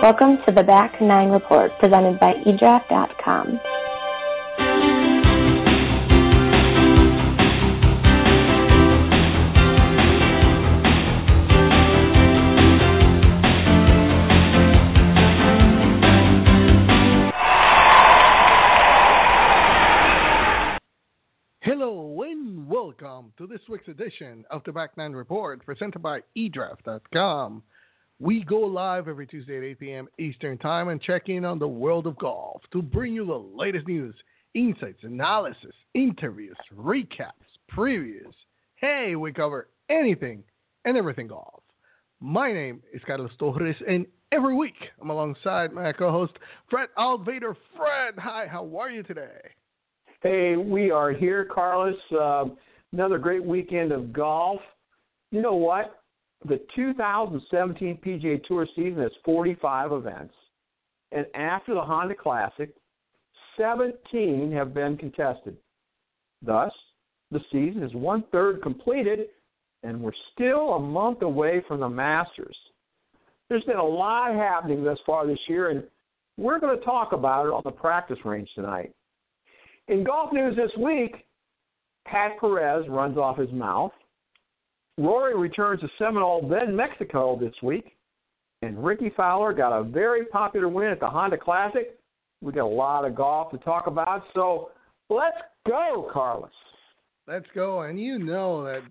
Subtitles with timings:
[0.00, 3.58] Welcome to the Back Nine Report presented by eDraft.com.
[21.60, 27.64] Hello and welcome to this week's edition of the Back Nine Report presented by eDraft.com.
[28.20, 30.08] We go live every Tuesday at 8 p.m.
[30.18, 33.86] Eastern Time and check in on the world of golf to bring you the latest
[33.86, 34.14] news,
[34.54, 37.30] insights, analysis, interviews, recaps,
[37.72, 38.32] previews.
[38.74, 40.42] Hey, we cover anything
[40.84, 41.62] and everything golf.
[42.18, 46.32] My name is Carlos Torres, and every week I'm alongside my co host,
[46.68, 47.54] Fred Altvater.
[47.76, 49.38] Fred, hi, how are you today?
[50.24, 51.94] Hey, we are here, Carlos.
[52.10, 52.46] Uh,
[52.92, 54.60] another great weekend of golf.
[55.30, 55.97] You know what?
[56.44, 60.34] The 2017 PGA Tour season has 45 events,
[61.12, 62.70] and after the Honda Classic,
[63.56, 65.56] 17 have been contested.
[66.42, 66.72] Thus,
[67.30, 69.26] the season is one third completed,
[69.82, 72.56] and we're still a month away from the Masters.
[73.48, 75.82] There's been a lot happening thus far this year, and
[76.36, 78.92] we're going to talk about it on the practice range tonight.
[79.88, 81.26] In golf news this week,
[82.06, 83.92] Pat Perez runs off his mouth.
[84.98, 87.94] Rory returns to Seminole, then Mexico this week.
[88.62, 91.96] And Rickie Fowler got a very popular win at the Honda Classic.
[92.42, 94.70] We got a lot of golf to talk about, so
[95.08, 96.50] let's go, Carlos.
[97.28, 97.82] Let's go.
[97.82, 98.82] And you know that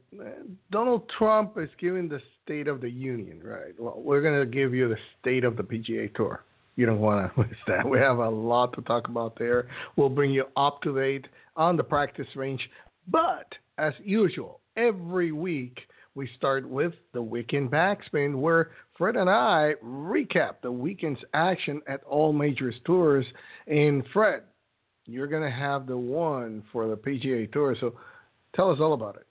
[0.72, 3.74] Donald Trump is giving the State of the Union, right?
[3.78, 6.44] Well, we're going to give you the state of the PGA Tour.
[6.78, 7.88] You don't want to miss that.
[7.88, 9.68] We have a lot to talk about there.
[9.96, 11.26] We'll bring you up to date
[11.58, 12.62] on the practice range.
[13.10, 15.80] But as usual, every week
[16.18, 22.04] we start with the weekend backspin, where Fred and I recap the weekend's action at
[22.06, 23.26] all major tours.
[23.68, 24.42] And Fred,
[25.06, 27.78] you're going to have the one for the PGA Tour.
[27.80, 27.94] So
[28.56, 29.28] tell us all about it.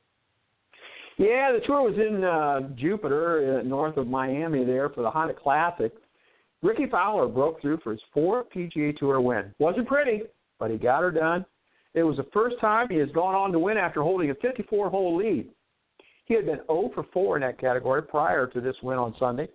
[1.18, 5.34] Yeah, the tour was in uh, Jupiter, uh, north of Miami, there for the Honda
[5.34, 5.92] Classic.
[6.62, 9.52] Rickie Fowler broke through for his fourth PGA Tour win.
[9.58, 10.22] Wasn't pretty,
[10.60, 11.44] but he got her done.
[11.94, 14.88] It was the first time he has gone on to win after holding a 54
[14.90, 15.48] hole lead.
[16.26, 19.48] He had been 0 for 4 in that category prior to this win on Sunday.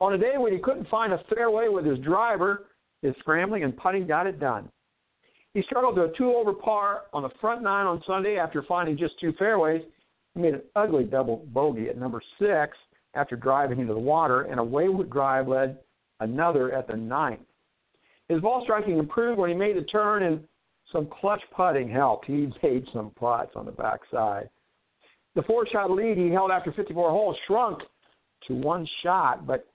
[0.00, 2.66] On a day when he couldn't find a fairway with his driver,
[3.02, 4.68] his scrambling and putting got it done.
[5.54, 8.98] He struggled to a two over par on the front nine on Sunday after finding
[8.98, 9.82] just two fairways.
[10.34, 12.76] He made an ugly double bogey at number six
[13.14, 15.78] after driving into the water, and a wayward drive led
[16.20, 17.40] another at the ninth.
[18.28, 20.44] His ball striking improved when he made the turn, and
[20.92, 22.26] some clutch putting helped.
[22.26, 24.50] He made some putts on the backside.
[25.36, 27.80] The four shot lead he held after 54 holes shrunk
[28.48, 29.66] to one shot, but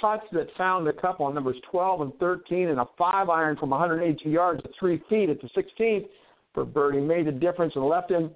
[0.00, 3.70] putts that found the cup on numbers 12 and 13 and a five iron from
[3.70, 6.08] 182 yards to three feet at the 16th
[6.52, 8.30] for birdie made the difference and left him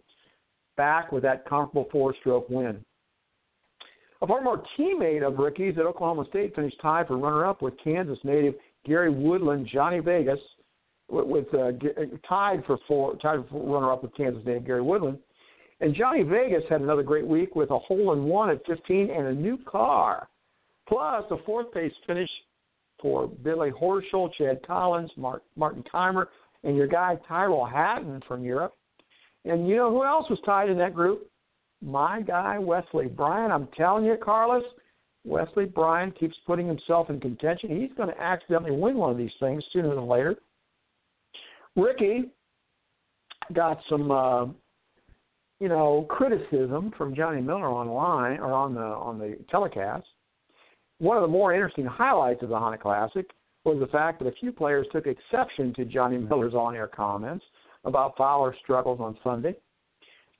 [0.77, 2.83] back with that comfortable four stroke win.
[4.23, 8.19] A former teammate of Rickie's at Oklahoma State finished tied for runner up with Kansas
[8.23, 8.55] native
[8.87, 10.39] Gary Woodland, Johnny Vegas,
[11.11, 11.73] with, with uh,
[12.29, 15.19] tied for four, tied for runner up with Kansas native Gary Woodland.
[15.81, 19.29] And Johnny Vegas had another great week with a hole in one at 15 and
[19.29, 20.29] a new car.
[20.87, 22.29] Plus, a fourth place finish
[23.01, 26.27] for Billy Horschel, Chad Collins, Mark, Martin Kaymer,
[26.65, 28.77] and your guy Tyrrell Hatton from Europe.
[29.47, 31.31] And you know who else was tied in that group?
[31.81, 33.51] My guy Wesley Bryan.
[33.51, 34.65] I'm telling you, Carlos,
[35.25, 37.81] Wesley Bryan keeps putting himself in contention.
[37.81, 40.37] He's going to accidentally win one of these things sooner than later.
[41.77, 42.31] Rickie
[43.55, 44.47] got some uh,
[45.61, 50.07] you know, criticism from Johnny Miller online or on the on the telecast.
[50.99, 53.27] One of the more interesting highlights of the Honda Classic
[53.65, 57.45] was the fact that a few players took exception to Johnny Miller's on-air comments
[57.85, 59.55] about Fowler's struggles on Sunday.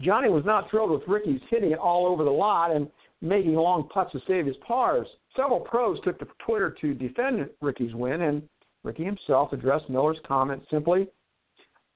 [0.01, 2.89] Johnny was not thrilled with Rickie's hitting it all over the lot and
[3.21, 5.07] making long putts to save his pars.
[5.37, 8.43] Several pros took to Twitter to defend Rickie's win, and
[8.83, 11.09] Rickie himself addressed Miller's comment simply,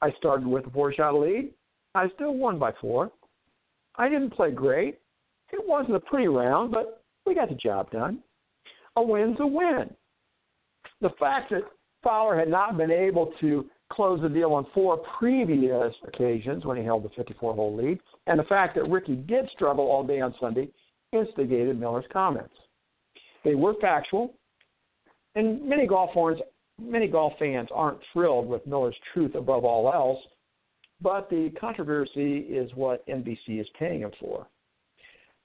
[0.03, 1.51] I started with a four-shot lead.
[1.95, 3.11] I still won by four.
[3.97, 4.99] I didn't play great.
[5.53, 8.21] It wasn't a pretty round, but we got the job done.
[8.97, 9.91] A win's a win.
[11.01, 11.63] The fact that
[12.03, 16.85] Fowler had not been able to close the deal on four previous occasions when he
[16.85, 20.35] held the 54 hole lead, and the fact that Rickie did struggle all day on
[20.41, 20.69] Sunday
[21.13, 22.55] instigated Miller's comments.
[23.45, 24.35] They were factual,
[25.37, 26.41] and many golf fans,
[26.81, 30.19] many golf fans aren't thrilled with Miller's truth above all else
[31.05, 34.47] but the controversy is what NBC is paying him for.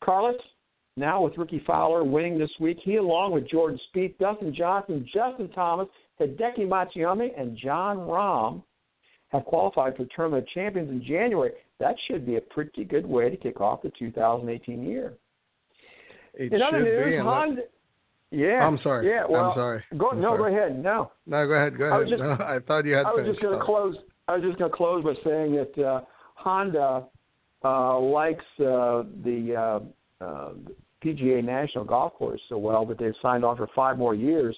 [0.04, 0.36] Carlos,
[0.98, 5.50] Now with Rickie Fowler winning this week, he along with Jordan Spieth, Dustin Johnson, Justin
[5.50, 5.88] Thomas,
[6.20, 8.64] Hideki Matsuyama, and Jon Rahm
[9.30, 11.52] have qualified for Tournament of Champions in January.
[11.80, 15.14] That should be a pretty good way to kick off the 2018 year.
[16.34, 17.62] It In other news, Honda.
[18.32, 18.66] Yeah.
[18.66, 19.08] I'm sorry.
[19.10, 19.24] Yeah.
[19.30, 19.84] Well, I'm sorry.
[19.98, 20.52] Go, I'm no, sorry.
[20.54, 20.84] go ahead.
[20.84, 21.12] No.
[21.26, 21.78] No, go ahead.
[21.78, 22.00] Go I ahead.
[22.02, 23.40] was just- no, I thought you had I was finished.
[23.40, 23.96] just going to close.
[24.30, 26.02] I was just going to close by saying that uh,
[26.36, 27.06] Honda
[27.64, 29.82] uh, likes uh, the
[30.22, 30.52] uh, uh,
[31.04, 34.56] PGA National Golf Course so well that they've signed on for five more years.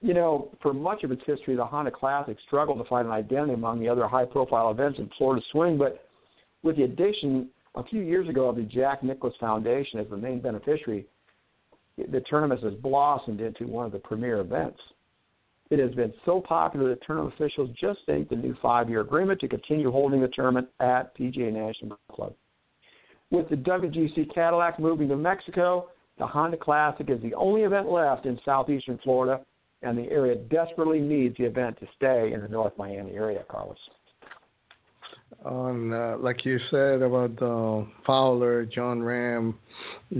[0.00, 3.52] You know, for much of its history, the Honda Classic struggled to find an identity
[3.52, 6.06] among the other high-profile events in Florida swing, but
[6.62, 10.40] with the addition a few years ago of the Jack Nicklaus Foundation as the main
[10.40, 11.04] beneficiary,
[11.98, 14.80] the tournament has blossomed into one of the premier events.
[15.72, 19.48] It has been so popular that tournament officials just inked a new five-year agreement to
[19.48, 22.34] continue holding the tournament at PGA National Club.
[23.30, 25.88] With the WGC Cadillac moving to Mexico,
[26.18, 29.40] the Honda Classic is the only event left in southeastern Florida,
[29.80, 33.78] and the area desperately needs the event to stay in the North Miami area, Carlos.
[35.46, 39.54] on uh, like you said about uh, Fowler, Jon Rahm,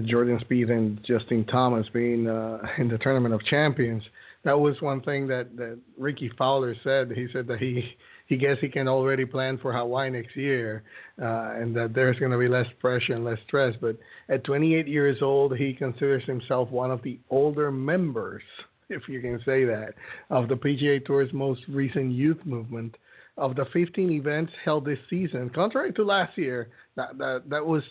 [0.06, 4.02] Jordan Spieth, and Justin Thomas being uh, in the tournament of champions.
[4.44, 7.12] That was one thing that that Rickie Fowler said.
[7.14, 7.94] He said that he
[8.26, 10.82] he guess he can already plan for Hawaii next year,
[11.20, 13.74] uh, and that there's going to be less pressure and less stress.
[13.80, 13.98] But
[14.28, 18.42] at 28 years old, he considers himself one of the older members,
[18.88, 19.94] if you can say that,
[20.30, 22.96] of the PGA Tour's most recent youth movement
[23.36, 27.82] of the 15 events held this season, contrary to last year, that that, that was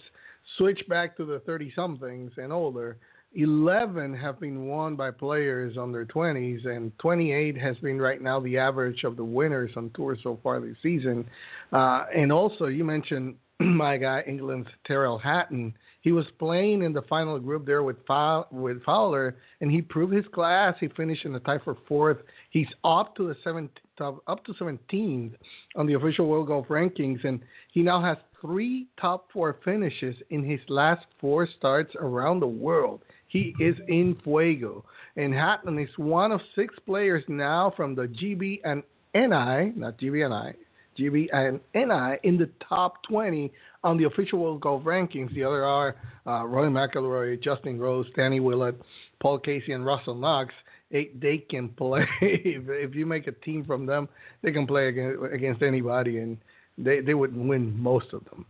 [0.58, 2.98] switched back to the 30 somethings and older.
[3.34, 8.58] 11 have been won by players under 20s, and 28 has been right now the
[8.58, 11.26] average of the winners on tour so far this season.
[11.72, 15.74] Uh, and also, you mentioned my guy, England's Tyrrell Hatton.
[16.02, 20.14] He was playing in the final group there with Fow- with Fowler, and he proved
[20.14, 20.76] his class.
[20.80, 22.18] He finished in the tie for fourth.
[22.50, 23.70] He's up to the seventh,
[24.00, 25.34] up to 17th
[25.76, 27.40] on the official World Golf rankings, and
[27.72, 33.02] he now has three top four finishes in his last four starts around the world.
[33.32, 34.84] He is in fuego,
[35.16, 38.84] and Hatton is one of six players now from the GB and
[39.16, 40.54] NI, not GB and I,
[41.00, 43.50] GB and NI in the top 20
[43.86, 45.34] on the official World Golf rankings.
[45.34, 45.96] The other are
[46.28, 48.76] uh, Roy McIlroy, Justin Rose, Danny Willett,
[49.22, 50.54] Paul Casey, and Russell Knox.
[50.92, 52.06] They, they can play.
[52.20, 54.10] if, if you make a team from them,
[54.42, 56.38] they can play against, against anybody, and
[56.78, 58.46] they, they would win most of them.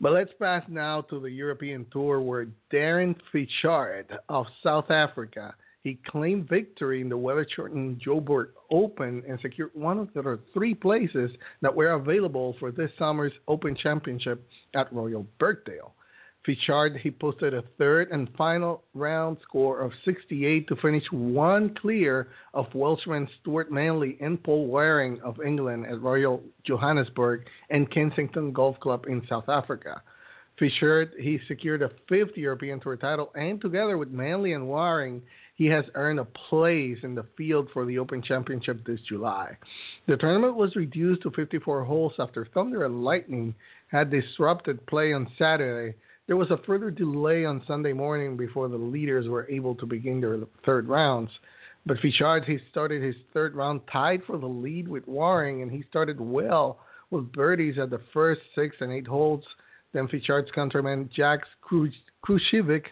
[0.00, 5.54] But let's pass now to the European Tour, where Darren Fichardt of South Africa
[5.84, 11.30] he claimed victory in the weather-shortened Joburg Open and secured one of the three places
[11.60, 15.94] that were available for this summer's Open Championship at Royal Birkdale.
[16.44, 22.28] Fichardt he posted a third and final round score of 68 to finish one clear
[22.52, 28.78] of Welshman Stuart Manley and Paul Waring of England at Royal Johannesburg and Kensington Golf
[28.80, 30.02] Club in South Africa.
[30.58, 35.20] Fisher, he secured a fifth European Tour title, and together with Manley and Waring,
[35.56, 39.56] he has earned a place in the field for the Open Championship this July.
[40.06, 43.54] The tournament was reduced to 54 holes after thunder and lightning
[43.88, 45.96] had disrupted play on Saturday.
[46.26, 50.20] There was a further delay on Sunday morning before the leaders were able to begin
[50.20, 51.30] their third rounds.
[51.84, 55.84] But Fichardt, he started his third round tied for the lead with Waring, and he
[55.90, 56.78] started well
[57.10, 59.44] with birdies at the first six and eight holes.
[59.92, 62.86] Then Fichardt's countryman Jack Krushevik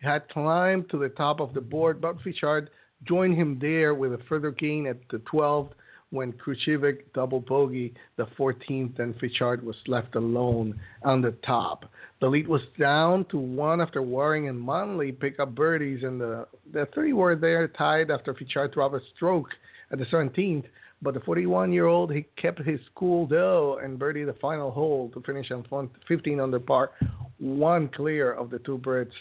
[0.00, 2.70] had climbed to the top of the board, but Fichardt
[3.06, 5.72] joined him there with a further gain at the 12th
[6.10, 11.90] when Krushevik double bogey the 14th and Fichardt was left alone on the top.
[12.20, 16.46] The lead was down to one after Waring and Manley pick up birdies, and the,
[16.72, 19.48] the three were there tied after Fichardt dropped a stroke
[19.92, 20.64] at the 17th.
[21.02, 25.10] But the 41 year old, he kept his cool though and birdied the final hole
[25.14, 26.90] to finish on 15 under par,
[27.38, 29.12] one clear of the two Brits.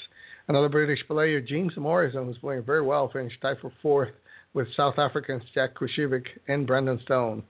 [0.50, 4.10] Another British player, James Morrison, who's playing very well, finished tied for fourth
[4.54, 7.44] with South Africans Jack Krushevik and Brandon Stone.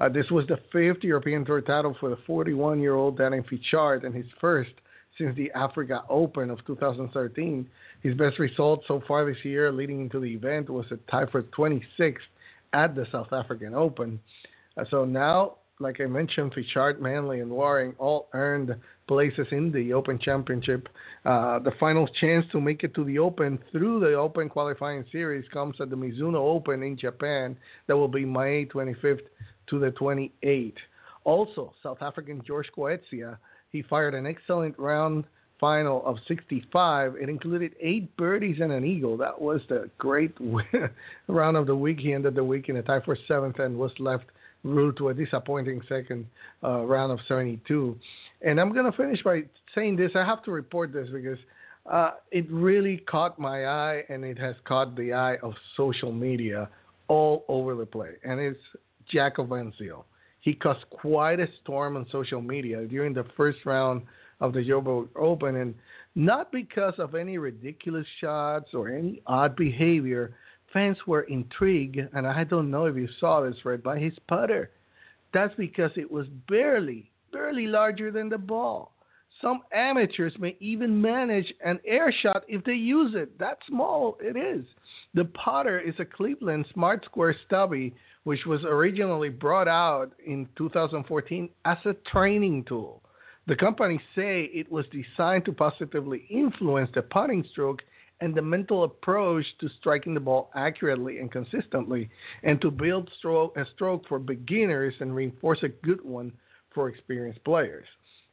[0.00, 4.04] Uh, this was the fifth European Tour title for the 41 year old Darren Fichardt
[4.04, 4.70] and his first
[5.18, 7.68] since the Africa Open of 2013.
[8.02, 11.42] His best result so far this year leading into the event was a tie for
[11.42, 12.16] 26th
[12.72, 14.20] at the South African Open.
[14.76, 18.74] Uh, so now, like I mentioned, Fichardt, Manley, and Waring all earned
[19.06, 20.88] places in the Open Championship.
[21.24, 25.44] Uh, the final chance to make it to the Open through the Open qualifying series
[25.52, 27.56] comes at the Mizuno Open in Japan.
[27.86, 29.20] That will be May 25th
[29.70, 30.74] to the 28th.
[31.24, 33.36] Also, South African George Coetzee,
[33.70, 35.24] he fired an excellent round
[35.60, 37.16] final of 65.
[37.20, 39.16] It included eight birdies and an eagle.
[39.16, 40.32] That was the great
[41.28, 41.98] round of the week.
[42.00, 44.26] He ended the week in a tie for seventh and was left
[44.64, 46.26] ruled to a disappointing second
[46.62, 47.96] uh, round of 72.
[48.42, 49.42] And I'm going to finish by
[49.74, 50.12] saying this.
[50.14, 51.38] I have to report this because
[51.90, 56.68] uh, it really caught my eye and it has caught the eye of social media
[57.08, 58.16] all over the place.
[58.24, 58.60] And it's
[59.10, 59.72] Jack Van.
[60.40, 64.02] He caused quite a storm on social media during the first round
[64.40, 65.74] of the Joburg Open, and
[66.14, 70.34] not because of any ridiculous shots or any odd behavior.
[70.72, 74.70] Fans were intrigued, and I don't know if you saw this, Fred, by his putter.
[75.32, 78.92] That's because it was barely, barely larger than the ball.
[79.40, 83.38] Some amateurs may even manage an air shot if they use it.
[83.38, 84.66] That small it is.
[85.14, 87.94] The putter is a Cleveland Smart Square Stubby,
[88.24, 93.02] which was originally brought out in 2014 as a training tool.
[93.46, 97.82] The company say it was designed to positively influence the putting stroke
[98.20, 102.10] and the mental approach to striking the ball accurately and consistently,
[102.42, 106.32] and to build stroke, a stroke for beginners and reinforce a good one
[106.74, 107.86] for experienced players.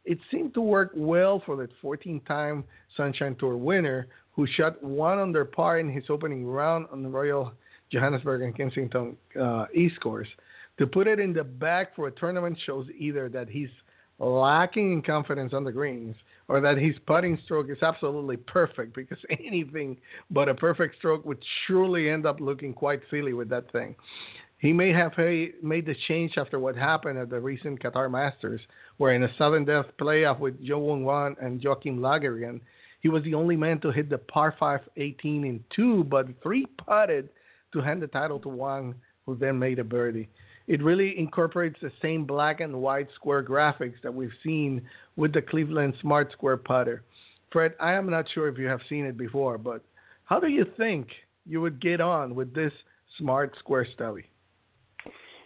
[0.06, 2.64] It seemed to work well for the 14 time
[2.96, 7.54] Sunshine Tour winner, who shot one under par in his opening round on the Royal
[7.92, 10.28] Johannesburg and Kensington uh, East course.
[10.78, 13.70] To put it in the bag for a tournament shows either that he's
[14.20, 16.16] lacking in confidence on the greens
[16.48, 19.98] or that his putting stroke is absolutely perfect because anything
[20.30, 23.96] but a perfect stroke would surely end up looking quite silly with that thing.
[24.58, 28.62] He may have made the change after what happened at the recent Qatar Masters,
[28.98, 32.62] where in a sudden death playoff with Zhou Wenwan and Joakim Lagergren,
[33.02, 36.66] he was the only man to hit the par 5 18 in two, but three
[36.78, 37.30] putted
[37.74, 40.30] to hand the title to Wang, who then made a birdie
[40.68, 44.82] it really incorporates the same black and white square graphics that we've seen
[45.16, 47.04] with the Cleveland Smart Square putter.
[47.52, 49.84] Fred, I am not sure if you have seen it before, but
[50.26, 51.08] how do you think
[51.46, 52.74] you would get on with this
[53.18, 54.26] Smart Square Stubby?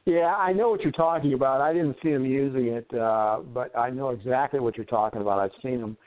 [0.06, 1.62] Yeah, I know what you're talking about.
[1.62, 5.40] I didn't see him using it, uh, but I know exactly what you're talking about.
[5.40, 5.98] I've seen him.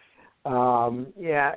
[0.52, 1.52] Um, yeah,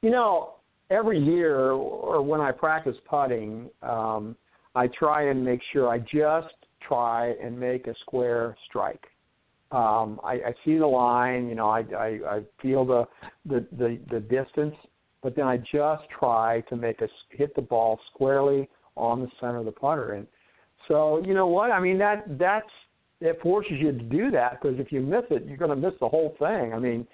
[0.00, 0.54] you know,
[0.88, 4.34] every year or when I practice putting, um,
[4.74, 6.54] I try and make sure I just
[6.86, 9.04] try and make a square strike.
[9.70, 13.08] Um, I, I see the line, you know, I, I, I feel the,
[13.44, 14.74] the the the distance,
[15.22, 19.58] but then I just try to make a hit the ball squarely on the center
[19.58, 20.12] of the putter.
[20.12, 20.26] And
[20.86, 21.72] so, you know what?
[21.72, 22.70] I mean, that that's
[23.20, 25.98] it forces you to do that because if you miss it, you're going to miss
[25.98, 26.74] the whole thing.
[26.74, 27.06] I mean,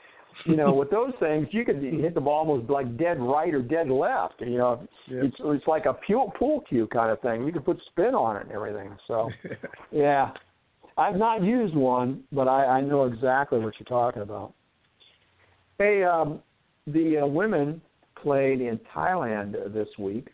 [0.45, 3.63] you know, with those things, you could hit the ball almost like dead right or
[3.63, 4.41] dead left.
[4.41, 7.45] You know, it's it's like a pool pool cue kind of thing.
[7.45, 8.97] You can put spin on it and everything.
[9.07, 9.29] So,
[9.91, 10.31] yeah,
[10.97, 14.55] I've not used one, but I, I know exactly what you're talking about.
[15.79, 16.41] Hey, um,
[16.87, 17.81] the uh, women
[18.23, 20.29] played in Thailand this week.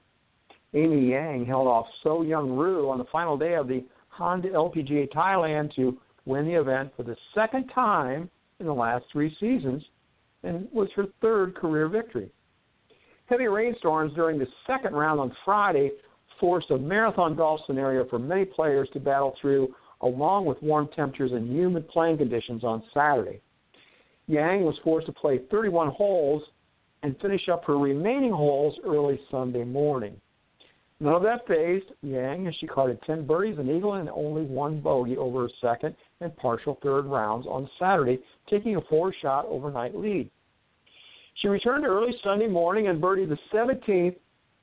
[0.75, 5.09] Amy Yang held off So Yeon Ryu on the final day of the Honda LPGA
[5.13, 8.29] Thailand to win the event for the second time
[8.61, 9.83] in the last three seasons
[10.43, 12.31] and was her third career victory.
[13.27, 15.91] Heavy rainstorms during the second round on Friday
[16.39, 21.33] forced a marathon golf scenario for many players to battle through, along with warm temperatures
[21.33, 23.41] and humid playing conditions on Saturday.
[24.29, 26.43] Yang was forced to play 31 holes
[27.03, 30.21] and finish up her remaining holes early Sunday morning.
[30.99, 34.81] None of that phased Yang as she carded 10 birdies, an eagle, and only one
[34.81, 39.95] bogey over her second and partial third rounds on Saturday, taking a four shot overnight
[39.95, 40.31] lead.
[41.35, 44.17] She returned early Sunday morning and birdied the 17th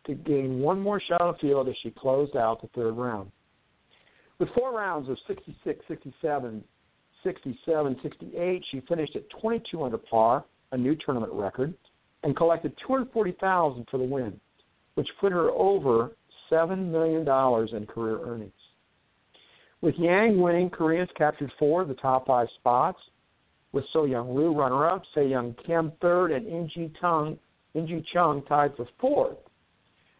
[0.06, 3.32] to gain one more shot on field as she closed out the third round.
[4.40, 6.64] With four rounds of 66, 67,
[7.24, 11.76] 67, 68, she finished at 22 under par, a new tournament record,
[12.24, 14.40] and collected 240,000 for the win,
[14.96, 16.12] which put her over
[16.54, 17.22] $7 million
[17.76, 18.52] in career earnings.
[19.82, 23.00] With Yang winning, Koreans captured four of the top five spots,
[23.74, 27.38] with So Yeon Ryu runner-up, Sei Young Kim third, and Inji Chung,
[28.14, 29.38] Chung tied for fourth.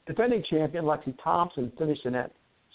[0.06, 2.34] Defending champion Lexi Thompson finished in that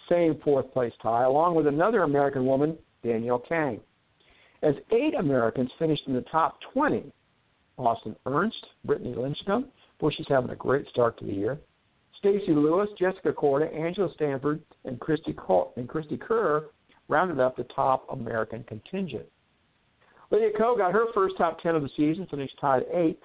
[0.08, 3.80] same fourth place tie, along with another American woman, Danielle Kang.
[4.62, 7.12] As eight Americans finished in the top 20,
[7.76, 9.66] Austin Ernst, Brittany Lindstrom,
[10.00, 11.58] boy, she's having a great start to the year,
[12.18, 15.34] Stacy Lewis, Jessica Korda, Angela Stanford, and Christy,
[15.76, 16.66] and Cristie Kerr
[17.08, 19.26] rounded up the top American contingent.
[20.30, 23.22] Lydia Ko got her first top 10 of the season, finished tied eighth.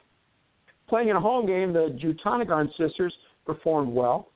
[0.88, 3.13] Playing in a home game, the Jutanugarn sisters
[3.45, 4.29] performed well.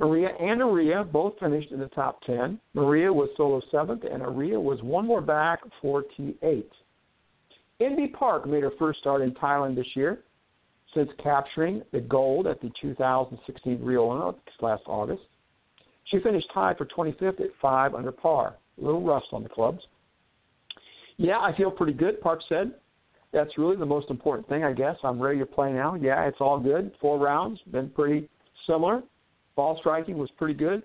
[0.00, 2.58] Moriya and Ariya both finished in the top 10.
[2.74, 6.64] Moriya was solo seventh, and Ariya was one more back for T8.
[7.80, 10.20] Inbee Park made her first start in Thailand this year.
[10.94, 15.22] Since capturing the gold at the 2016 Rio Olympics last August.
[16.04, 18.56] She finished tied for 25th at five under par.
[18.80, 19.80] A little rust on the clubs.
[21.16, 22.72] Yeah, I feel pretty good, Park said.
[23.32, 24.96] That's really the most important thing, I guess.
[25.04, 25.94] I'm ready to play now.
[25.94, 26.92] Yeah, it's all good.
[27.00, 28.28] Four rounds, been pretty
[28.66, 29.02] similar.
[29.54, 30.82] Ball striking was pretty good.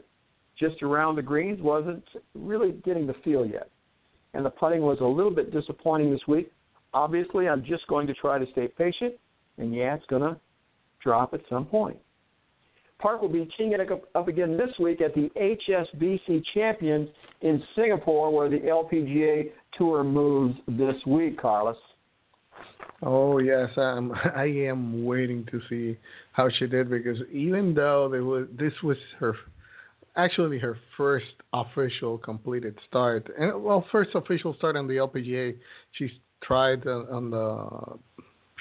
[0.60, 3.70] Just around the greens, wasn't really getting the feel yet.
[4.34, 6.52] And the putting was a little bit disappointing this week.
[6.94, 9.16] Obviously, I'm just going to try to stay patient,
[9.58, 10.38] and yeah, it's going to
[11.02, 11.98] drop at some point.
[13.00, 13.82] Park will be teeing it
[14.16, 17.10] up again this week at the HSBC Champions
[17.42, 21.76] in Singapore, where the LPGA Tour moves this week, Carlos.
[23.04, 24.12] Oh yes, I'm.
[24.36, 25.98] I am waiting to see
[26.32, 29.36] how she did because even though was this was her,
[30.16, 35.56] actually her first official completed start, and well, first official start on the LPGA.
[35.94, 36.10] She
[36.42, 38.00] tried on the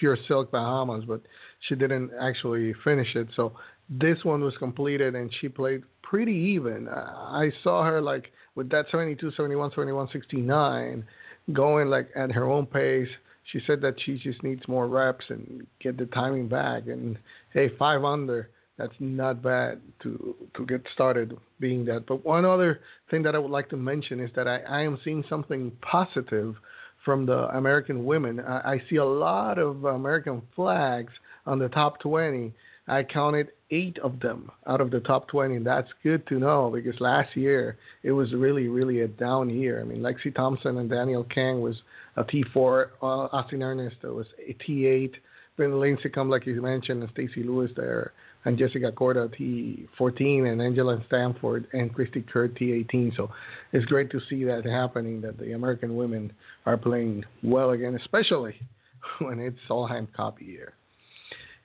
[0.04, 1.22] Pure Silk Bahamas, but
[1.66, 3.26] she didn't actually finish it.
[3.34, 3.54] So
[3.88, 6.88] this one was completed and she played pretty even.
[6.90, 11.06] I saw her like with that 72, 71, 71, 69
[11.54, 13.08] going like at her own pace.
[13.50, 16.82] She said that she just needs more reps and get the timing back.
[16.86, 17.16] And
[17.54, 22.04] hey, five under, that's not bad to to get started being that.
[22.06, 22.80] But one other
[23.10, 26.56] thing that I would like to mention is that I, I am seeing something positive
[27.04, 28.40] from the American women.
[28.40, 31.12] I, I see a lot of American flags
[31.46, 32.52] on the top 20
[32.86, 35.56] I counted eight of them out of the top 20.
[35.56, 39.80] And that's good to know because last year it was really, really a down year.
[39.80, 41.76] I mean, Lexi Thompson and Danielle Kang was
[42.16, 45.14] a T4, uh, Austin Ernst was a T8,
[45.56, 48.12] Ben Lincicome, like you mentioned, and Stacy Lewis there,
[48.44, 53.16] and Jessica Korda T14, and Angela Stanford and Cristie Kerr T18.
[53.16, 53.30] So
[53.72, 56.32] it's great to see that happening, that the American women
[56.66, 58.54] are playing well again, especially
[59.20, 60.74] when it's Solheim Cup year.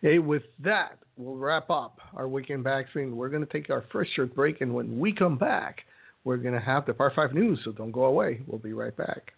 [0.02, 3.12] Hey, with that, we'll wrap up our weekend backswing.
[3.12, 5.82] We're going to take our first short break, and when we come back,
[6.24, 8.42] we're going to have the Par 5 news, so don't go away.
[8.48, 9.34] We'll be right back.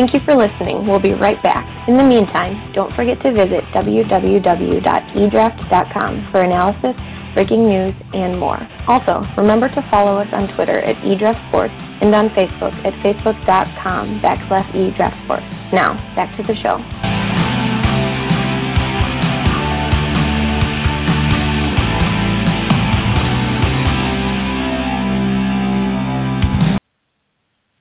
[0.00, 0.88] Thank you for listening.
[0.88, 1.68] We'll be right back.
[1.86, 6.96] In the meantime, don't forget to visit www.edraft.com for analysis
[7.34, 8.58] breaking news, and more.
[8.88, 14.70] Also, remember to follow us on Twitter at eDraftSports and on Facebook at facebook.com backslash
[14.74, 15.72] eDraftSports.
[15.72, 16.78] Now, back to the show.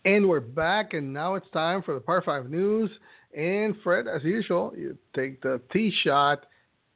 [0.10, 2.90] And we're back, and now it's time for the Par 5 news.
[3.38, 6.48] And Fred, as usual, you take the tee shot.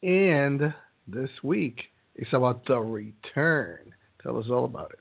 [0.02, 0.73] And
[1.08, 1.80] this week,
[2.15, 3.93] it's about the return.
[4.23, 4.99] Tell us all about it.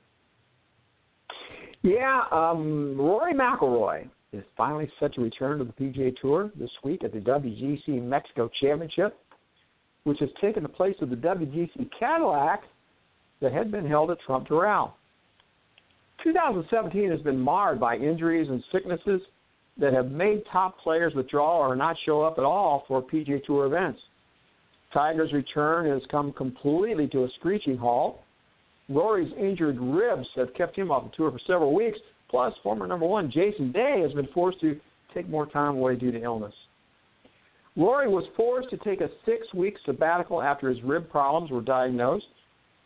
[1.81, 7.03] Yeah, um, Rory McIlroy is finally set to return to the PGA Tour this week
[7.03, 9.17] at the WGC Mexico Championship,
[10.03, 12.61] which has taken the place of the WGC Cadillac
[13.41, 14.91] that had been held at Trump Doral.
[16.23, 19.21] 2017 has been marred by injuries and sicknesses
[19.77, 23.65] that have made top players withdraw or not show up at all for PGA Tour
[23.65, 23.99] events.
[24.93, 28.21] Tiger's return has come completely to a screeching halt.
[28.89, 31.97] Rory's injured ribs have kept him off the tour for several weeks.
[32.29, 34.79] Plus, former number one Jason Day has been forced to
[35.13, 36.53] take more time away due to illness.
[37.75, 42.25] Rory was forced to take a six week sabbatical after his rib problems were diagnosed,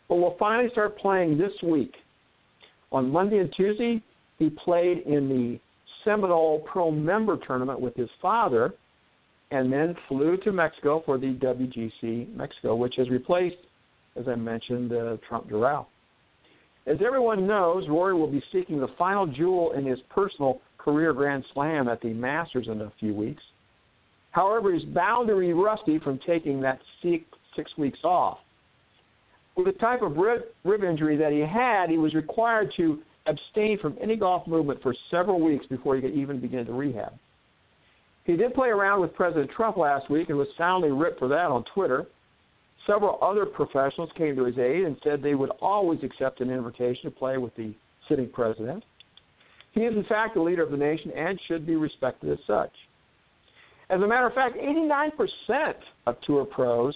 [0.08, 1.94] but will finally start playing this week.
[2.92, 4.02] On Monday and Tuesday,
[4.38, 5.60] he played in the
[6.04, 8.74] Seminole Pro Member Tournament with his father
[9.50, 13.56] and then flew to Mexico for the WGC Mexico, which has replaced,
[14.16, 15.86] as I mentioned, uh, Trump Doral.
[16.86, 21.44] As everyone knows, Rory will be seeking the final jewel in his personal career Grand
[21.52, 23.42] Slam at the Masters in a few weeks.
[24.30, 27.24] However, he's bound to be rusty from taking that six,
[27.56, 28.38] six weeks off.
[29.58, 33.76] With the type of rib, rib injury that he had, he was required to abstain
[33.80, 37.12] from any golf movement for several weeks before he could even begin to rehab.
[38.22, 41.46] He did play around with President Trump last week and was soundly ripped for that
[41.46, 42.06] on Twitter.
[42.86, 47.10] Several other professionals came to his aid and said they would always accept an invitation
[47.10, 47.74] to play with the
[48.08, 48.84] sitting president.
[49.72, 52.70] He is, in fact, the leader of the nation and should be respected as such.
[53.90, 55.74] As a matter of fact, 89%
[56.06, 56.94] of tour pros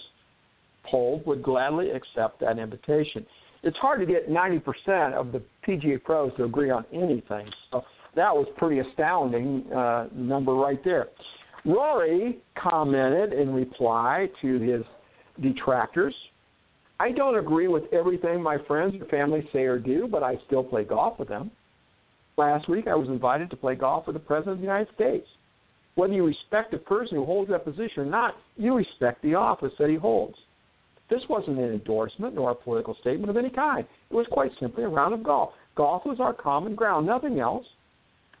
[1.25, 3.25] would gladly accept that invitation.
[3.63, 7.49] It's hard to get 90% of the PGA pros to agree on anything.
[7.71, 7.83] So
[8.15, 11.07] that was pretty astounding uh, number right there.
[11.65, 14.83] Rory commented in reply to his
[15.41, 16.13] detractors
[16.99, 20.63] I don't agree with everything my friends or family say or do, but I still
[20.63, 21.51] play golf with them.
[22.37, 25.27] Last week, I was invited to play golf with the President of the United States.
[25.95, 29.73] Whether you respect the person who holds that position or not, you respect the office
[29.79, 30.35] that he holds.
[31.09, 33.85] This wasn't an endorsement nor a political statement of any kind.
[34.09, 35.51] It was quite simply a round of golf.
[35.75, 37.65] Golf was our common ground, nothing else.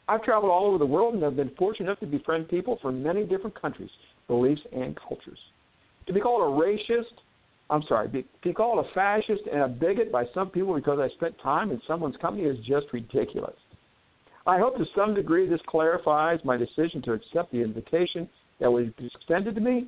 [0.07, 3.01] I've traveled all over the world and have been fortunate enough to befriend people from
[3.01, 3.89] many different countries,
[4.27, 5.39] beliefs, and cultures.
[6.07, 7.21] To be called a racist,
[7.69, 11.07] I'm sorry, be, be called a fascist and a bigot by some people because I
[11.15, 13.55] spent time in someone's company is just ridiculous.
[14.45, 18.27] I hope to some degree this clarifies my decision to accept the invitation
[18.59, 19.87] that was extended to me.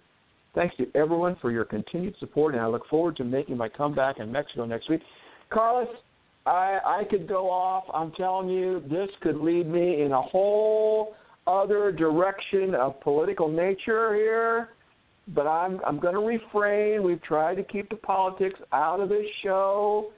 [0.56, 4.20] Thanks to everyone for your continued support, and I look forward to making my comeback
[4.20, 5.02] in Mexico next week.
[5.50, 5.94] Carlos,
[6.46, 7.84] I, I could go off.
[7.94, 11.16] I'm telling you, this could lead me in a whole
[11.46, 14.70] other direction of political nature here,
[15.28, 17.04] but I'm I'm going to refrain.
[17.04, 20.12] We've tried to keep the politics out of this show,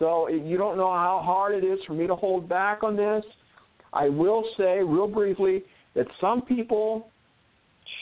[0.00, 3.24] so you don't know how hard it is for me to hold back on this.
[3.92, 5.62] I will say, real briefly,
[5.94, 7.08] that some people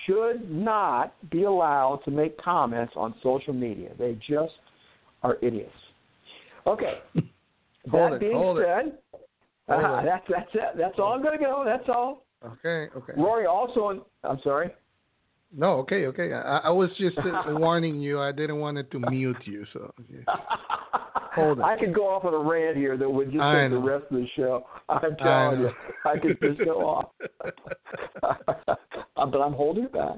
[0.06, 3.90] should not be allowed to make comments on social media.
[3.98, 4.52] They just
[5.22, 5.70] are idiots.
[6.66, 6.98] Okay.
[7.92, 8.98] that it, being said,
[9.68, 10.76] uh, that's that's it.
[10.76, 11.62] That's all I'm going to go.
[11.64, 12.24] That's all.
[12.44, 13.12] Okay, okay.
[13.16, 14.06] Rory also.
[14.24, 14.70] I'm sorry.
[15.54, 16.32] No, okay, okay.
[16.32, 18.20] I, I was just uh, warning you.
[18.20, 19.92] I didn't want it to mute you, so.
[20.08, 20.22] Yeah.
[21.34, 21.62] Hold it.
[21.62, 24.04] I could go off on a rant here that would just I take the rest
[24.10, 24.64] of the show.
[24.88, 25.68] I'm telling know.
[25.68, 27.08] you, I could just go off.
[29.14, 30.16] Uh, but I'm holding it back.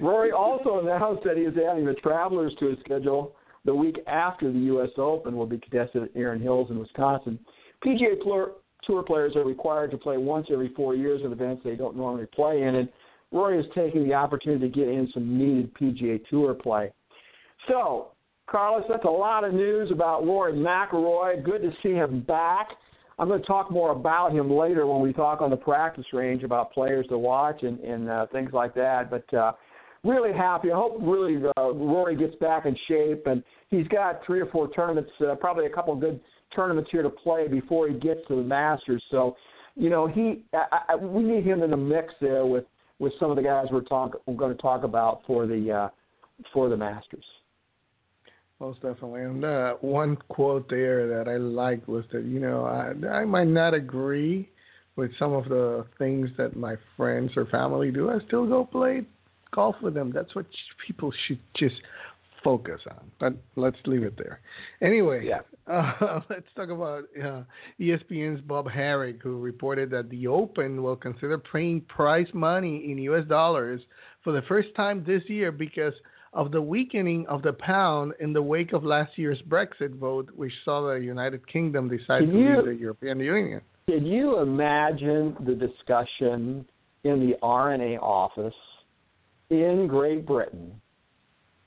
[0.00, 4.52] Rory also announced that he is adding the Travelers to his schedule the week after
[4.52, 4.90] the U.S.
[4.96, 7.38] Open will be contested at Erin Hills in Wisconsin.
[7.84, 8.52] PGA Tour,
[8.84, 12.26] tour players are required to play once every four years in events they don't normally
[12.34, 12.88] play in, and
[13.32, 16.90] Rory is taking the opportunity to get in some needed PGA Tour play.
[17.66, 18.12] So,
[18.48, 21.44] Carlos, that's a lot of news about Rory McIlroy.
[21.44, 22.68] Good to see him back.
[23.18, 26.44] I'm going to talk more about him later when we talk on the practice range
[26.44, 29.10] about players to watch and, and uh, things like that.
[29.10, 29.52] But uh,
[30.04, 30.70] really happy.
[30.70, 34.70] I hope really uh, Rory gets back in shape, and he's got three or four
[34.70, 36.20] tournaments, uh, probably a couple of good
[36.54, 39.02] tournaments here to play before he gets to the Masters.
[39.10, 39.36] So,
[39.74, 42.64] you know, he I, I, we need him in the mix there with
[42.98, 45.88] with some of the guys we're talk we're going to talk about for the uh,
[46.52, 47.24] for the Masters.
[48.60, 49.22] Most definitely.
[49.22, 53.46] And uh, one quote there that I liked was that, you know, I, I might
[53.46, 54.48] not agree
[54.96, 58.10] with some of the things that my friends or family do.
[58.10, 59.02] I still go play
[59.54, 60.10] golf with them.
[60.12, 60.46] That's what
[60.84, 61.76] people should just
[62.48, 63.10] focus on.
[63.20, 64.40] But let's leave it there.
[64.80, 65.40] Anyway, Yeah.
[65.72, 67.42] uh, let's talk about uh,
[67.78, 73.26] ESPN's Bob Harig, who reported that the Open will consider paying prize money in U.S.
[73.28, 73.80] dollars
[74.24, 75.92] for the first time this year because
[76.32, 80.52] of the weakening of the pound in the wake of last year's Brexit vote, which
[80.64, 83.60] saw the United Kingdom decide Can to you- leave the European Union.
[83.88, 86.64] Can you imagine the discussion
[87.04, 88.54] in the R&A office
[89.50, 90.78] in Great Britain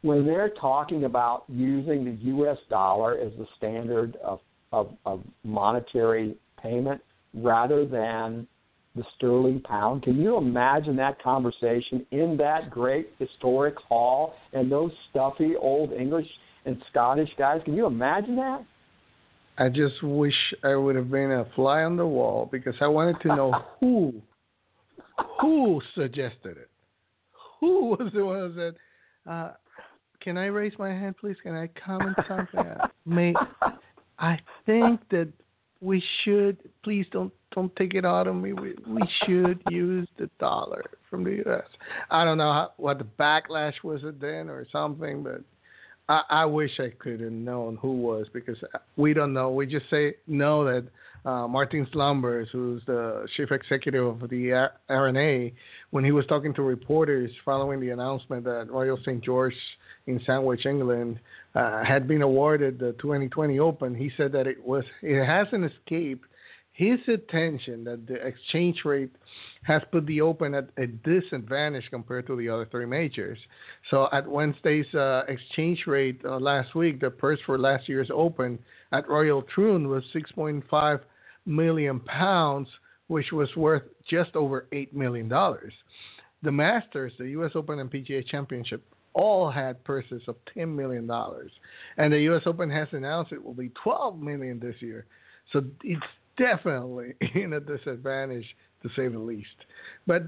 [0.02, 2.58] when they're talking about using the U.S.
[2.70, 4.40] dollar as the standard of,
[4.72, 7.02] of, of monetary payment
[7.34, 8.48] rather than
[8.96, 10.04] the sterling pound?
[10.04, 16.28] Can you imagine that conversation in that great historic hall and those stuffy old English
[16.66, 17.62] and Scottish guys?
[17.64, 18.66] Can you imagine that?
[19.58, 20.34] I just wish
[20.64, 24.14] I would have been a fly on the wall because I wanted to know who
[25.40, 26.70] who suggested it.
[27.60, 29.52] Who was the one who said, uh,
[30.22, 31.38] "Can I raise my hand, please?
[31.44, 32.66] Can I comment something?"
[33.06, 33.34] May
[34.20, 35.30] I think that
[35.82, 38.54] we should please don't don't take it out on me.
[38.54, 41.68] We we should use the dollar from the U.S.
[42.10, 45.42] I don't know how, what the backlash was it then or something, but
[46.08, 48.58] I, I wish I could have known who was because
[48.96, 49.52] we don't know.
[49.52, 50.88] We just say know that
[51.26, 55.54] uh, Martin Slumbers, who's the chief executive of the R&A,
[55.92, 59.54] when he was talking to reporters following the announcement that Royal St George
[60.08, 61.20] in Sandwich, England,
[61.54, 66.26] uh, had been awarded the 2020 Open, he said that it was it hasn't escaped
[66.74, 69.12] his attention that the exchange rate
[69.64, 73.38] has put the Open at a disadvantage compared to the other three majors.
[73.90, 78.58] So at Wednesday's uh, exchange rate uh, last week, the purse for last year's Open
[78.92, 81.00] at Royal Troon was 6.5
[81.46, 82.68] million pounds,
[83.08, 85.74] which was worth just over eight million dollars.
[86.44, 87.52] The Masters, the U.S.
[87.56, 91.52] Open and PGA Championship, all had purses of 10 million dollars,
[91.98, 92.44] and the U.S.
[92.46, 95.06] Open has announced it will be 12 million this year.
[95.52, 96.02] So it's
[96.38, 98.46] definitely in a disadvantage
[98.84, 99.48] to say the least.
[100.08, 100.24] But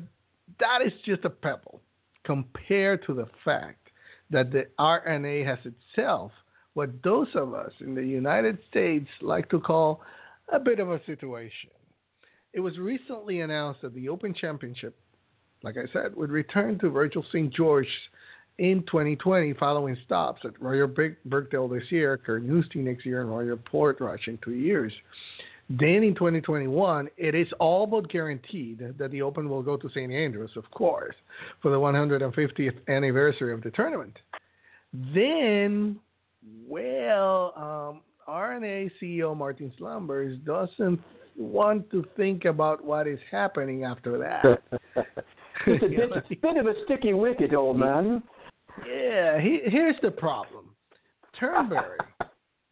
[0.60, 1.82] that is just a pebble
[2.26, 3.90] compared to the fact
[4.30, 6.32] that the R&A has itself
[6.74, 10.02] what those of us in the United States like to call
[10.52, 11.70] a bit of a situation.
[12.54, 14.96] It was recently announced that the Open Championship,
[15.64, 17.54] like I said, would return to Virtual St.
[17.54, 17.88] George
[18.60, 20.88] in 2020 following stops at Royal
[21.26, 24.94] Birkdale this year, Carnoustie next year, and Royal Portrush in two years.
[25.70, 30.12] Then in 2021, it is all but guaranteed that the Open will go to St.
[30.12, 31.16] Andrews, of course,
[31.62, 34.18] for the 150th anniversary of the tournament.
[34.94, 36.00] Then,
[36.68, 41.00] well, um, R&A CEO Martin Slumbers doesn't
[41.36, 44.64] want to think about what is happening after that.
[45.66, 48.22] It's a bit, bit of a sticky wicket, old man.
[48.88, 50.76] Yeah, he, here's the problem.
[51.40, 52.00] Turnberry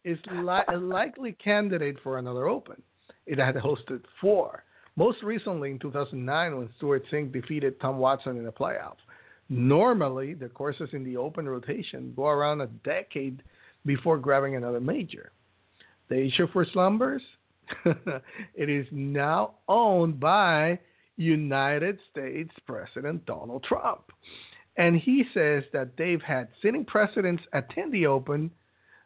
[0.04, 2.82] is li- a likely candidate for another Open.
[3.26, 4.64] It had hosted four,
[4.96, 8.96] most recently in 2009 when Stewart Cink defeated Tom Watson in the playoffs.
[9.48, 13.42] Normally, the courses in the Open rotation go around a decade
[13.84, 15.32] before grabbing another major.
[16.08, 17.22] The issue for Slumbers?
[18.54, 20.78] it is now owned by
[21.16, 24.10] United States President Donald Trump.
[24.76, 28.50] And he says that they've had sitting presidents attend the Open,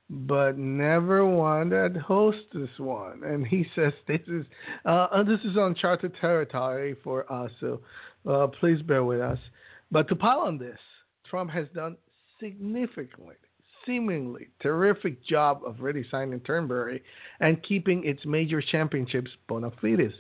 [0.09, 3.23] but never one that host this one.
[3.25, 4.47] And he says this is
[4.85, 7.81] uh, this is uncharted territory for us, so
[8.29, 9.39] uh, please bear with us.
[9.91, 10.79] But to pile on this,
[11.29, 11.97] Trump has done
[12.41, 13.35] significantly,
[13.87, 17.03] seemingly terrific job of redesigning Turnberry
[17.41, 20.13] and keeping its major championships bona fides.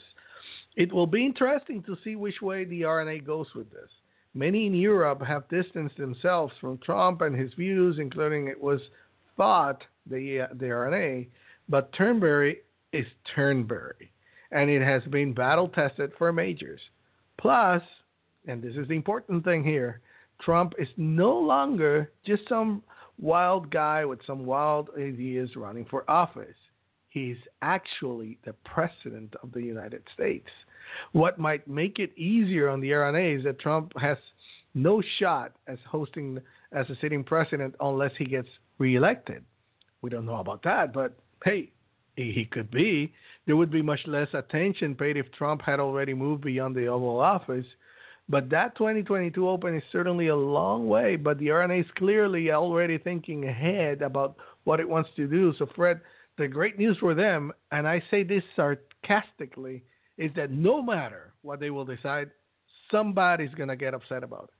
[0.77, 3.91] It will be interesting to see which way the R&A goes with this.
[4.35, 8.81] Many in Europe have distanced themselves from Trump and his views, including it was
[9.37, 11.29] thought the uh, the R&A,
[11.69, 12.59] but Turnberry
[12.93, 14.13] is Turnberry,
[14.53, 16.81] and it has been battle tested for majors.
[17.39, 17.83] Plus,
[18.47, 20.01] and this is the important thing here,
[20.41, 22.83] Trump is no longer just some
[23.19, 26.57] wild guy with some wild ideas running for office.
[27.09, 30.49] He's actually the president of the United States.
[31.13, 34.19] What might make it easier on the R&A is that Trump has
[34.75, 36.39] no shot as hosting
[36.73, 38.49] as a sitting president unless he gets
[38.79, 39.43] reelected.
[40.03, 41.71] We don't know about that, but hey,
[42.17, 43.13] he could be.
[43.47, 47.21] There would be much less attention paid if Trump had already moved beyond the Oval
[47.21, 47.67] Office.
[48.29, 51.17] But that 2022 Open is certainly a long way.
[51.17, 55.55] But the R&A is clearly already thinking ahead about what it wants to do.
[55.59, 56.01] So, Fred,
[56.39, 59.85] the great news for them, and I say this sarcastically,
[60.19, 62.31] is that no matter what they will decide,
[62.91, 64.57] somebody's going to get upset about it.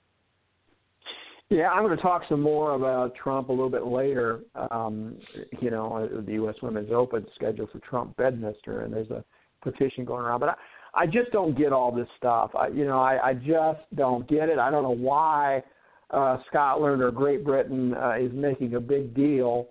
[1.49, 4.41] Yeah, I'm going to talk some more about Trump a little bit later.
[4.71, 5.17] Um,
[5.61, 6.57] you know, the U.S.
[6.61, 9.25] Women's Open scheduled for Trump Bedminster, and there's a
[9.63, 10.41] petition going around.
[10.41, 10.59] But
[10.97, 12.51] I, just don't get all this stuff.
[12.59, 14.59] I, you know, I, I just don't get it.
[14.59, 15.63] I don't know why
[16.11, 19.69] uh, Scotland or Great Britain uh, is making a big deal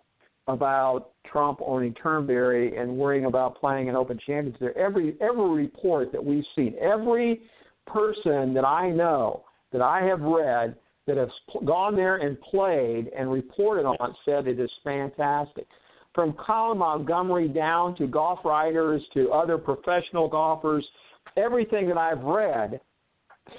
[0.48, 4.78] about Trump owning Turnberry and worrying about playing an Open Championship there.
[4.78, 7.42] Every every report that we've seen, every
[7.88, 10.76] person that I know that I have read
[11.08, 11.30] that have
[11.66, 15.68] gone there and played and reported on said it is fantastic.
[16.14, 20.88] From Colin Montgomerie down to golf writers to other professional golfers,
[21.38, 22.80] everything that I've read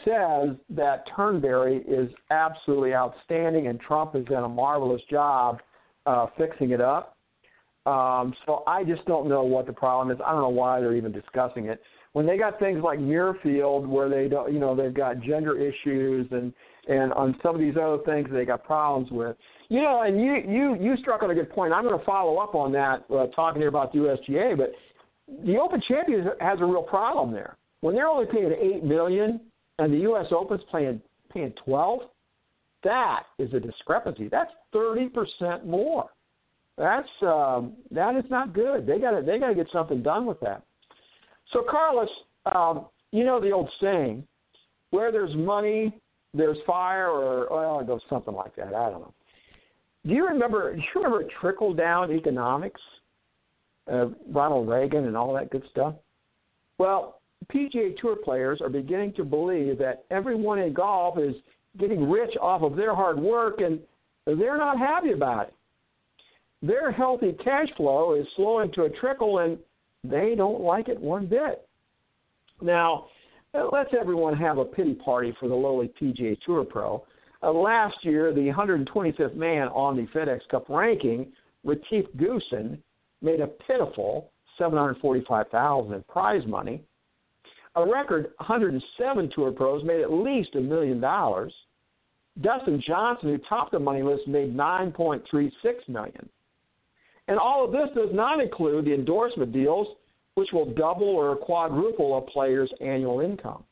[0.05, 5.61] says that Turnberry is absolutely outstanding and Trump has done a marvelous job
[6.07, 7.17] uh, fixing it up.
[7.87, 10.21] Um, so I just don't know what the problem is.
[10.27, 11.81] I don't know why they're even discussing it.
[12.15, 16.27] When they got things like Muirfield, where they don't, you know, they've got gender issues
[16.33, 16.53] and
[16.89, 19.37] and on some of these other things they got problems with.
[19.69, 21.73] You know, and you you you struck on a good point.
[21.73, 24.73] I'm going to follow up on that, uh, talking here about the USGA, but
[25.45, 27.57] the Open Champions has a real problem there.
[27.87, 29.39] When they're only paying eight million,
[29.79, 30.27] and the U.S.
[30.33, 31.01] Open's paying
[31.33, 32.01] paying twelve,
[32.83, 34.27] that is a discrepancy.
[34.27, 36.07] That's thirty percent more.
[36.77, 38.89] That's um, that is not good.
[38.89, 40.65] They got to they got to get something done with that.
[41.53, 42.09] So, Carlos,
[42.53, 44.27] um, you know the old saying,
[44.91, 45.97] where there's money,
[46.35, 48.75] there's fire, or well, it goes something like that.
[48.75, 49.15] I don't know.
[50.05, 50.75] Do you remember?
[50.75, 52.81] Do you remember trickle down economics?
[53.89, 55.95] Uh, Ronald Reagan and all that good stuff.
[56.79, 57.21] Well,
[57.53, 61.35] PGA Tour players are beginning to believe that everyone in golf is
[61.79, 63.79] getting rich off of their hard work, and
[64.27, 65.55] they're not happy about it.
[66.63, 69.59] Their healthy cash flow is slowing to a trickle, and
[70.03, 71.69] they don't like it one bit.
[72.63, 73.07] Now,
[73.55, 77.05] uh, let's everyone have a pity party for the lowly PGA Tour pro.
[77.43, 81.31] Uh, last year, the 125th man on the FedEx Cup ranking,
[81.65, 82.79] Retief Goosen,
[83.23, 86.83] made a pitiful 745,000 in prize money.
[87.77, 91.53] A record 107 tour pros made at least a million dollars.
[92.41, 95.51] Dustin Johnson, who topped the money list, made 9.36
[95.89, 96.29] million.
[97.29, 99.89] And all of this does not include the endorsement deals,
[100.35, 103.65] which will double or quadruple a player's annual income.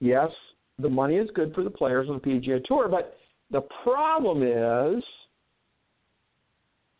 [0.00, 0.30] Yes,
[0.78, 3.16] the money is good for the players on the PGA Tour, but
[3.50, 5.02] the problem is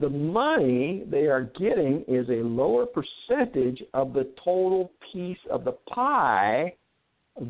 [0.05, 5.73] the money they are getting is a lower percentage of the total piece of the
[5.89, 6.75] pie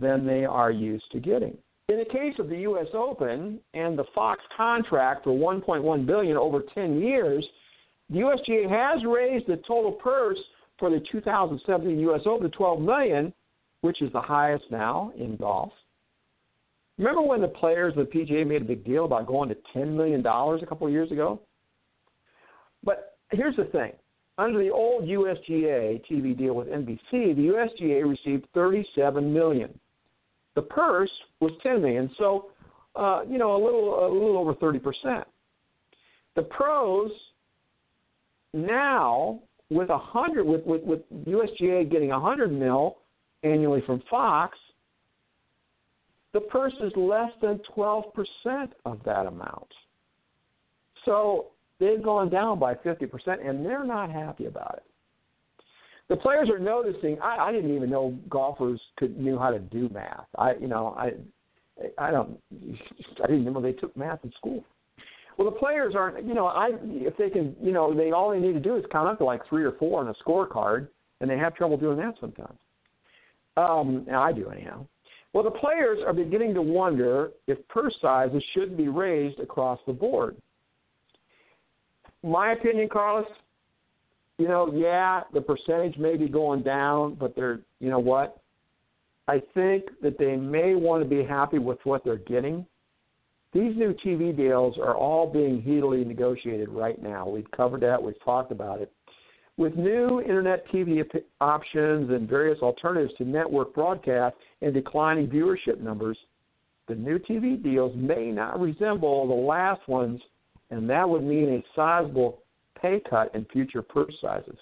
[0.00, 1.56] than they are used to getting.
[1.88, 2.86] In the case of the U.S.
[2.94, 7.44] Open and the Fox contract for 1.1 billion over 10 years,
[8.08, 10.38] the USGA has raised the total purse
[10.78, 12.20] for the 2017 U.S.
[12.24, 13.32] Open to 12 million,
[13.80, 15.72] which is the highest now in golf.
[16.98, 19.96] Remember when the players of the PGA made a big deal about going to $10
[19.96, 21.40] million a couple of years ago?
[22.84, 23.92] But here's the thing.
[24.36, 29.78] Under the old USGA TV deal with NBC, the USGA received 37 million.
[30.56, 32.50] The purse was 10 million, so
[32.96, 35.24] uh, you know a little a little over 30 percent.
[36.36, 37.10] The pros
[38.52, 42.98] now with a hundred with, with with USGA getting a hundred mil
[43.42, 44.56] annually from Fox,
[46.32, 49.68] the purse is less than 12 percent of that amount.
[51.04, 51.48] So
[51.84, 54.84] they've gone down by 50 percent, and they're not happy about it.
[56.08, 57.18] The players are noticing.
[57.22, 60.26] I, I didn't even know golfers could knew how to do math.
[60.36, 61.12] I, you know, I,
[61.98, 62.38] I don't.
[63.22, 64.64] I didn't know they took math in school.
[65.38, 66.24] Well, the players aren't.
[66.26, 68.84] You know, I if they can, you know, they all they need to do is
[68.92, 70.88] count up to like three or four on a scorecard,
[71.20, 72.58] and they have trouble doing that sometimes.
[73.56, 74.86] Um, I do anyhow.
[75.32, 79.92] Well, the players are beginning to wonder if purse sizes should be raised across the
[79.92, 80.36] board.
[82.24, 83.26] My opinion, Carlos,
[84.38, 88.40] you know, yeah, the percentage may be going down, but they're, you know what?
[89.28, 92.66] I think that they may want to be happy with what they're getting
[93.54, 97.28] these new TV deals are all being heatedly negotiated right now.
[97.28, 98.92] We've covered that, we've talked about it.
[99.56, 101.04] With new internet TV
[101.40, 106.18] options and various alternatives to network broadcast and declining viewership numbers,
[106.88, 110.20] the new TV deals may not resemble the last ones,
[110.74, 112.38] and that would mean a sizable
[112.80, 114.58] pay cut in future purse sizes.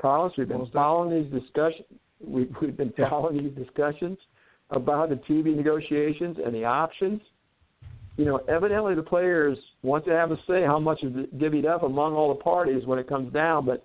[0.00, 1.86] Carlos, we've been following these discussions.
[2.24, 4.18] We've, we've been following these discussions
[4.70, 7.20] about the TV negotiations and the options
[8.16, 11.82] you know, evidently the players want to have a say how much is divvied up
[11.82, 13.82] among all the parties when it comes down, but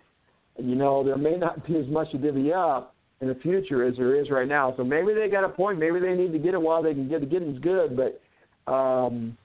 [0.58, 3.96] you know, there may not be as much to divvy up in the future as
[3.96, 4.74] there is right now.
[4.76, 5.80] So maybe they got a point.
[5.80, 7.30] Maybe they need to get it while they can get it.
[7.30, 9.38] Getting's good, but um,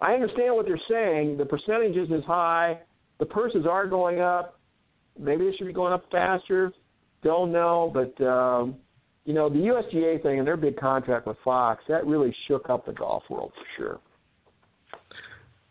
[0.00, 1.36] I understand what they're saying.
[1.36, 2.78] The percentages is high.
[3.18, 4.58] The purses are going up.
[5.18, 6.72] Maybe they should be going up faster.
[7.22, 8.76] Don't know, but um,
[9.24, 12.86] you know the USGA thing and their big contract with Fox that really shook up
[12.86, 14.00] the golf world for sure.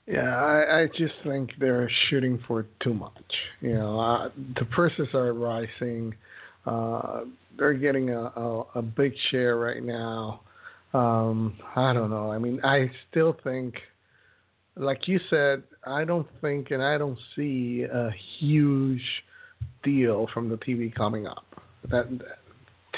[0.08, 3.12] Yeah, I, I just think they're shooting for too much.
[3.60, 6.16] You know, uh, the purses are rising.
[6.66, 7.22] Uh,
[7.58, 10.42] they're getting a, a, a big share right now.
[10.94, 12.32] Um, I don't know.
[12.32, 13.76] I mean, I still think,
[14.78, 18.10] like you said, I don't think and I don't see a
[18.40, 19.02] huge
[19.84, 21.46] deal from the TV coming up.
[21.90, 22.08] That,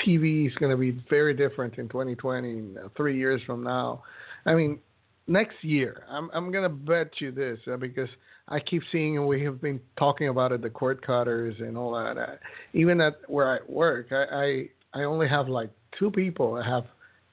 [0.06, 4.04] TV is going to be very different in 2020, three years from now.
[4.46, 4.80] I mean,
[5.28, 8.10] next year, I'm I'm gonna bet you this uh, because
[8.48, 11.94] I keep seeing and we have been talking about it, the cord cutters and all
[11.94, 12.18] that.
[12.18, 12.36] Uh,
[12.74, 16.86] even at where I work, I, I I only have like two people that have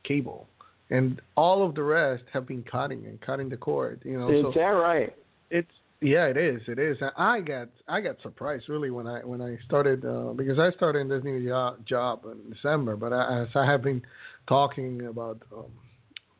[0.04, 0.46] cable,
[0.90, 4.00] and all of the rest have been cutting and cutting the cord.
[4.04, 5.14] You know, is so that right?
[5.50, 5.70] It's
[6.00, 6.60] yeah, it is.
[6.68, 6.98] It is.
[7.16, 11.00] I got I got surprised really when I when I started uh, because I started
[11.00, 14.02] in this new job, job in December, but I, as I have been
[14.48, 15.42] talking about.
[15.56, 15.66] Um,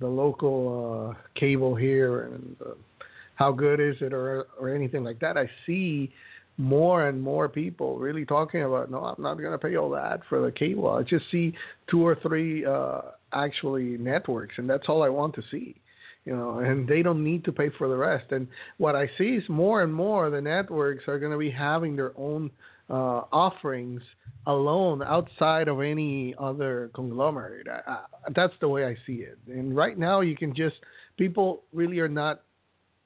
[0.00, 2.74] the local uh, cable here and uh,
[3.34, 5.36] how good is it or or anything like that.
[5.36, 6.12] I see
[6.58, 10.20] more and more people really talking about no, I'm not going to pay all that
[10.28, 10.88] for the cable.
[10.88, 11.54] I just see
[11.90, 13.02] two or three uh,
[13.32, 15.76] actually networks, and that's all I want to see.
[16.24, 18.32] You know, and they don't need to pay for the rest.
[18.32, 18.48] And
[18.78, 22.12] what I see is more and more the networks are going to be having their
[22.16, 22.50] own
[22.90, 24.02] uh, offerings
[24.46, 27.68] alone outside of any other conglomerate.
[27.68, 27.98] I, I,
[28.34, 29.38] that's the way I see it.
[29.46, 30.74] And right now, you can just
[31.16, 32.42] people really are not,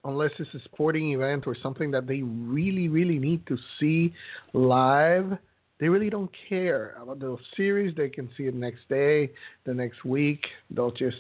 [0.04, 4.14] unless it's a sporting event or something that they really, really need to see
[4.54, 5.36] live.
[5.80, 7.96] They really don't care about the series.
[7.96, 9.30] They can see it next day,
[9.64, 10.44] the next week.
[10.70, 11.16] They'll just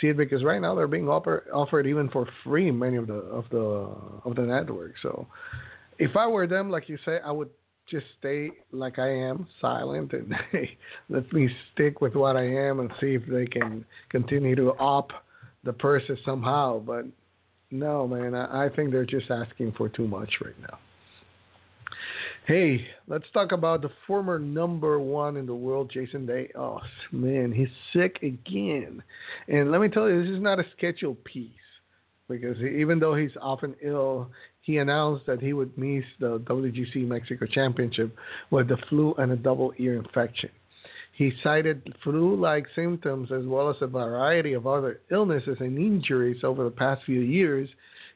[0.00, 3.14] see it because right now they're being offer, offered even for free many of the
[3.14, 3.90] of the
[4.24, 4.92] of the network.
[5.02, 5.26] So,
[5.98, 7.50] if I were them, like you say, I would
[7.90, 10.32] just stay like I am, silent, and
[11.08, 15.10] let me stick with what I am and see if they can continue to op
[15.64, 16.78] the purses somehow.
[16.78, 17.06] But
[17.70, 20.78] no, man, I, I think they're just asking for too much right now.
[22.46, 26.50] Hey, let's talk about the former number one in the world, Jason Day.
[26.54, 26.78] Oh
[27.10, 29.02] man, he's sick again.
[29.48, 31.50] And let me tell you, this is not a scheduled piece
[32.28, 34.28] because even though he's often ill,
[34.60, 38.14] he announced that he would miss the WGC Mexico Championship
[38.50, 40.50] with the flu and a double ear infection.
[41.16, 46.44] He cited flu like symptoms as well as a variety of other illnesses and injuries
[46.44, 47.70] over the past few years.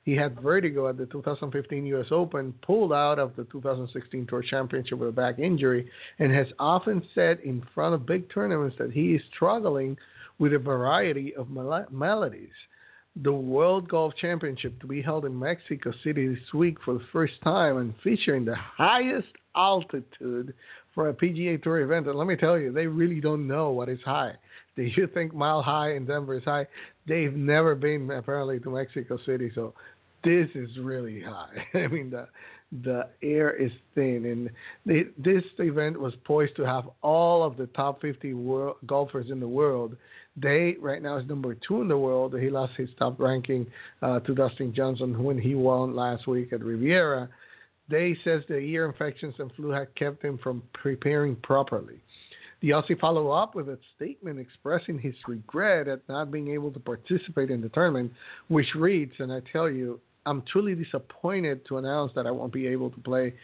[0.09, 2.07] He had vertigo at the 2015 U.S.
[2.11, 5.87] Open, pulled out of the 2016 Tour Championship with a back injury,
[6.19, 9.99] and has often said in front of big tournaments that he is struggling
[10.39, 12.49] with a variety of maladies
[13.23, 17.35] the World Golf Championship to be held in Mexico City this week for the first
[17.45, 20.55] time and featuring the highest altitude
[20.95, 22.07] for a PGA Tour event.
[22.07, 24.35] And let me tell you, they really don't know what is high.
[24.77, 26.67] Do you think Mile High in Denver is high?
[27.07, 29.75] They've never been apparently to Mexico City, so
[30.25, 31.65] this is really high.
[31.75, 32.29] I mean the
[32.83, 34.51] the air is thin, and
[34.85, 39.41] they, this event was poised to have all of the top 50 world, golfers in
[39.41, 39.97] the world
[40.41, 42.35] Day right now is number two in the world.
[42.39, 43.67] He lost his top ranking
[44.03, 47.29] uh, to Dustin Johnson when he won last week at Riviera.
[47.91, 52.01] Day says the ear infections and flu had kept him from preparing properly.
[52.61, 56.81] The Aussie followed up with a statement expressing his regret at not being able to
[56.81, 58.13] participate in the tournament,
[58.49, 62.67] which reads, and I tell you, I'm truly disappointed to announce that I won't be
[62.67, 63.35] able to play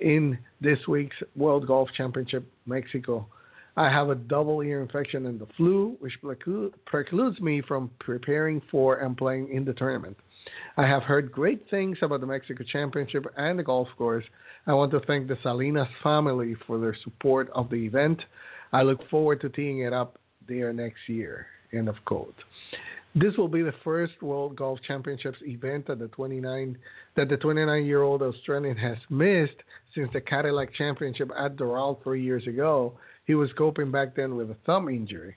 [0.00, 3.26] in this week's World Golf Championship Mexico
[3.78, 6.14] I have a double ear infection and the flu, which
[6.84, 10.16] precludes me from preparing for and playing in the tournament.
[10.76, 14.24] I have heard great things about the Mexico Championship and the golf course.
[14.66, 18.20] I want to thank the Salinas family for their support of the event.
[18.72, 20.18] I look forward to teeing it up
[20.48, 21.46] there next year.
[21.72, 22.34] End of quote.
[23.14, 26.76] This will be the first World Golf Championships event that the 29
[27.16, 29.56] that the 29-year-old Australian has missed
[29.94, 32.92] since the Cadillac Championship at Doral three years ago.
[33.26, 35.36] He was coping back then with a thumb injury.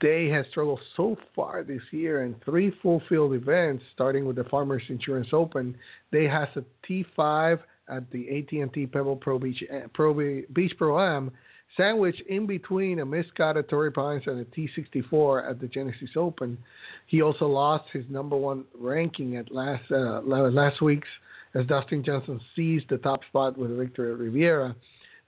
[0.00, 4.44] Day has struggled so far this year in three full field events, starting with the
[4.44, 5.76] Farmers Insurance Open.
[6.12, 7.58] Day has a T5
[7.88, 10.14] at the AT&T Pebble Pro Beach eh, Pro
[10.52, 11.32] Beach Pro Am,
[11.76, 16.10] sandwiched in between a missed cut at Torrey Pines and a T64 at the Genesis
[16.16, 16.58] Open.
[17.06, 21.08] He also lost his number one ranking at last uh, last week's
[21.54, 24.76] as Dustin Johnson seized the top spot with a victory at Riviera.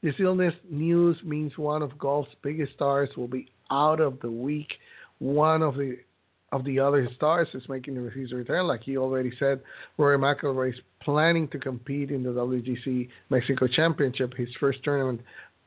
[0.02, 4.68] This illness news means one of golf's biggest stars will be out of the week.
[5.18, 5.98] One of the
[6.52, 9.60] of the other stars is making the his return, like he already said.
[9.98, 15.20] Rory McIlroy is planning to compete in the WGC Mexico Championship, his first tournament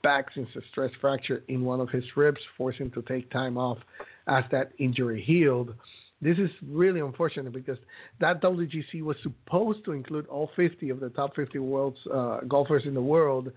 [0.03, 3.57] back since a stress fracture in one of his ribs, forced him to take time
[3.57, 3.79] off
[4.27, 5.73] as that injury healed.
[6.21, 7.77] This is really unfortunate because
[8.19, 12.83] that WGC was supposed to include all 50 of the top 50 world's uh, golfers
[12.85, 13.51] in the world,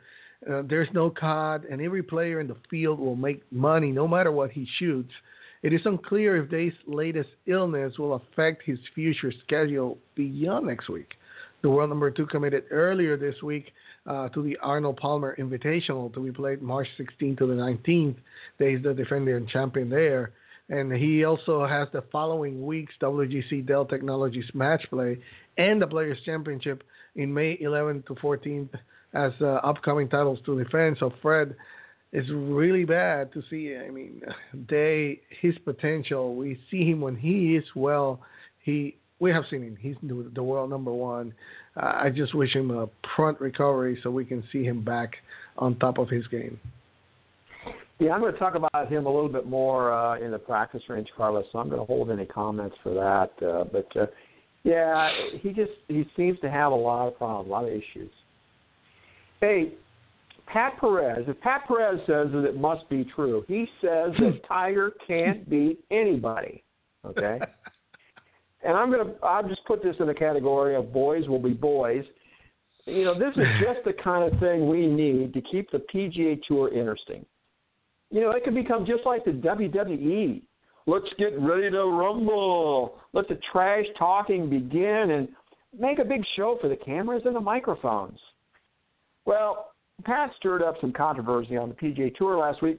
[0.51, 4.31] uh, there's no card, and every player in the field will make money no matter
[4.31, 5.13] what he shoots.
[5.63, 11.15] It is unclear if Day's latest illness will affect his future schedule beyond next week.
[11.63, 13.73] The world number two committed earlier this week
[14.07, 18.17] uh, to the Arnold Palmer Invitational to be played March 16th to the 19th.
[18.59, 20.33] Day is the defending champion there.
[20.69, 25.19] And he also has the following week's WGC Dell Technologies match play
[25.59, 26.83] and the Players Championship
[27.15, 28.71] in May 11th to 14th
[29.15, 30.97] as uh, upcoming titles to defend.
[30.99, 31.55] So Fred
[32.13, 33.77] is really bad to see.
[33.77, 34.23] I mean,
[34.69, 36.35] they his potential.
[36.35, 38.21] We see him when he is well.
[38.59, 39.77] He we have seen him.
[39.81, 41.33] He's the world number one.
[41.77, 45.15] Uh, I just wish him a prompt recovery so we can see him back
[45.57, 46.59] on top of his game.
[47.99, 50.83] Yeah, I'm going to talk about him a little bit more uh, in the practice
[50.89, 51.47] range, Carlos.
[51.51, 53.47] So I'm going to hold any comments for that.
[53.47, 54.07] Uh, but uh,
[54.65, 55.11] yeah,
[55.41, 58.11] he just he seems to have a lot of problems, a lot of issues.
[59.41, 59.73] Hey,
[60.47, 64.93] Pat Perez, if Pat Perez says that it must be true, he says that Tiger
[65.07, 66.63] can't beat anybody.
[67.05, 67.39] Okay?
[68.67, 72.05] and I'm gonna I'll just put this in the category of boys will be boys.
[72.85, 76.41] You know, this is just the kind of thing we need to keep the PGA
[76.47, 77.25] Tour interesting.
[78.11, 80.43] You know, it could become just like the WWE.
[80.87, 82.99] Let's get ready to rumble.
[83.13, 85.29] Let the trash talking begin and
[85.77, 88.19] make a big show for the cameras and the microphones.
[89.25, 89.73] Well,
[90.05, 92.79] Pat stirred up some controversy on the PGA Tour last week.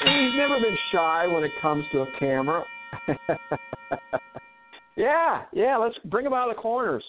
[0.00, 2.64] And He's never been shy when it comes to a camera.
[4.96, 7.04] yeah, yeah, let's bring him out of the corners.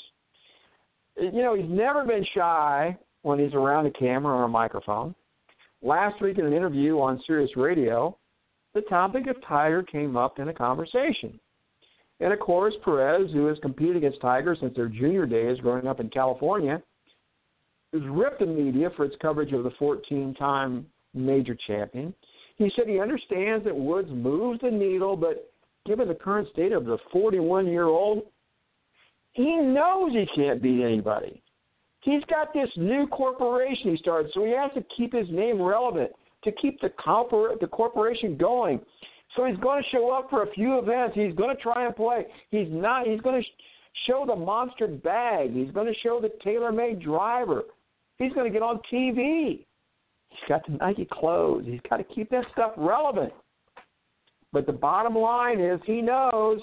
[1.20, 5.16] Uh, you know, he's never been shy when he's around a camera or a microphone.
[5.82, 8.18] Last week in an interview on Sirius Radio,
[8.74, 11.40] the topic of Tiger came up in a conversation.
[12.20, 16.00] And of course, Perez, who has competed against Tiger since their junior days growing up
[16.00, 16.82] in California,
[17.94, 22.14] has ripped the media for its coverage of the 14-time major champion.
[22.58, 25.52] He said he understands that Woods moves the needle, but
[25.86, 28.24] given the current state of the 41-year-old,
[29.34, 31.42] he knows he can't beat anybody.
[32.02, 36.12] He's got this new corporation he started, so he has to keep his name relevant
[36.44, 38.80] to keep the corpor- the corporation going.
[39.36, 41.16] So he's going to show up for a few events.
[41.16, 42.26] He's going to try and play.
[42.52, 43.08] He's not.
[43.08, 43.54] He's going to sh-
[44.08, 45.54] show the monster bag.
[45.54, 47.64] He's going to show the TaylorMade driver.
[48.18, 49.66] He's going to get on TV.
[50.30, 51.66] He's got the Nike clothes.
[51.66, 53.34] He's got to keep that stuff relevant.
[54.56, 56.62] But the bottom line is he knows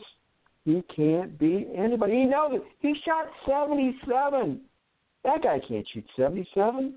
[0.65, 2.15] he can't beat anybody.
[2.15, 2.63] He knows it.
[2.79, 4.63] He shot 77.
[5.25, 6.95] That guy can't shoot 77.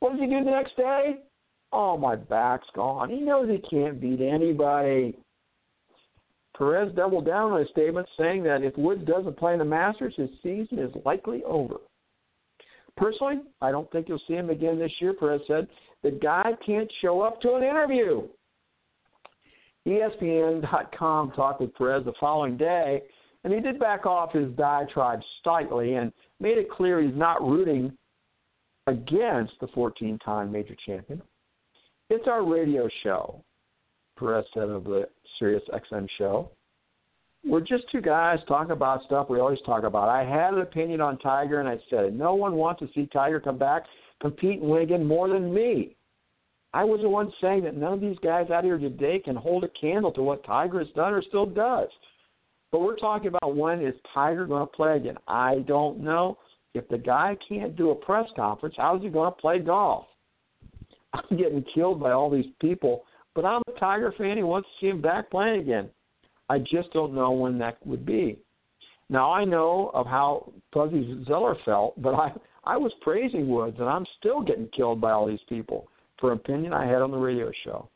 [0.00, 1.18] What does he do the next day?
[1.72, 3.08] Oh, my back's gone.
[3.08, 5.16] He knows he can't beat anybody.
[6.58, 10.14] Perez doubled down on his statement, saying that if Woods doesn't play in the Masters,
[10.16, 11.76] his season is likely over.
[12.96, 15.68] Personally, I don't think you'll see him again this year, Perez said.
[16.02, 18.26] The guy can't show up to an interview.
[19.86, 23.02] ESPN.com talked with Perez the following day,
[23.44, 27.92] and he did back off his diatribe slightly and made it clear he's not rooting
[28.86, 31.20] against the 14 time major champion.
[32.10, 33.42] It's our radio show,
[34.18, 35.08] Perez said of the
[35.38, 36.50] Sirius XM show.
[37.44, 40.08] We're just two guys talking about stuff we always talk about.
[40.08, 42.16] I had an opinion on Tiger, and I said.
[42.16, 43.82] No one wants to see Tiger come back,
[44.20, 45.96] compete, and win again more than me.
[46.74, 49.64] I was the one saying that none of these guys out here today can hold
[49.64, 51.88] a candle to what Tiger has done or still does.
[52.70, 55.18] But we're talking about when is Tiger going to play again?
[55.28, 56.38] I don't know.
[56.72, 60.06] If the guy can't do a press conference, how is he going to play golf?
[61.12, 63.04] I'm getting killed by all these people,
[63.34, 64.38] but I'm a Tiger fan.
[64.38, 65.90] He wants to see him back playing again.
[66.48, 68.38] I just don't know when that would be.
[69.10, 72.32] Now I know of how Fuzzy Zoeller felt, but I
[72.64, 75.88] I was praising Woods, and I'm still getting killed by all these people
[76.22, 77.90] for opinion I had on the radio show.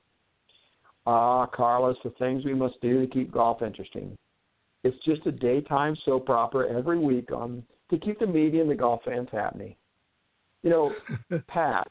[1.07, 4.19] Ah, Carlos, the things we must do to keep golf interesting.
[4.83, 8.75] It's just a daytime soap opera every week on to keep the media and the
[8.75, 9.77] golf fans happy.
[10.65, 10.93] You know,
[11.49, 11.87] Pat,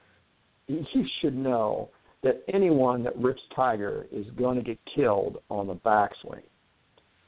[0.68, 1.90] you should know
[2.22, 6.44] that anyone that rips Tiger is going to get killed on the backswing.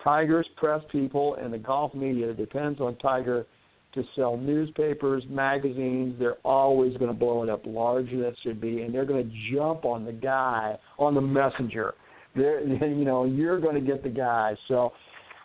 [0.04, 3.46] Tiger's press people and the golf media depends on Tiger
[3.94, 6.16] to sell newspapers, magazines.
[6.20, 9.24] They're always going to blow it up larger than it should be, and they're going
[9.24, 11.94] to jump on the guy, on the messenger.
[12.36, 14.56] They're, you know, you're going to get the guy.
[14.68, 14.94] So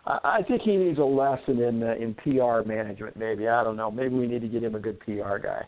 [0.05, 3.15] I think he needs a lesson in uh, in PR management.
[3.15, 3.89] Maybe I don't know.
[3.89, 5.63] Maybe we need to get him a good PR guy.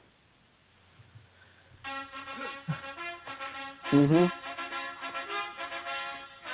[3.94, 4.30] Mhm.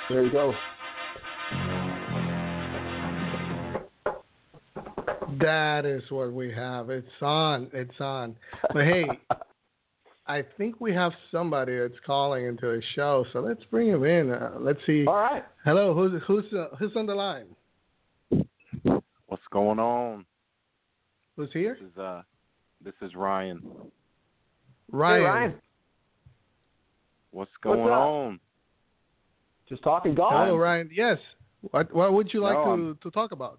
[0.08, 0.52] There you go.
[5.40, 6.90] That is what we have.
[6.90, 7.68] It's on.
[7.72, 8.36] It's on.
[8.72, 9.04] But hey,
[10.26, 14.30] I think we have somebody that's calling into the show, so let's bring him in.
[14.30, 15.04] Uh, let's see.
[15.06, 15.44] All right.
[15.64, 17.46] Hello, who's who's uh, who's on the line?
[19.26, 20.24] What's going on?
[21.36, 21.76] Who's here?
[21.80, 22.22] This is uh,
[22.84, 23.62] this is Ryan.
[24.90, 25.20] Ryan.
[25.20, 25.54] Hey, Ryan.
[27.30, 28.40] What's going What's on?
[29.68, 30.32] Just talking golf.
[30.34, 30.90] Hello, Ryan.
[30.94, 31.18] Yes.
[31.70, 33.58] What what would you like No, to I'm- to talk about?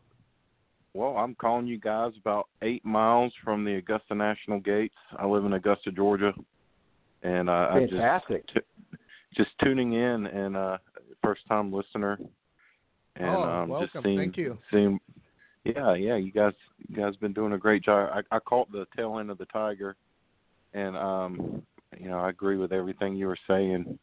[0.94, 4.94] Well, I'm calling you guys about eight miles from the Augusta National Gates.
[5.18, 6.34] I live in Augusta, Georgia,
[7.24, 8.46] and uh, I just Fantastic.
[9.36, 10.78] just tuning in and uh,
[11.24, 12.20] first time listener.
[13.16, 13.90] And Oh, um, welcome.
[13.92, 14.58] just seeing, Thank you.
[14.72, 15.00] Seeing,
[15.64, 16.54] yeah, yeah, you guys,
[16.88, 18.12] you guys been doing a great job.
[18.14, 19.96] I, I caught the tail end of the tiger,
[20.76, 21.64] and um,
[22.00, 23.98] you know, I agree with everything you were saying.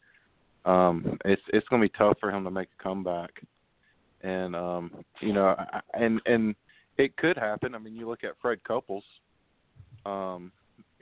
[0.65, 3.31] Um, it's it's going to be tough for him to make a comeback,
[4.21, 6.55] and um, you know, I, and and
[6.97, 7.75] it could happen.
[7.75, 9.03] I mean, you look at Fred Couples,
[10.05, 10.51] um,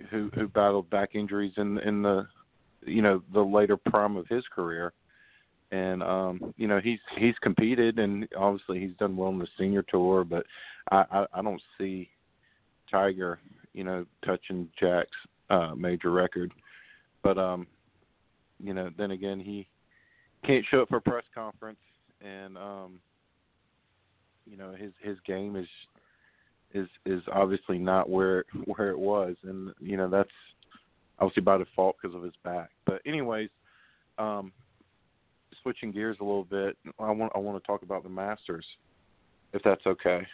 [0.09, 2.27] who who battled back injuries in in the
[2.85, 4.93] you know the later prime of his career
[5.71, 9.83] and um you know he's he's competed and obviously he's done well in the senior
[9.83, 10.45] tour but
[10.91, 12.09] i i, I don't see
[12.89, 13.39] tiger
[13.73, 15.09] you know touching jack's
[15.49, 16.51] uh major record
[17.23, 17.67] but um
[18.59, 19.67] you know then again he
[20.45, 21.79] can't show up for a press conference
[22.21, 22.99] and um
[24.49, 25.67] you know his his game is
[26.73, 30.29] is is obviously not where where it was and you know that's
[31.19, 33.49] obviously by default because of his back but anyways
[34.17, 34.51] um
[35.61, 38.65] switching gears a little bit i want i want to talk about the masters
[39.53, 40.25] if that's okay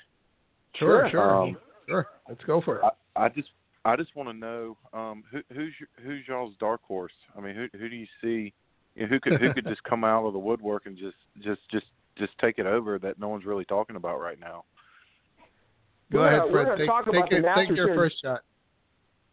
[0.77, 1.09] Sure, Sure.
[1.09, 1.57] sure, Um,
[1.87, 2.07] sure.
[2.27, 2.83] Let's go for it.
[3.15, 3.49] I, I just
[3.85, 7.13] I just want to know um, who, who's your, who's y'all's dark horse.
[7.37, 8.53] I mean, who who do you see?
[8.95, 11.61] You know, who could who could just come out of the woodwork and just just
[11.71, 11.85] just
[12.17, 14.63] just take it over that no one's really talking about right now?
[16.11, 16.65] Go We're ahead, gonna- we're Fred.
[16.65, 18.41] gonna Take, talk take, about the it, take your first shot.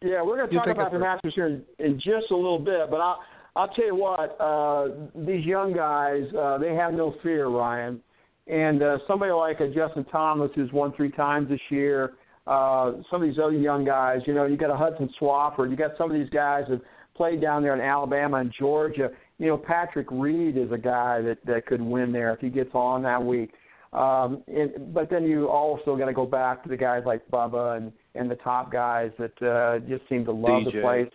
[0.01, 2.89] Yeah, we're going to talk about the Masters here in, in just a little bit,
[2.91, 3.19] but I'll
[3.55, 4.35] I'll tell you what.
[4.39, 4.89] Uh,
[5.25, 8.01] these young guys, uh, they have no fear, Ryan.
[8.47, 12.15] And uh, somebody like a Justin Thomas, who's won three times this year,
[12.47, 15.77] uh, some of these other young guys, you know, you got a Hudson Swafford, you
[15.77, 16.81] got some of these guys that
[17.15, 19.09] played down there in Alabama and Georgia.
[19.39, 22.71] You know, Patrick Reed is a guy that that could win there if he gets
[22.73, 23.51] on that week.
[23.93, 27.77] Um, and, but then you also got to go back to the guys like Bubba
[27.77, 30.73] and and the top guys that uh, just seem to love DJ.
[30.73, 31.11] the place.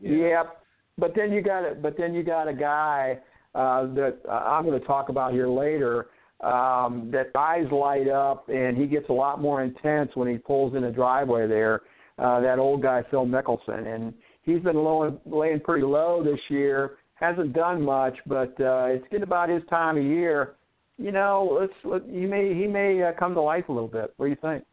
[0.00, 0.28] Yeah.
[0.28, 0.56] Yep.
[0.98, 1.82] But then you got.
[1.82, 3.18] But then you got a guy
[3.54, 6.08] uh, that uh, I'm going to talk about here later.
[6.40, 10.74] Um, that eyes light up, and he gets a lot more intense when he pulls
[10.74, 11.82] in the driveway there.
[12.18, 16.96] Uh, that old guy Phil Mickelson, and he's been low, laying pretty low this year.
[17.22, 20.56] Hasn't done much, but uh, it's getting about his time of year.
[20.98, 24.12] You know, let's let, he may he may uh, come to life a little bit.
[24.16, 24.64] What do you think?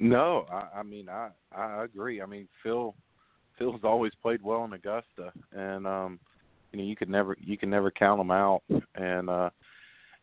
[0.00, 2.20] No, I, I mean I I agree.
[2.20, 2.92] I mean Phil
[3.56, 6.18] Phil's always played well in Augusta, and um,
[6.72, 8.62] you know you could never you can never count him out.
[8.96, 9.50] And uh,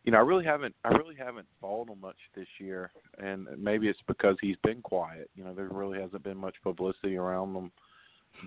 [0.04, 3.88] you know I really haven't I really haven't followed him much this year, and maybe
[3.88, 5.30] it's because he's been quiet.
[5.34, 7.72] You know there really hasn't been much publicity around him.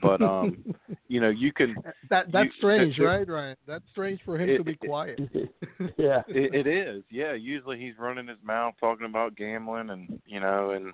[0.02, 0.64] But um,
[1.08, 1.76] you know you can
[2.10, 3.56] that that's you- strange, it- right, Ryan?
[3.68, 5.20] That's strange for him It- to be it- quiet.
[5.98, 6.22] yeah.
[6.28, 7.34] it, it is, yeah.
[7.34, 10.94] Usually he's running his mouth talking about gambling, and you know, and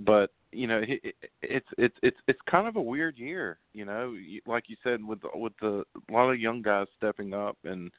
[0.00, 3.84] but you know, it, it, it's it's it's it's kind of a weird year, you
[3.84, 4.14] know.
[4.46, 7.90] Like you said, with with the a lot of young guys stepping up and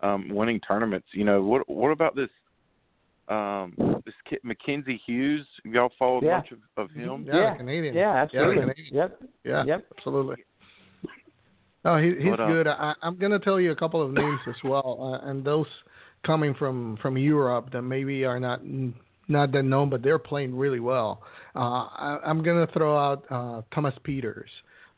[0.00, 1.08] um winning tournaments.
[1.12, 2.28] You know, what what about this?
[3.28, 5.46] Um, this kid Mackenzie Hughes.
[5.64, 6.38] Y'all followed Yeah.
[6.38, 7.24] much of, of him?
[7.26, 7.56] Yeah, Yeah.
[7.56, 7.94] Canadian.
[7.94, 8.60] Yeah, absolutely.
[8.60, 8.94] Canadian.
[8.94, 9.22] Yep.
[9.44, 9.86] Yeah, Yep.
[9.96, 10.44] absolutely.
[11.86, 12.66] Oh, he, he's What, uh, good.
[12.66, 15.66] I, I'm going to tell you a couple of names as well, uh, and those
[16.24, 18.62] coming from from Europe that maybe are not
[19.28, 21.22] not that known, but they're playing really well.
[21.54, 24.48] Uh, I, I'm going to throw out uh, Thomas Pieters.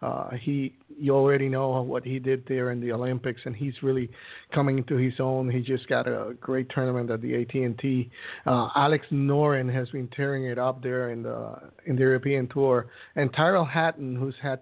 [0.02, 4.10] Uh, he, you already know what he did there in the Olympics, and he's really
[4.54, 5.50] coming into his own.
[5.50, 8.10] He just got a great tournament at the AT&T.
[8.44, 12.88] Uh, Alex Noren has been tearing it up there in the in the European Tour,
[13.14, 14.60] and Tyrrell Hatton, who's had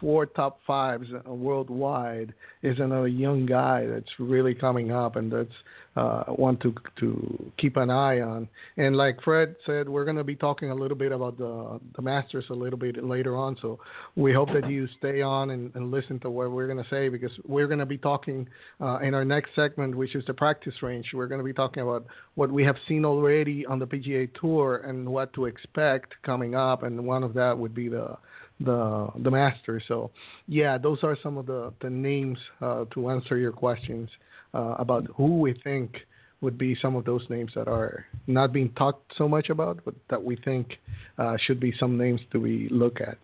[0.00, 5.48] four top fives worldwide, is another young guy that's really coming up, and that's
[5.96, 8.48] uh, one to to keep an eye on.
[8.76, 12.02] And like Fred said, we're going to be talking a little bit about the the
[12.02, 13.56] Masters a little bit later on.
[13.62, 13.78] So
[14.14, 17.08] we hope that you stay on and, and listen to what we're going to say
[17.08, 18.46] because we're going to be talking
[18.80, 21.06] uh, in our next segment, which is the practice range.
[21.14, 24.82] We're going to be talking about what we have seen already on the PGA Tour
[24.84, 28.16] and what to expect coming up, and one of that would be the
[28.60, 29.82] the the Masters.
[29.88, 30.10] So
[30.48, 34.08] yeah, those are some of the the names uh, to answer your questions
[34.54, 35.96] uh, about who we think
[36.40, 39.94] would be some of those names that are not being talked so much about, but
[40.10, 40.78] that we think
[41.18, 43.18] uh, should be some names to be look at.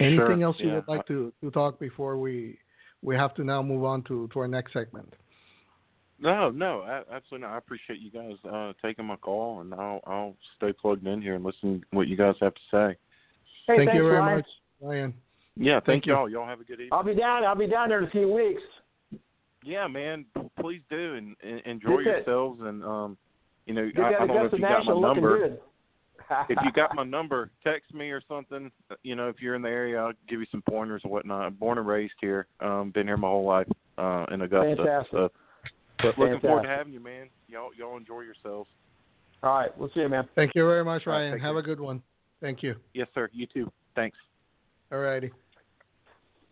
[0.00, 0.74] Anything Sure, else you yeah.
[0.76, 2.58] would like to, to talk before we
[3.02, 5.12] we have to now move on to, to our next segment?
[6.18, 7.54] No, no, absolutely not.
[7.54, 11.34] I appreciate you guys uh taking my call, and I'll I'll stay plugged in here
[11.34, 12.96] and listen to what you guys have to say.
[13.66, 14.36] Hey, Thank thanks, you very Ryan.
[14.36, 14.46] much,
[14.80, 15.14] Ryan.
[15.56, 16.12] Yeah, Thank thank, you.
[16.12, 16.28] y'all.
[16.28, 16.88] Y'all have a good evening.
[16.92, 17.44] I'll be down.
[17.44, 18.60] I'll be down there in a few weeks.
[19.64, 20.26] Yeah, man,
[20.60, 22.60] please do and, and enjoy Get that- yourselves.
[22.62, 23.16] And um,
[23.66, 25.44] you know, Get I, I don't know if Augusta you got my number.
[26.50, 28.70] if you got my number, text me or something.
[29.02, 31.58] You know, if you're in the area, I'll give you some pointers and whatnot.
[31.58, 34.76] Born and raised here, um, been here my whole life uh, in Augusta.
[34.76, 35.12] Fantastic.
[35.12, 35.28] So,
[36.02, 37.28] but looking forward to having you, man.
[37.48, 38.68] Y'all, y'all enjoy yourselves.
[39.42, 40.28] All right, we'll see you, man.
[40.34, 41.34] Thank you very much, Ryan.
[41.34, 41.58] take Have care.
[41.58, 42.02] a good one.
[42.44, 42.74] Thank you.
[42.92, 43.30] Yes, sir.
[43.32, 43.72] You too.
[43.96, 44.18] Thanks.
[44.92, 45.30] All righty.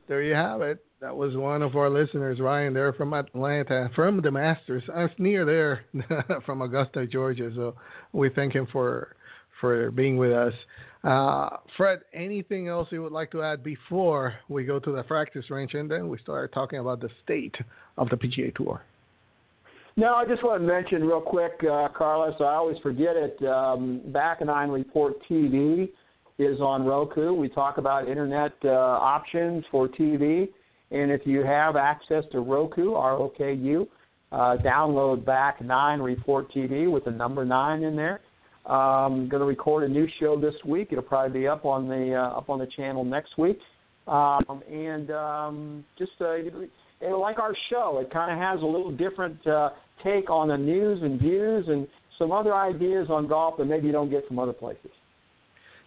[0.08, 0.82] There you have it.
[1.02, 4.82] That was one of our listeners, Ryan, there from Atlanta, from the Masters.
[4.94, 5.84] I was near there
[6.46, 7.52] from Augusta, Georgia.
[7.54, 7.74] So
[8.14, 9.16] we thank him for
[9.60, 10.54] for being with us.
[11.04, 15.50] Uh, Fred, anything else you would like to add before we go to the practice
[15.50, 17.54] range and then we start talking about the state
[17.98, 18.82] of the PGA Tour?
[19.96, 22.34] No, I just want to mention real quick, uh, Carlos.
[22.40, 23.42] I always forget it.
[23.44, 25.90] Um, Back Nine Report TV
[26.38, 27.34] is on Roku.
[27.34, 30.48] We talk about internet uh, options for TV,
[30.90, 33.86] and if you have access to Roku, R O K U,
[34.32, 38.20] uh, download Back Nine Report TV with the number nine in there.
[38.64, 40.88] Um, I'm going to record a new show this week.
[40.90, 43.58] It'll probably be up on the uh, up on the channel next week.
[44.06, 46.36] Um, and um, just uh,
[47.16, 49.70] like our show, it kind of has a little different uh,
[50.04, 51.86] take on the news and views and
[52.18, 54.90] some other ideas on golf that maybe you don't get from other places.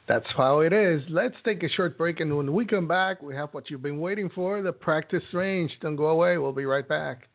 [0.07, 1.01] That's how it is.
[1.09, 3.99] Let's take a short break, and when we come back, we have what you've been
[3.99, 5.71] waiting for the practice range.
[5.81, 6.37] Don't go away.
[6.37, 7.27] We'll be right back.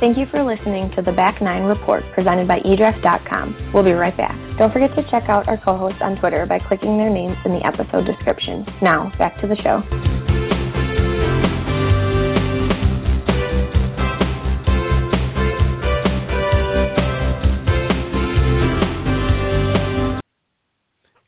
[0.00, 3.72] Thank you for listening to the Back Nine Report presented by eDraft.com.
[3.74, 4.38] We'll be right back.
[4.56, 7.66] Don't forget to check out our co-hosts on Twitter by clicking their names in the
[7.66, 8.64] episode description.
[8.80, 9.82] Now, back to the show.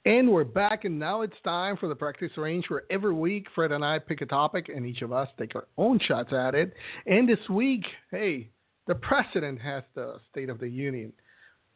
[0.05, 3.73] And we're back, and now it's time for the practice range where every week Fred
[3.73, 6.73] and I pick a topic and each of us take our own shots at it.
[7.07, 8.49] And this week, hey,
[8.91, 11.13] the president has the State of the Union.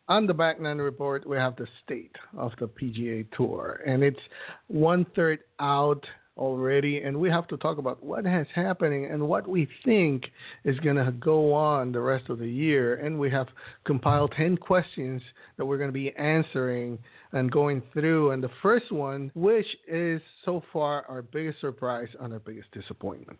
[0.08, 4.18] On the back nine report, we have the state of the PGA Tour, and it's
[4.66, 6.04] one third out
[6.36, 10.24] already, and we have to talk about what has happening and what we think
[10.64, 12.96] is going to go on the rest of the year.
[12.96, 13.46] And we have
[13.86, 15.22] compiled 10 questions
[15.56, 16.98] that we're going to be answering
[17.30, 18.32] and going through.
[18.32, 23.38] And the first one, which is so far our biggest surprise and our biggest disappointment.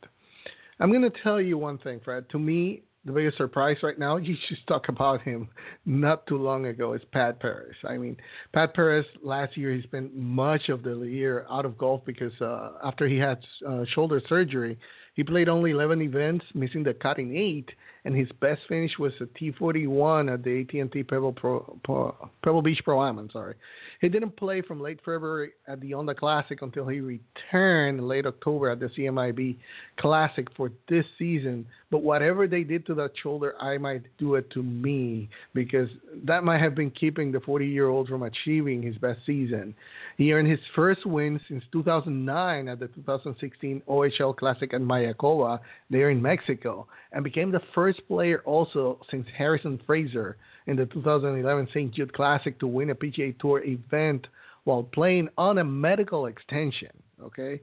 [0.79, 2.31] I'm going to tell you one thing, Fred.
[2.31, 5.49] To me, the biggest surprise right now, you just talk about him
[5.87, 7.75] not too long ago, is Pat Perez.
[7.89, 8.17] I mean,
[8.53, 12.73] Pat Perez last year he spent much of the year out of golf because uh,
[12.85, 13.39] after he had
[13.69, 14.79] uh, shoulder surgery,
[15.15, 17.71] he played only 11 events, missing the cut in eight,
[18.05, 22.81] and his best finish was a T41 at the AT&T Pebble, Pro, Pro, Pebble Beach
[22.85, 23.19] Pro Am.
[23.19, 23.55] I'm sorry.
[24.01, 28.69] He didn't play from late February at the Honda Classic until he returned late October
[28.71, 29.57] at the CMIB
[29.99, 31.67] Classic for this season.
[31.91, 35.89] But whatever they did to that shoulder, I might do it to me because
[36.25, 39.75] that might have been keeping the 40 year old from achieving his best season.
[40.19, 46.11] He earned his first win since 2009 at the 2016 OHL Classic at Mayakoba there
[46.11, 50.35] in Mexico and became the first player also since Harrison Frazar
[50.67, 51.95] in the 2011 St.
[51.95, 54.27] Jude Classic to win a PGA Tour event
[54.65, 56.91] while playing on a medical extension.
[57.23, 57.61] Okay,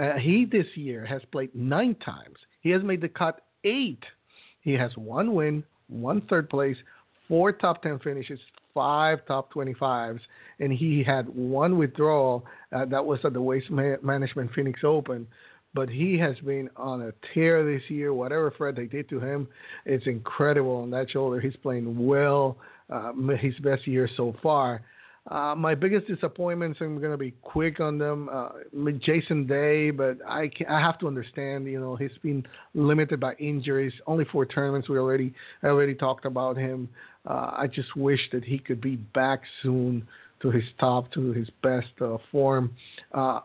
[0.00, 2.36] uh, he this year has played nine times.
[2.62, 4.02] He has made the cut eight.
[4.62, 6.76] He has one win, one third place,
[7.28, 8.40] four top ten finishes,
[8.72, 10.20] five top 25s,
[10.58, 15.26] and he had one withdrawal uh, that was at the Waste Management Phoenix Open
[15.74, 18.14] but he has been on a tear this year.
[18.14, 19.48] Whatever Fred they did to him,
[19.84, 21.40] it's incredible on that shoulder.
[21.40, 22.56] He's playing well,
[22.90, 24.82] uh, his best year so far.
[25.30, 28.28] Uh, my biggest disappointments, I'm going to be quick on them.
[28.30, 28.50] Uh,
[29.00, 33.32] Jason Day, but I can, I have to understand, you know, he's been limited by
[33.34, 33.92] injuries.
[34.06, 34.88] Only four tournaments.
[34.88, 36.90] We already I already talked about him.
[37.26, 40.06] Uh, I just wish that he could be back soon
[40.42, 42.74] to his top, to his best uh, form.
[43.12, 43.40] Uh,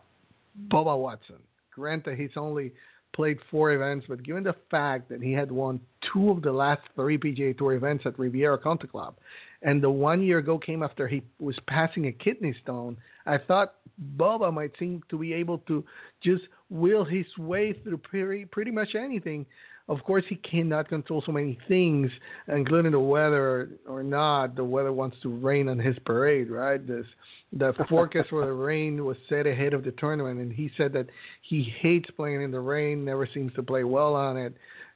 [0.68, 1.36] Bubba Watson.
[1.80, 2.72] Granted, he's only
[3.14, 5.80] played four events, but given the fact that he had won
[6.12, 9.16] two of the last three PGA Tour events at Riviera Country Club,
[9.62, 13.76] and the one year ago came after he was passing a kidney stone, I thought
[14.18, 15.82] Bubba might seem to be able to
[16.22, 19.46] just will his way through pretty, pretty much anything.
[19.90, 22.12] Of course, he cannot control so many things,
[22.46, 24.54] including the weather or not.
[24.54, 26.86] The weather wants to rain on his parade, right?
[26.86, 27.04] This
[27.52, 31.08] the forecast for the rain was set ahead of the tournament, and he said that
[31.42, 34.54] he hates playing in the rain, never seems to play well on it.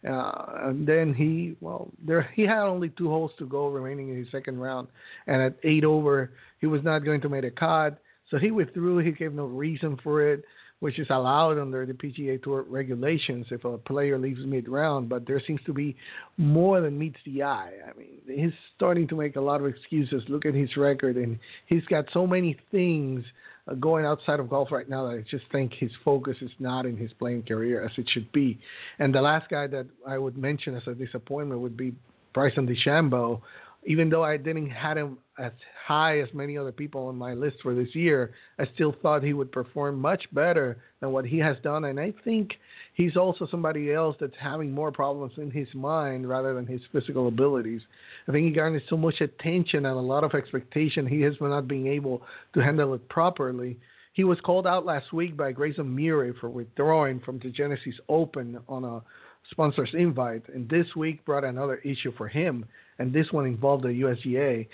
[0.09, 4.17] Uh, and then he, well, there he had only two holes to go remaining in
[4.17, 4.87] his second round,
[5.27, 6.31] and at eight over,
[6.61, 8.99] he was not going to make a cut, so he withdrew.
[8.99, 10.45] He gave no reason for it
[10.85, 15.27] which is allowed under the PGA Tour regulations if a player leaves mid round, but
[15.27, 15.97] there seems to be
[16.37, 17.73] more than meets the eye.
[17.89, 20.23] I mean, he's starting to make a lot of excuses.
[20.29, 23.25] Look at his record, and he's got so many things
[23.67, 26.85] uh, going outside of golf right now that I just think his focus is not
[26.85, 28.59] in his playing career as it should be.
[28.99, 31.95] And the last guy that I would mention as a disappointment would be
[32.35, 33.41] Bryson DeChambeau.
[33.87, 35.53] Even though I didn't have him as
[35.87, 39.33] high as many other people on my list for this year, I still thought he
[39.33, 41.85] would perform much better than what he has done.
[41.85, 42.53] And I think
[42.95, 47.29] he's also somebody else that's having more problems in his mind rather than his physical
[47.29, 47.83] abilities.
[48.29, 51.69] I think he garners so much attention and a lot of expectation he has not
[51.69, 52.23] being able
[52.55, 53.77] to handle it properly.
[54.15, 58.61] He was called out last week by Grayson Murray for withdrawing from the Genesis Open
[58.69, 59.03] on a
[59.51, 62.65] sponsor's invite, and this week brought another issue for him,
[62.99, 64.67] and this one involved the USGA.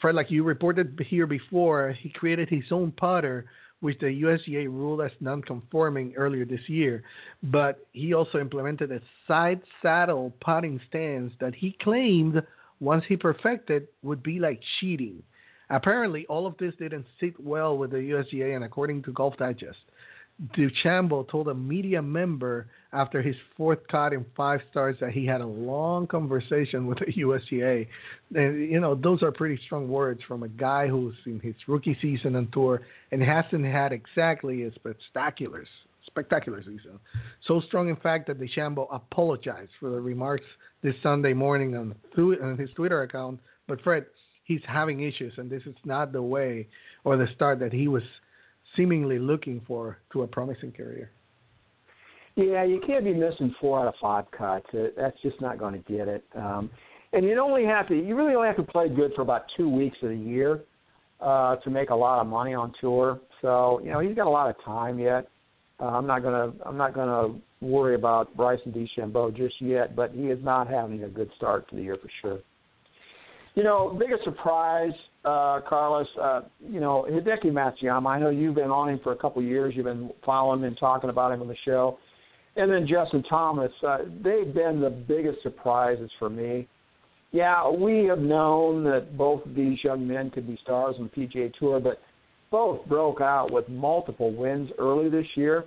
[0.00, 3.46] Fred, like you reported here before, he created his own putter,
[3.80, 7.02] which the USGA ruled as non-conforming earlier this year.
[7.42, 12.42] But he also implemented a side saddle putting stance that he claimed,
[12.80, 15.22] once he perfected, would be like cheating.
[15.70, 19.78] Apparently, all of this didn't sit well with the USGA, and according to Golf Digest,
[20.56, 25.40] DeChambeau told a media member after his fourth cut in five stars that he had
[25.40, 27.86] a long conversation with the USGA.
[28.34, 31.98] And, you know, those are pretty strong words from a guy who's in his rookie
[32.00, 35.64] season on tour and hasn't had exactly a spectacular,
[36.06, 37.00] spectacular season.
[37.46, 40.46] So strong, in fact, that DeChambeau apologized for the remarks
[40.82, 43.40] this Sunday morning on, on his Twitter account.
[43.66, 44.06] But Fred,
[44.44, 46.68] he's having issues, and this is not the way
[47.02, 48.04] or the start that he was
[48.78, 51.10] seemingly looking for to a promising career.
[52.36, 54.66] Yeah, you can't be missing four out of five cuts.
[54.96, 56.24] That's just not going to get it.
[56.36, 56.70] Um,
[57.12, 59.68] and you only have to you really only have to play good for about two
[59.68, 60.60] weeks of the year
[61.20, 63.20] uh, to make a lot of money on tour.
[63.42, 65.28] So you know he's got a lot of time yet.
[65.80, 70.24] Uh, I'm not gonna I'm not gonna worry about Bryson DeChambeau just yet, but he
[70.24, 72.40] is not having a good start to the year for sure.
[73.58, 74.92] You know, biggest surprise,
[75.24, 76.06] uh, Carlos.
[76.22, 78.06] Uh, you know, Hideki Matsuyama.
[78.06, 79.74] I know you've been on him for a couple of years.
[79.74, 81.98] You've been following and talking about him on the show.
[82.54, 83.72] And then Justin Thomas.
[83.84, 86.68] Uh, they've been the biggest surprises for me.
[87.32, 91.26] Yeah, we have known that both of these young men could be stars on the
[91.26, 91.98] PGA Tour, but
[92.52, 95.64] both broke out with multiple wins early this year.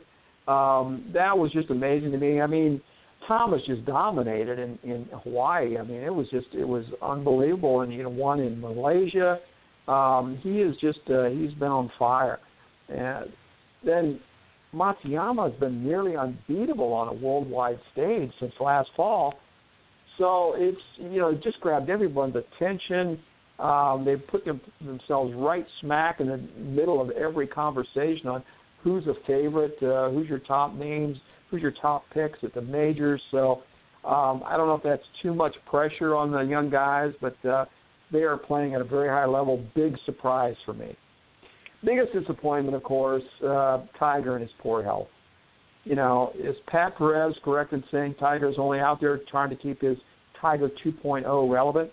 [0.47, 2.39] Um, that was just amazing to me.
[2.39, 2.79] I mean,
[3.27, 5.77] Thomas just dominated in, in Hawaii.
[5.77, 9.39] I mean, it was just it was unbelievable, and you know, one in Malaysia.
[9.87, 12.39] Um, he is just uh, he's been on fire,
[12.89, 13.31] and
[13.85, 14.19] then
[14.73, 19.35] Matsuyama has been nearly unbeatable on a worldwide stage since last fall.
[20.17, 23.19] So it's you know it just grabbed everyone's attention.
[23.59, 28.43] Um, they put them, themselves right smack in the middle of every conversation on
[28.83, 31.17] who's a favorite, uh, who's your top names
[31.51, 33.21] who's your top picks at the majors.
[33.29, 33.61] So
[34.03, 37.65] um, I don't know if that's too much pressure on the young guys, but uh,
[38.11, 39.63] they are playing at a very high level.
[39.75, 40.95] Big surprise for me.
[41.83, 45.07] Biggest disappointment, of course, uh, Tiger and his poor health.
[45.83, 49.81] You know, is Pat Perez correct in saying Tiger's only out there trying to keep
[49.81, 49.97] his
[50.39, 51.91] Tiger 2.0 relevant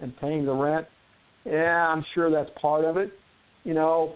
[0.00, 0.86] and paying the rent?
[1.44, 3.12] Yeah, I'm sure that's part of it.
[3.62, 4.14] You know,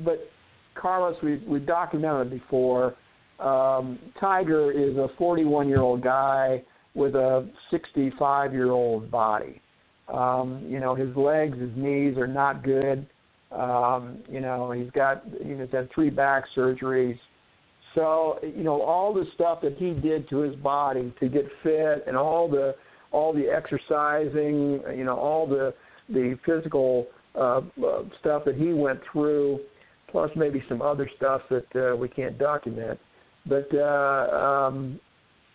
[0.00, 0.28] but
[0.74, 2.94] Carlos, we we documented before
[3.40, 6.62] um, Tiger is a 41 year old guy
[6.94, 9.60] with a 65 year old body.
[10.08, 13.06] Um, you know, his legs, his knees are not good.
[13.50, 17.18] Um, you know, he's got he's had three back surgeries.
[17.94, 22.04] So, you know, all the stuff that he did to his body to get fit
[22.06, 22.74] and all the
[23.12, 25.72] all the exercising, you know, all the
[26.08, 29.60] the physical uh, uh, stuff that he went through,
[30.10, 32.98] plus maybe some other stuff that uh, we can't document.
[33.46, 35.00] But uh, um,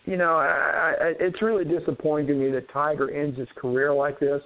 [0.04, 4.18] you know, I, I, it's really disappointing to me that Tiger ends his career like
[4.20, 4.42] this.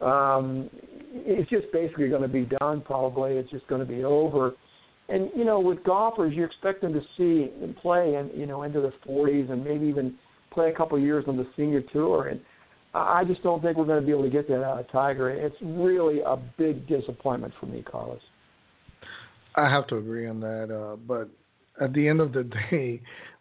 [0.00, 0.70] Um,
[1.12, 2.80] it's just basically going to be done.
[2.80, 4.52] Probably, it's just going to be over.
[5.08, 8.62] And you know, with golfers, you expect them to see and play, and you know,
[8.62, 10.14] into their 40s, and maybe even
[10.52, 12.28] play a couple of years on the senior tour.
[12.28, 12.40] And
[12.94, 15.30] I just don't think we're going to be able to get that out of Tiger.
[15.30, 18.20] It's really a big disappointment for me, Carlos.
[19.54, 21.28] I have to agree on that, uh, but
[21.80, 23.00] at the end of the day,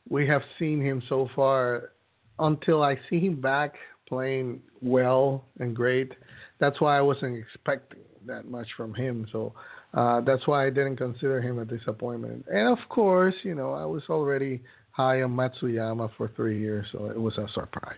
[0.10, 1.92] we have seen him so far
[2.40, 3.76] until I see him back
[4.08, 6.14] playing well and great.
[6.60, 9.28] That's why I wasn't expecting that much from him.
[9.32, 9.54] So
[9.94, 12.46] uh, that's why I didn't consider him a disappointment.
[12.52, 14.62] And of course, you know, I was already
[14.92, 17.96] high on Matsuyama for three years, so it was a surprise.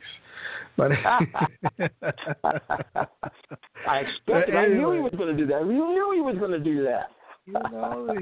[0.75, 0.91] But
[3.87, 4.55] I expected.
[4.55, 4.57] Anyway.
[4.57, 5.65] I knew he was going to do that.
[5.65, 7.11] We knew he was going to do that
[7.45, 8.15] you know,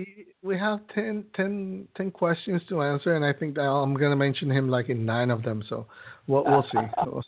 [0.43, 4.49] we have 10, 10, 10 questions to answer, and I think I'm going to mention
[4.49, 5.63] him like in nine of them.
[5.67, 5.87] So
[6.27, 7.21] we'll, we'll see.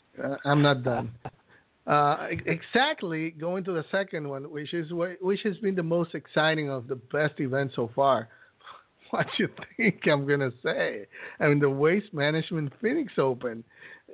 [0.46, 1.12] I'm not done.
[1.90, 3.32] Uh, exactly.
[3.32, 6.96] Going to the second one, which is which has been the most exciting of the
[6.96, 8.30] best events so far.
[9.12, 11.08] What you think I'm gonna say?
[11.40, 13.64] I mean, the Waste Management Phoenix Open,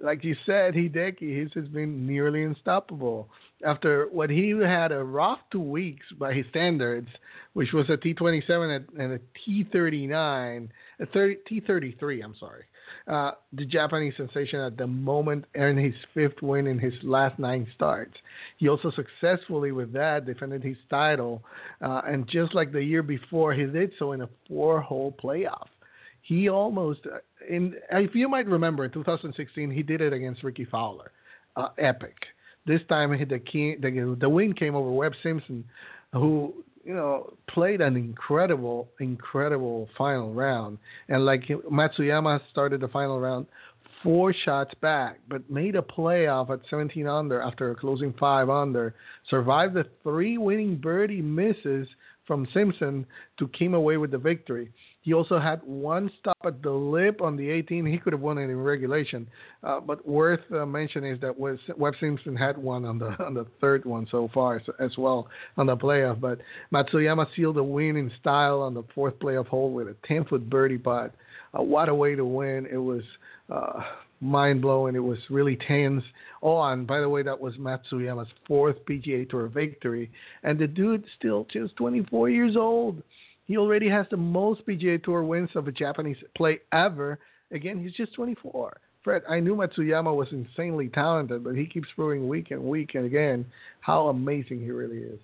[0.01, 3.27] like you said, Hideki, his has been nearly unstoppable
[3.65, 7.07] after what he had a rough two weeks by his standards,
[7.53, 12.65] which was a T27 and a T39, a 30, T33, I'm sorry.
[13.07, 17.67] Uh, the Japanese sensation at the moment earned his fifth win in his last nine
[17.75, 18.13] starts.
[18.57, 21.43] He also successfully, with that, defended his title,
[21.81, 25.67] uh, and just like the year before, he did so in a four-hole playoff.
[26.21, 30.65] He almost, uh, in if you might remember, in 2016, he did it against Rickie
[30.65, 31.11] Fowler.
[31.55, 32.15] Uh, epic.
[32.65, 35.63] This time the the the win came over Webb Simpson,
[36.13, 36.53] who
[36.83, 40.77] you know played an incredible incredible final round.
[41.09, 43.47] And like Matsuyama started the final round
[44.05, 48.93] four shots back, but made a playoff at 17 under after closing five under.
[49.29, 51.87] Survived the three winning birdie misses
[52.27, 53.05] from Simpson
[53.39, 54.71] to came away with the victory.
[55.05, 57.85] He also had one stop at the lip on the 18.
[57.85, 59.27] He could have won it in regulation,
[59.63, 63.45] uh, but worth uh, mentioning is that Webb Simpson had one on the on the
[63.61, 65.27] third one so far as well
[65.57, 66.19] on the playoff.
[66.19, 66.39] But
[66.73, 70.49] Matsuyama sealed the win in style on the fourth playoff hole with a 10 foot
[70.49, 71.13] birdie putt.
[71.53, 72.65] Uh, what a way to win!
[72.65, 73.03] It was
[73.51, 73.81] uh,
[74.21, 74.95] mind blowing.
[74.95, 76.03] It was really tense.
[76.41, 80.09] Oh, and by the way, that was Matsuyama's fourth PGA Tour victory,
[80.41, 83.03] and the dude still just 24 years old.
[83.45, 87.19] He already has the most PGA Tour wins of a Japanese play ever.
[87.51, 88.77] Again, he's just 24.
[89.03, 93.05] Fred, I knew Matsuyama was insanely talented, but he keeps proving week and week and
[93.05, 93.45] again
[93.81, 95.19] how amazing he really is.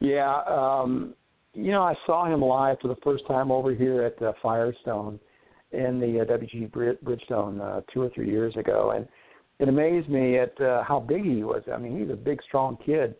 [0.00, 1.14] Yeah, um,
[1.54, 5.20] you know, I saw him live for the first time over here at uh, Firestone
[5.70, 9.06] in the uh, WG Bridgestone uh, two or three years ago, and
[9.60, 11.62] it amazed me at uh, how big he was.
[11.72, 13.14] I mean, he's a big, strong kid.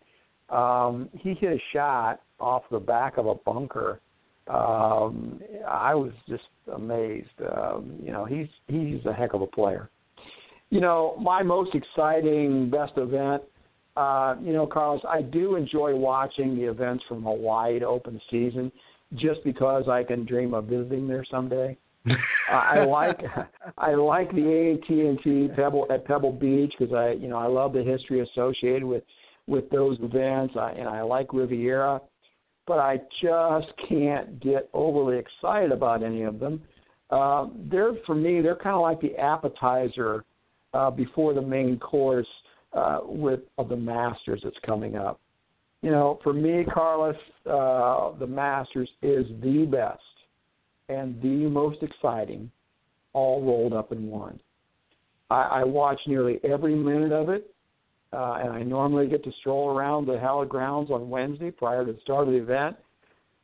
[0.49, 3.99] Um, he hit a shot off the back of a bunker.
[4.47, 7.29] Um, I was just amazed.
[7.55, 9.89] Um, you know, he's he's a heck of a player.
[10.69, 13.43] You know, my most exciting, best event.
[13.97, 18.71] Uh, you know, Carlos, I do enjoy watching the events from Hawaii to open season,
[19.15, 21.77] just because I can dream of visiting there someday.
[22.51, 23.19] I like
[23.77, 27.47] I like the AT and T Pebble at Pebble Beach because I you know I
[27.47, 29.03] love the history associated with
[29.47, 32.01] with those events I, and I like Riviera,
[32.67, 36.61] but I just can't get overly excited about any of them.
[37.09, 40.25] Uh, they're for me they're kind of like the appetizer
[40.73, 42.27] uh, before the main course
[42.73, 45.19] uh, with of the Masters that's coming up.
[45.81, 50.01] You know, for me, Carlos, uh, the Masters is the best
[50.89, 52.51] and the most exciting
[53.13, 54.39] all rolled up in one.
[55.29, 57.53] I, I watch nearly every minute of it,
[58.15, 61.93] uh, and I normally get to stroll around the hallowed grounds on Wednesday prior to
[61.93, 62.75] the start of the event.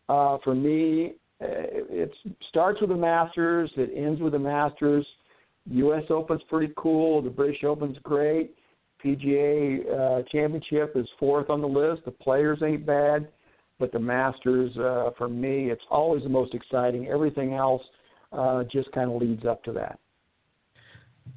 [0.10, 5.06] Uh, for me, uh, it, it starts with the Masters, it ends with the Masters.
[5.70, 6.04] U.S.
[6.10, 7.22] Open's pretty cool.
[7.22, 8.56] The British Open's great.
[9.04, 12.06] PGA uh, Championship is fourth on the list.
[12.06, 13.28] The players ain't bad
[13.82, 17.08] but the Masters, uh, for me, it's always the most exciting.
[17.08, 17.82] Everything else
[18.32, 20.00] uh, just kind of leads up to that.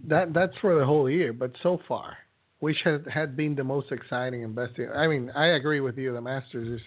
[0.06, 2.16] That that's for the whole year, but so far,
[2.64, 4.72] which has had been the most exciting and best?
[4.96, 6.14] I mean, I agree with you.
[6.14, 6.86] The Masters is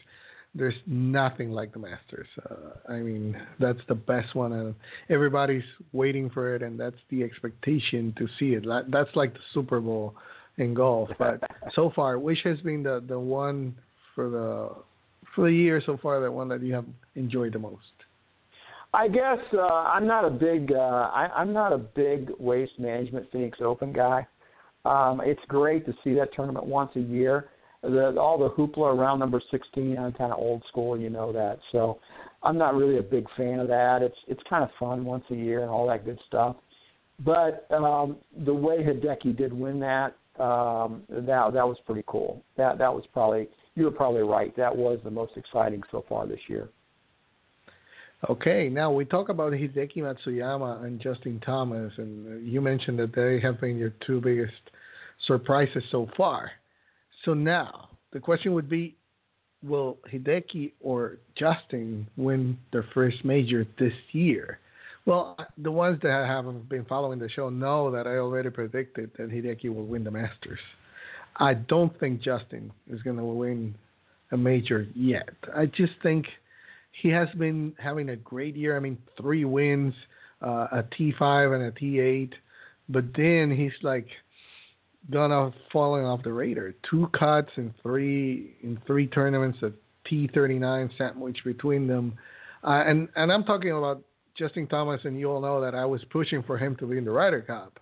[0.55, 2.28] there's nothing like the Masters.
[2.49, 4.73] Uh, I mean, that's the best one, and
[5.11, 8.65] everybody's waiting for it, and that's the expectation to see it.
[8.89, 10.15] That's like the Super Bowl
[10.57, 11.09] in golf.
[11.19, 11.43] But
[11.75, 13.75] so far, which has been the the one
[14.15, 14.71] for the
[15.36, 17.97] for the year so far that one that you have enjoyed the most?
[18.95, 23.28] I guess uh, I'm not a big uh, I, I'm not a big waste management
[23.32, 24.25] Phoenix Open guy.
[24.88, 27.49] Um, it's great to see that tournament once a year.
[27.81, 31.59] The, all the hoopla around number 16, I'm kind of old school, you know that.
[31.71, 31.99] So
[32.41, 34.01] I'm not really a big fan of that.
[34.01, 36.55] It's it's kind of fun once a year and all that good stuff.
[37.23, 42.43] But um, the way Hideki did win that, um, that that was pretty cool.
[42.55, 44.55] That that was probably you were probably right.
[44.55, 46.69] That was the most exciting so far this year.
[48.29, 53.39] Okay, now we talk about Hideki Matsuyama and Justin Thomas, and you mentioned that they
[53.39, 54.53] have been your two biggest
[55.28, 56.51] surprises so far.
[57.25, 58.95] So now the question would be,
[59.63, 64.59] will Hideki or Justin win their first major this year?
[65.05, 69.30] Well, the ones that have been following the show know that I already predicted that
[69.30, 70.59] Hideki will win the Masters.
[71.38, 73.75] I don't think Justin is going to win
[74.32, 75.30] a major yet.
[75.55, 76.25] I just think
[77.01, 78.75] he has been having a great year.
[78.75, 79.93] I mean, three wins,
[80.41, 82.34] uh, a T5 and a T8,
[82.89, 84.07] but then he's like
[85.12, 86.74] gonna falling off the radar.
[86.89, 89.72] Two cuts in three in three tournaments, a
[90.10, 92.14] T39 sandwich between them,
[92.64, 94.01] uh, and and I'm talking about
[94.38, 97.05] Justin Thomas, and you all know that I was pushing for him to be in
[97.05, 97.80] the Ryder Cup,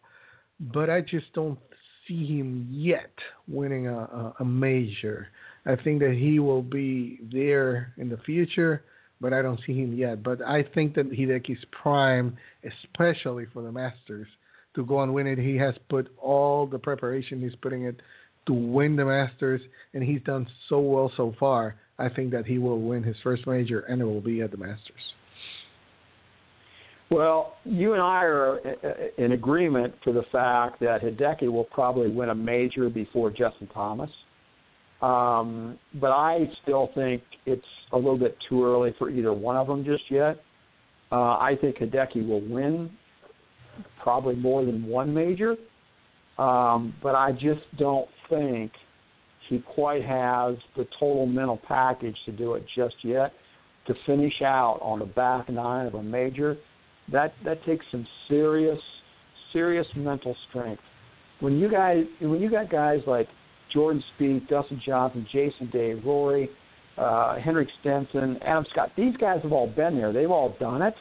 [0.59, 1.59] but I just don't
[2.07, 3.13] see him yet
[3.47, 5.27] winning a, a, a major.
[5.65, 8.83] I think that he will be there in the future,
[9.19, 10.23] but I don't see him yet.
[10.23, 14.27] But I think that Hideki's prime, especially for the Masters,
[14.75, 15.37] to go and win it.
[15.37, 17.99] He has put all the preparation he's putting it
[18.47, 19.61] to win the Masters,
[19.93, 21.75] and he's done so well so far.
[21.97, 24.57] I think that he will win his first major, and it will be at the
[24.57, 25.01] Masters.
[27.09, 28.59] Well, you and I are
[29.17, 34.09] in agreement for the fact that Hideki will probably win a major before Justin Thomas.
[35.01, 39.67] Um, but I still think it's a little bit too early for either one of
[39.67, 40.41] them just yet.
[41.11, 42.89] Uh, I think Hideki will win
[44.01, 45.55] probably more than one major,
[46.37, 48.71] um, but I just don't think
[49.49, 53.33] he quite has the total mental package to do it just yet.
[53.87, 56.57] To finish out on the back nine of a major
[57.11, 58.79] that that takes some serious
[59.53, 60.81] serious mental strength.
[61.39, 63.27] When you guys when you got guys like
[63.73, 66.49] Jordan Spieth, Dustin Johnson, Jason Day, Rory,
[66.97, 70.13] uh, Henrik Stenson, Adam Scott, these guys have all been there.
[70.13, 70.93] They've all done it,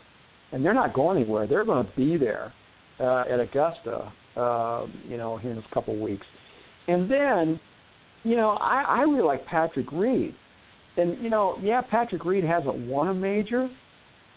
[0.52, 1.46] and they're not going anywhere.
[1.46, 2.52] They're going to be there.
[3.00, 6.26] Uh, at Augusta, uh, you know, here in a couple weeks.
[6.88, 7.60] And then,
[8.22, 10.34] you know, I, I really like Patrick Reed.
[10.96, 13.68] And, you know, yeah, Patrick Reed hasn't won a major,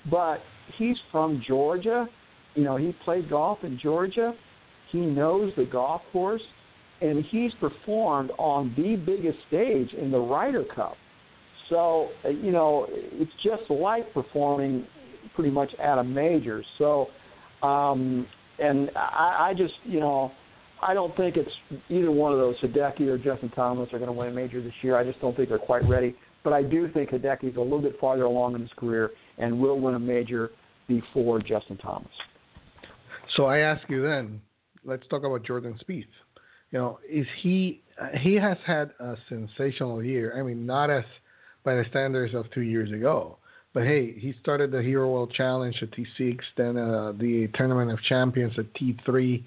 [0.10, 0.38] but
[0.78, 2.08] he's from Georgia.
[2.56, 4.34] You know, he played golf in Georgia.
[4.92, 6.42] He knows the golf course,
[7.02, 10.96] and he's performed on the biggest stage in the Ryder Cup.
[11.70, 14.88] So, uh, you know, it's just like performing
[15.36, 16.64] pretty much at a major.
[16.78, 17.08] So,
[17.62, 18.26] um,
[18.60, 20.32] and I, I just, you know,
[20.82, 21.52] I don't think it's
[21.90, 24.74] either one of those Hideki or Justin Thomas are going to win a major this
[24.82, 24.96] year.
[24.96, 26.16] I just don't think they're quite ready.
[26.44, 29.80] But I do think Hideki's a little bit farther along in his career and will
[29.80, 30.52] win a major
[30.88, 32.12] before Justin Thomas.
[33.36, 34.42] So I ask you then,
[34.86, 36.06] let's talk about Jordan Spieth.
[36.72, 37.82] You know, is he
[38.22, 40.38] he has had a sensational year.
[40.38, 41.04] I mean, not as
[41.64, 43.38] by the standards of two years ago,
[43.78, 48.02] but hey, he started the Hero World Challenge at T6, then uh, the Tournament of
[48.02, 49.44] Champions at T3,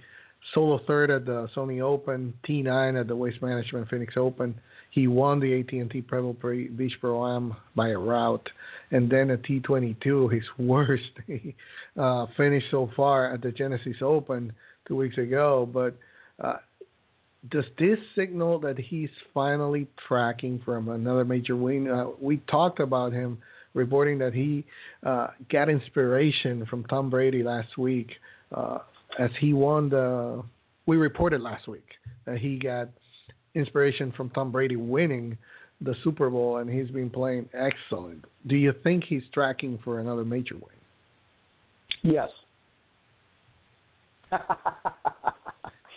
[0.55, 4.55] solo third at the Sony Open, T9 at the Waste Management Phoenix Open.
[4.93, 6.37] He won the AT&T Pebble
[6.77, 8.49] Beach Pro Am by a route,
[8.93, 11.11] and then at T22, his worst
[11.99, 14.53] uh, finish so far at the Genesis Open
[14.87, 15.69] two weeks ago.
[15.75, 15.97] But
[16.39, 16.59] uh,
[17.51, 21.91] does this signal that he's finally tracking from another major win?
[21.91, 23.37] Uh, we talked about him
[23.75, 24.65] reporting that he
[25.05, 28.11] uh, got inspiration from Tom Brady last week
[28.55, 28.79] uh,
[29.19, 30.43] as he won the.
[30.87, 31.87] We reported last week
[32.25, 32.89] that he got
[33.55, 35.37] inspiration from Tom Brady winning
[35.81, 38.25] the Super Bowl, and he's been playing excellent.
[38.47, 42.13] Do you think he's tracking for another major win?
[42.15, 42.29] Yes.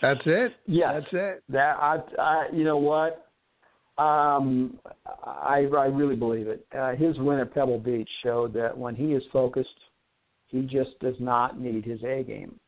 [0.04, 0.54] That's it.
[0.68, 1.44] Yes, that's it.
[1.48, 3.30] That I, I you know what,
[3.98, 4.80] um,
[5.24, 6.66] I I really believe it.
[6.78, 9.70] Uh, his win at Pebble Beach showed that when he is focused,
[10.48, 12.60] he just does not need his A game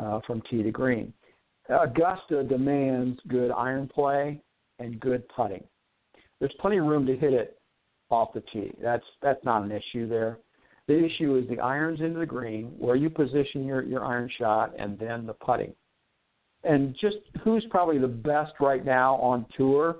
[0.00, 1.12] uh, from tee to green.
[1.68, 4.40] Augusta demands good iron play
[4.78, 5.64] and good putting.
[6.38, 7.58] There's plenty of room to hit it
[8.10, 8.72] off the tee.
[8.80, 10.38] That's that's not an issue there.
[10.86, 14.72] The issue is the irons into the green, where you position your, your iron shot,
[14.78, 15.74] and then the putting.
[16.62, 19.96] And just who's probably the best right now on tour?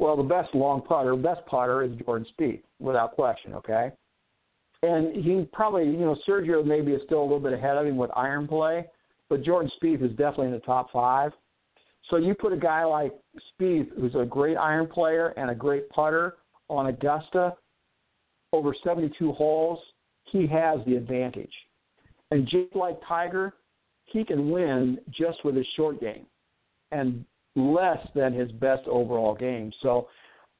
[0.00, 3.54] Well, the best long putter, best putter is Jordan Spieth, without question.
[3.54, 3.92] Okay,
[4.82, 7.98] and he probably, you know, Sergio maybe is still a little bit ahead of him
[7.98, 8.86] with iron play,
[9.28, 11.32] but Jordan Spieth is definitely in the top five.
[12.08, 13.12] So you put a guy like
[13.60, 16.36] Spieth, who's a great iron player and a great putter,
[16.70, 17.54] on Augusta
[18.52, 19.78] over 72 holes,
[20.30, 21.52] he has the advantage.
[22.30, 23.54] And just like Tiger,
[24.04, 26.26] he can win just with his short game
[26.92, 27.24] and
[27.56, 29.72] less than his best overall game.
[29.82, 30.08] So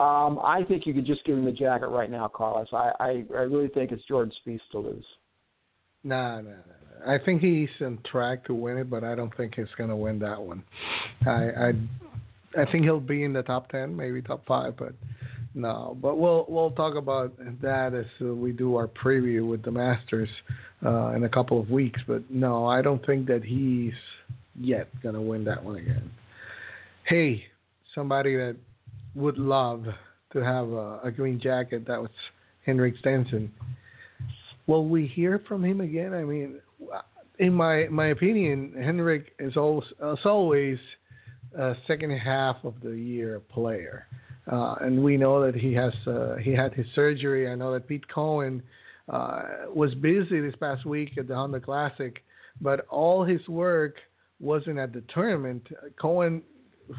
[0.01, 2.69] um, I think you could just give him the jacket right now, Carlos.
[2.73, 5.05] I, I, I really think it's Jordan Spieth to lose.
[6.03, 7.13] No, no, no.
[7.13, 9.97] I think he's on track to win it, but I don't think he's going to
[9.97, 10.63] win that one.
[11.27, 11.73] I, I,
[12.59, 14.93] I think he'll be in the top ten, maybe top five, but
[15.55, 15.97] no.
[16.01, 17.33] But we'll we'll talk about
[17.63, 20.29] that as we do our preview with the Masters
[20.85, 22.01] uh, in a couple of weeks.
[22.07, 23.95] But no, I don't think that he's
[24.59, 26.11] yet going to win that one again.
[27.11, 27.43] Hey,
[27.93, 28.55] somebody that
[29.17, 29.85] would love
[30.33, 31.85] to have a, a green jacket.
[31.89, 32.11] That was
[32.65, 33.53] Henrik Stenson.
[34.69, 36.15] Will we hear from him again?
[36.15, 36.61] I mean,
[37.41, 40.79] in my my opinion, Henrik is always, is always
[41.59, 44.07] a second half of the year player,
[44.47, 47.51] uh, and we know that he has uh, he had his surgery.
[47.51, 48.63] I know that Pete Cowan
[49.09, 49.43] uh,
[49.75, 52.23] was busy this past week at the Honda Classic,
[52.61, 53.97] but all his work
[54.39, 55.67] wasn't at the tournament.
[56.01, 56.43] Cohen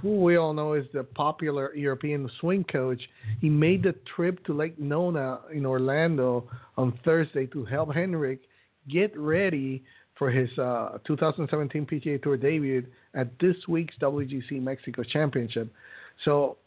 [0.01, 3.01] who we all know is the popular European swing coach,
[3.39, 8.41] he made the trip to Lake Nona in Orlando on Thursday to help Henrik
[8.89, 9.83] get ready
[10.17, 12.85] for his uh, 2017 PGA Tour debut
[13.15, 15.71] at this week's WGC Mexico Championship.
[16.25, 16.57] So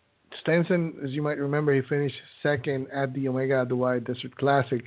[0.41, 4.83] Stenson, as you might remember, he finished second at the Omega Dubai Desert Classic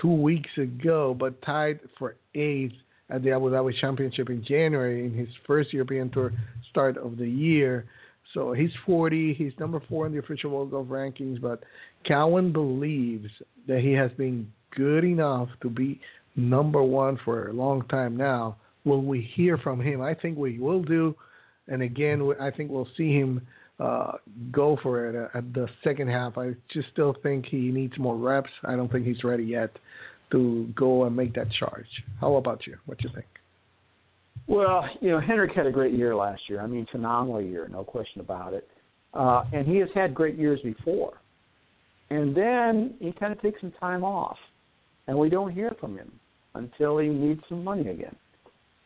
[0.00, 2.74] two weeks ago, but tied for eighth
[3.10, 6.32] at the Abu Dhabi Championship in January in his first European Tour
[6.70, 7.86] start of the year.
[8.34, 9.34] So he's 40.
[9.34, 11.40] He's number four in the official World Golf rankings.
[11.40, 11.62] But
[12.04, 13.30] Cowan believes
[13.68, 16.00] that he has been good enough to be
[16.34, 18.56] number one for a long time now.
[18.84, 20.02] Will we hear from him?
[20.02, 21.14] I think we will do.
[21.68, 23.46] And again, I think we'll see him
[23.80, 24.12] uh,
[24.52, 26.38] go for it at the second half.
[26.38, 28.50] I just still think he needs more reps.
[28.64, 29.76] I don't think he's ready yet
[30.32, 31.86] to go and make that charge.
[32.20, 32.76] How about you?
[32.86, 33.26] What do you think?
[34.48, 36.60] Well, you know, Henrik had a great year last year.
[36.60, 38.68] I mean, phenomenal year, no question about it.
[39.14, 41.14] Uh, and he has had great years before.
[42.10, 44.36] And then he kind of takes some time off,
[45.08, 46.12] and we don't hear from him
[46.54, 48.14] until he needs some money again.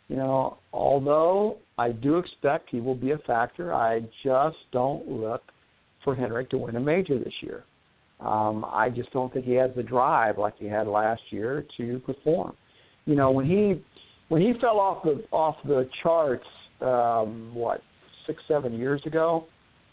[0.09, 5.43] You know, although I do expect he will be a factor, I just don't look
[6.03, 7.65] for Henrik to win a major this year.
[8.21, 11.99] Um, I just don't think he has the drive like he had last year to
[12.01, 12.55] perform.
[13.07, 13.83] You know, when he
[14.29, 16.47] when he fell off the off the charts,
[16.83, 17.83] um, what
[18.27, 19.47] six seven years ago,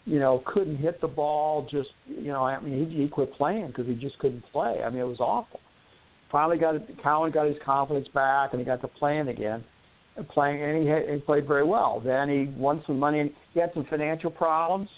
[0.04, 1.66] you know, couldn't hit the ball.
[1.70, 4.82] Just you know, I mean, he, he quit playing because he just couldn't play.
[4.84, 5.60] I mean, it was awful.
[6.30, 9.64] Finally, got Cowan got his confidence back, and he got to playing again,
[10.34, 12.02] playing, and he, had, he played very well.
[12.04, 14.90] Then he won some money, and he had some financial problems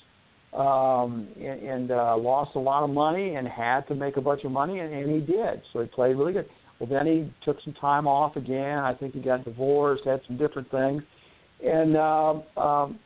[0.52, 4.44] um, and, and uh, lost a lot of money and had to make a bunch
[4.44, 5.62] of money, and, and he did.
[5.72, 6.48] So he played really good.
[6.78, 8.78] Well, then he took some time off again.
[8.78, 11.02] I think he got divorced, had some different things,
[11.64, 12.98] and uh, um,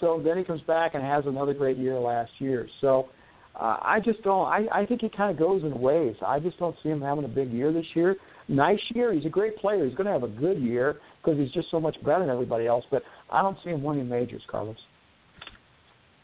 [0.00, 2.66] so then he comes back and has another great year last year.
[2.80, 3.10] So
[3.54, 4.46] uh, I just don't.
[4.46, 6.18] I, I think he kind of goes in waves.
[6.26, 8.16] I just don't see him having a big year this year.
[8.48, 9.12] Nice year.
[9.12, 9.84] He's a great player.
[9.84, 12.66] He's going to have a good year because he's just so much better than everybody
[12.66, 12.84] else.
[12.90, 14.76] But I don't see him winning majors, Carlos.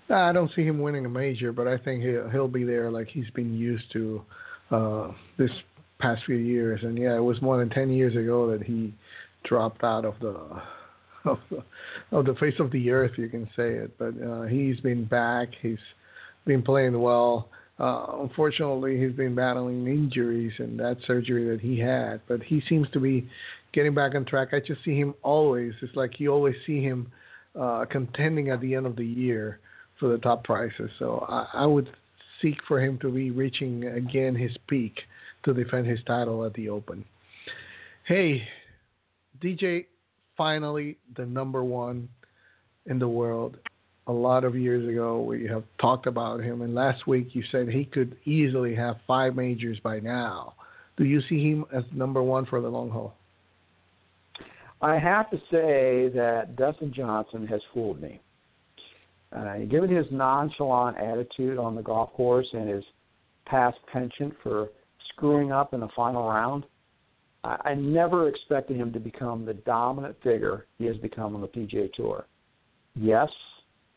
[0.09, 3.09] I don't see him winning a major, but I think he'll he'll be there like
[3.09, 4.23] he's been used to
[4.71, 5.51] uh, this
[5.99, 6.81] past few years.
[6.83, 8.95] And yeah, it was more than ten years ago that he
[9.45, 10.37] dropped out of the
[11.25, 11.63] of the,
[12.13, 13.99] of the face of the earth, you can say it.
[13.99, 15.49] But uh, he's been back.
[15.61, 15.79] He's
[16.45, 17.49] been playing well.
[17.79, 22.21] Uh, unfortunately, he's been battling injuries and that surgery that he had.
[22.29, 23.29] But he seems to be
[23.73, 24.49] getting back on track.
[24.53, 25.75] I just see him always.
[25.83, 27.11] It's like you always see him
[27.59, 29.59] uh, contending at the end of the year
[29.99, 30.91] for the top prices.
[30.99, 31.89] So I, I would
[32.43, 34.95] seek for him to be reaching again his peak
[35.45, 37.05] to defend his title at the Open.
[38.07, 38.47] Hey,
[39.43, 39.87] DJ,
[40.37, 42.09] finally the number one
[42.87, 43.57] in the world.
[44.09, 47.69] A lot of years ago, we have talked about him, and last week you said
[47.69, 50.55] he could easily have five majors by now.
[50.97, 53.15] Do you see him as number one for the long haul?
[54.81, 58.21] I have to say that Dustin Johnson has fooled me.
[59.37, 62.85] Uh, given his nonchalant attitude on the golf course and his
[63.45, 64.71] past penchant for
[65.11, 66.65] screwing up in the final round,
[67.45, 71.49] I, I never expected him to become the dominant figure he has become on the
[71.49, 72.27] PGA Tour.
[72.95, 73.29] Yes,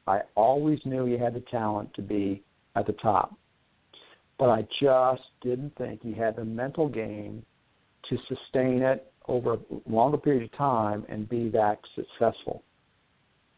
[0.08, 2.44] I always knew he had the talent to be
[2.76, 3.34] at the top,
[4.38, 7.46] but I just didn't think he had the mental game
[8.10, 12.64] to sustain it over a longer period of time and be that successful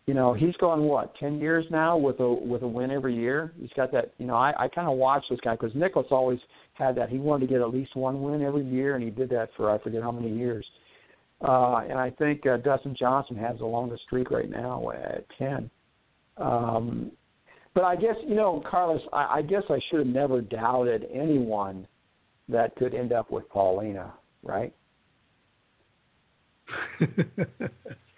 [0.08, 3.54] you know, he's gone what ten years now with a with a win every year.
[3.60, 4.14] He's got that.
[4.18, 6.40] You know, I I kind of watch this guy because Nicklaus always
[6.74, 7.10] had that.
[7.10, 9.70] He wanted to get at least one win every year, and he did that for
[9.70, 10.66] I forget how many years.
[11.42, 15.70] Uh, and I think uh, Dustin Johnson has the longest streak right now at ten.
[16.38, 17.12] Um,
[17.74, 19.02] but I guess you know, Carlos.
[19.14, 21.88] I, I guess I should have never doubted anyone
[22.50, 24.14] that could end up with Paulina,
[24.44, 24.74] right?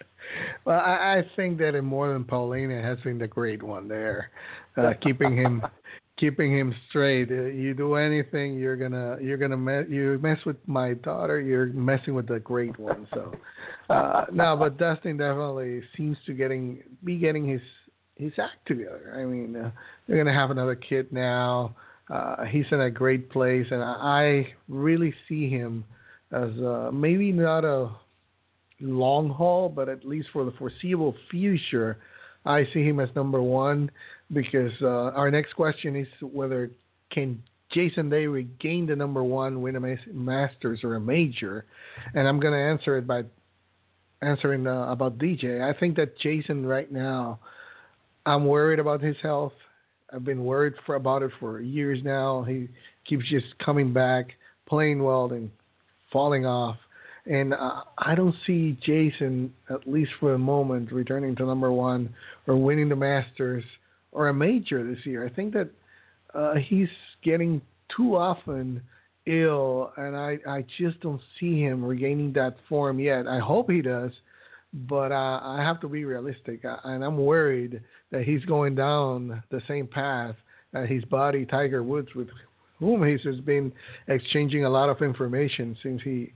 [0.64, 4.30] Well, I, I think that in more than Paulina has been the great one there,
[4.76, 5.62] uh, keeping him
[6.18, 7.30] keeping him straight.
[7.30, 11.66] Uh, you do anything, you're gonna you're gonna mess you mess with my daughter, you're
[11.66, 13.06] messing with the great one.
[13.12, 13.32] So
[13.90, 17.60] uh, no, but Dustin definitely seems to getting be getting his
[18.16, 19.14] his act together.
[19.16, 19.70] I mean, uh,
[20.06, 21.74] they're gonna have another kid now.
[22.10, 25.84] Uh, he's in a great place, and I really see him
[26.32, 27.90] as uh, maybe not a
[28.80, 31.98] long haul, but at least for the foreseeable future,
[32.44, 33.90] I see him as number one
[34.32, 36.70] because uh, our next question is whether
[37.10, 37.42] can
[37.72, 41.64] Jason Day regain the number one, win a Masters or a major,
[42.14, 43.22] and I'm going to answer it by
[44.22, 45.62] answering uh, about DJ.
[45.62, 47.40] I think that Jason right now,
[48.26, 49.52] I'm worried about his health.
[50.12, 52.44] I've been worried for about it for years now.
[52.44, 52.68] He
[53.08, 54.26] keeps just coming back,
[54.66, 55.50] playing well, and
[56.12, 56.76] falling off.
[57.26, 62.14] And uh, I don't see Jason, at least for the moment, returning to number one
[62.46, 63.64] or winning the Masters
[64.12, 65.26] or a major this year.
[65.26, 65.70] I think that
[66.34, 66.88] uh, he's
[67.22, 67.62] getting
[67.96, 68.82] too often
[69.26, 73.26] ill, and I, I just don't see him regaining that form yet.
[73.26, 74.10] I hope he does,
[74.72, 77.80] but uh, I have to be realistic, and I'm worried
[78.10, 80.34] that he's going down the same path
[80.72, 82.28] that his buddy Tiger Woods, with
[82.78, 83.72] whom he's just been
[84.08, 86.32] exchanging a lot of information since he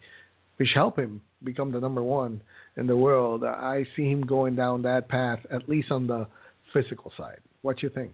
[0.58, 2.42] which help him become the number one
[2.76, 3.44] in the world.
[3.44, 6.26] I see him going down that path, at least on the
[6.72, 7.38] physical side.
[7.62, 8.12] What you think?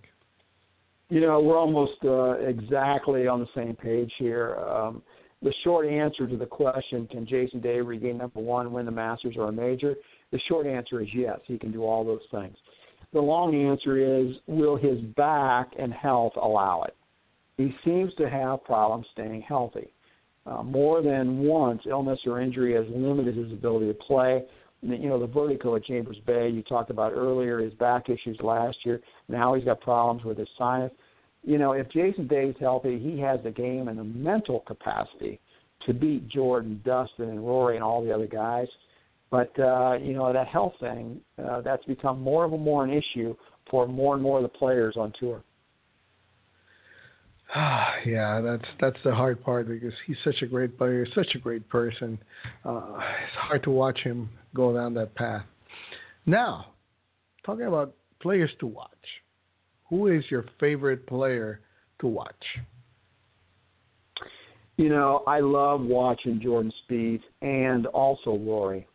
[1.10, 4.56] You know, we're almost uh, exactly on the same page here.
[4.56, 5.02] Um,
[5.42, 9.34] the short answer to the question, can Jason Day regain number one, win the Masters
[9.36, 9.94] or a major?
[10.32, 12.56] The short answer is yes, he can do all those things.
[13.12, 16.96] The long answer is, will his back and health allow it?
[17.56, 19.93] He seems to have problems staying healthy.
[20.46, 24.44] Uh, more than once, illness or injury has limited his ability to play.
[24.82, 26.48] you know the vertigo at Chambers Bay.
[26.48, 29.00] You talked about earlier his back issues last year.
[29.28, 30.92] Now he's got problems with his sinus.
[31.42, 35.40] You know, if Jason Day is healthy, he has the game and the mental capacity
[35.86, 38.68] to beat Jordan, Dustin, and Rory and all the other guys.
[39.30, 43.34] But uh, you know that health thing uh, that's become more and more an issue
[43.70, 45.42] for more and more of the players on tour.
[48.04, 51.68] yeah, that's that's the hard part because he's such a great player, such a great
[51.68, 52.18] person.
[52.64, 55.44] Uh, it's hard to watch him go down that path.
[56.26, 56.72] Now,
[57.46, 58.90] talking about players to watch,
[59.88, 61.60] who is your favorite player
[62.00, 62.34] to watch?
[64.76, 68.88] You know, I love watching Jordan Spieth and also Rory.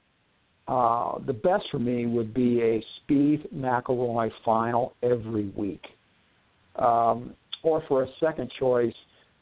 [0.68, 5.84] Uh, the best for me would be a Spieth McIlroy final every week.
[6.76, 7.34] Um,
[7.64, 8.94] or for a second choice,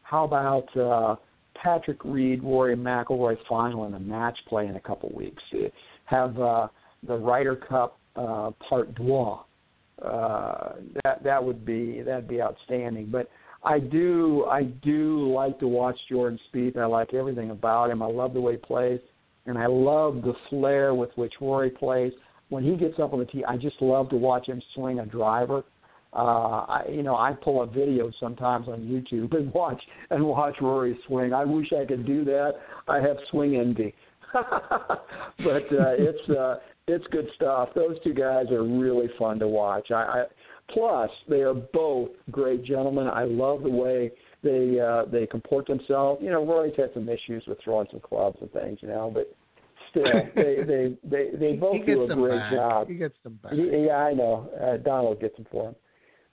[0.04, 1.16] how about uh,
[1.62, 5.42] Patrick Reed, Rory McIlroy final in a match play in a couple weeks?
[6.06, 6.68] Have uh,
[7.06, 9.36] the Ryder Cup uh, Part Deux.
[10.04, 10.74] Uh,
[11.04, 13.08] that that would be that'd be outstanding.
[13.08, 13.30] But
[13.64, 16.78] I do I do like to watch Jordan Spieth.
[16.78, 18.02] I like everything about him.
[18.02, 19.00] I love the way he plays,
[19.46, 22.14] and I love the flair with which Rory plays.
[22.50, 25.06] When he gets up on the tee, I just love to watch him swing a
[25.06, 25.64] driver
[26.14, 30.56] uh, I, you know, I pull a video sometimes on YouTube and watch and watch
[30.62, 31.34] Rory swing.
[31.34, 32.54] I wish I could do that.
[32.88, 33.94] I have swing envy,
[34.34, 36.56] but uh, it's uh,
[36.88, 37.70] it's good stuff.
[37.76, 39.92] Those two guys are really fun to watch.
[39.92, 40.24] I, I
[40.70, 43.08] plus they are both great gentlemen.
[43.08, 44.12] I love the way
[44.44, 46.22] they uh, they comport themselves.
[46.24, 49.36] You know, Rory's had some issues with throwing some clubs and things, you know, but
[49.92, 50.06] still,
[50.36, 52.54] they they they they both do a great back.
[52.54, 52.88] job.
[52.88, 53.52] He gets them back.
[53.54, 54.50] Yeah, I know.
[54.62, 55.76] Uh, Donald gets them for him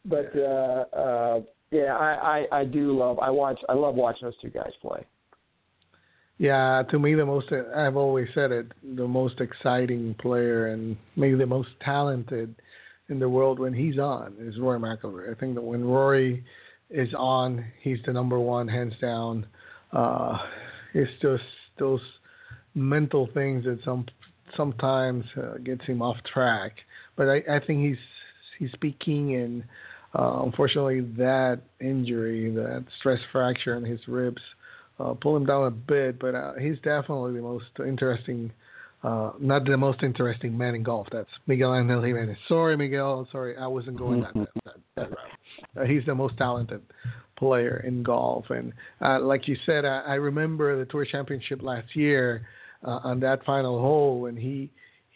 [0.04, 1.40] but uh, uh,
[1.70, 5.04] yeah, I, I I do love I watch I love watching those two guys play.
[6.38, 11.36] Yeah, to me the most I've always said it the most exciting player and maybe
[11.36, 12.54] the most talented
[13.08, 15.34] in the world when he's on is Rory McIlroy.
[15.34, 16.44] I think that when Rory
[16.90, 19.46] is on, he's the number one hands down.
[19.92, 20.38] Uh,
[20.94, 21.42] it's just
[21.78, 22.00] those
[22.74, 24.06] mental things that some
[24.56, 26.72] sometimes uh, gets him off track.
[27.16, 27.98] But I, I think he's
[28.58, 29.64] he's speaking and
[30.16, 34.40] uh, unfortunately, that injury, that stress fracture in his ribs,
[35.00, 36.18] uh, pulled him down a bit.
[36.20, 38.52] But uh, he's definitely the most interesting,
[39.02, 41.08] uh, not the most interesting man in golf.
[41.10, 42.36] That's Miguel Angel Jimenez.
[42.46, 43.26] Sorry, Miguel.
[43.32, 45.18] Sorry, I wasn't going that that, that, that route.
[45.76, 46.82] Uh, he's the most talented
[47.36, 48.72] player in golf, and
[49.04, 52.46] uh, like you said, I, I remember the Tour Championship last year
[52.84, 54.70] on that final hole when he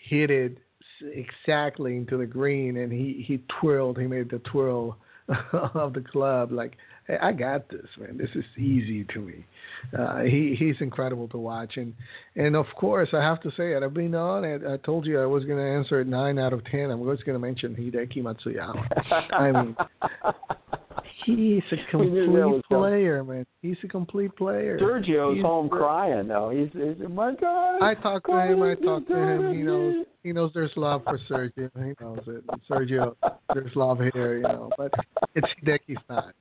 [0.08, 0.58] hit it
[1.02, 3.98] exactly into the green, and he he twirled.
[3.98, 4.96] He made the twirl
[5.52, 6.52] of the club.
[6.52, 6.76] Like,
[7.06, 8.16] hey, I got this, man.
[8.16, 9.44] This is easy to me.
[9.96, 11.94] Uh, he he's incredible to watch, and
[12.36, 13.82] and of course I have to say it.
[13.82, 14.62] I've been on it.
[14.66, 16.90] I told you I was going to answer it nine out of ten.
[16.90, 19.32] I'm just going to mention Hideki Matsuyama.
[19.32, 19.76] I mean.
[21.36, 23.44] He's a complete player, man.
[23.60, 24.78] He's a complete player.
[24.78, 26.48] Sergio's he's home crying though.
[26.48, 27.82] He's, he's my God.
[27.82, 28.62] I talked to him.
[28.62, 29.54] I talked to him.
[29.54, 30.06] He knows.
[30.22, 31.70] He knows there's love for Sergio.
[31.74, 32.44] He knows it.
[32.70, 33.14] Sergio,
[33.52, 34.70] there's love here, you know.
[34.78, 34.92] But
[35.34, 36.34] it's Hideki's not.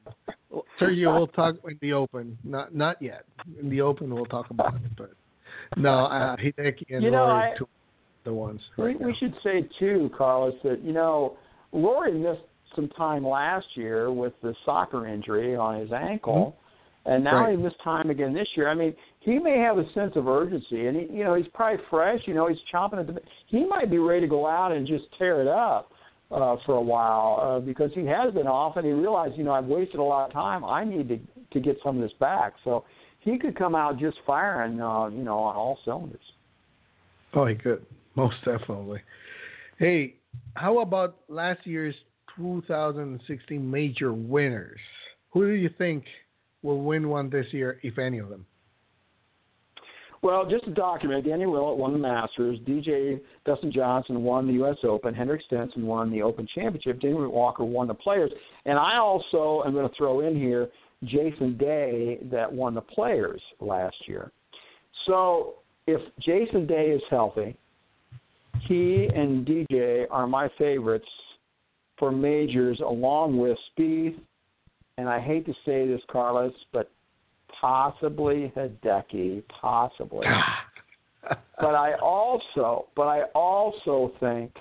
[0.79, 2.37] Sergio, we'll talk in the open.
[2.45, 3.25] Not not yet.
[3.59, 4.95] In the open, we'll talk about it.
[4.97, 5.11] But
[5.75, 7.55] no, uh, Hideki and you know, Rory, I,
[8.23, 8.61] the ones.
[8.77, 11.37] Right we, we should say too, Carlos, that you know
[11.73, 12.41] Rory missed
[12.75, 16.55] some time last year with the soccer injury on his ankle,
[17.05, 17.11] mm-hmm.
[17.13, 17.57] and now right.
[17.57, 18.69] he missed time again this year.
[18.69, 21.83] I mean, he may have a sense of urgency, and he, you know, he's probably
[21.89, 22.19] fresh.
[22.25, 23.19] You know, he's chomping at the.
[23.47, 25.91] He might be ready to go out and just tear it up
[26.31, 29.53] uh, for a while uh, because he has been off, and he realized, you know,
[29.53, 30.63] I've wasted a lot of time.
[30.65, 31.19] I need to
[31.53, 32.53] to get some of this back.
[32.63, 32.83] So
[33.19, 36.19] he could come out just firing, uh, you know, on all cylinders.
[37.33, 37.85] Oh, he could
[38.15, 39.01] most definitely.
[39.77, 40.15] Hey,
[40.55, 41.95] how about last year's
[42.37, 44.79] 2016 major winners.
[45.31, 46.05] Who do you think
[46.61, 48.45] will win one this year, if any of them?
[50.23, 52.57] Well, just to document, Danny Willett won the Masters.
[52.67, 54.77] DJ Dustin Johnson won the U.S.
[54.83, 55.13] Open.
[55.13, 56.99] Henrik Stenson won the Open Championship.
[56.99, 58.31] Denny Walker won the Players.
[58.65, 60.69] And I also am going to throw in here
[61.03, 64.31] Jason Day that won the Players last year.
[65.05, 65.55] So
[65.85, 67.55] if Jason Day is healthy,
[68.67, 71.07] he and DJ are my favorites
[71.97, 74.17] for majors along with Spieth,
[74.97, 76.89] and I hate to say this, Carlos, but
[77.59, 80.27] possibly Hideki, possibly.
[81.59, 84.51] but I also, but I also think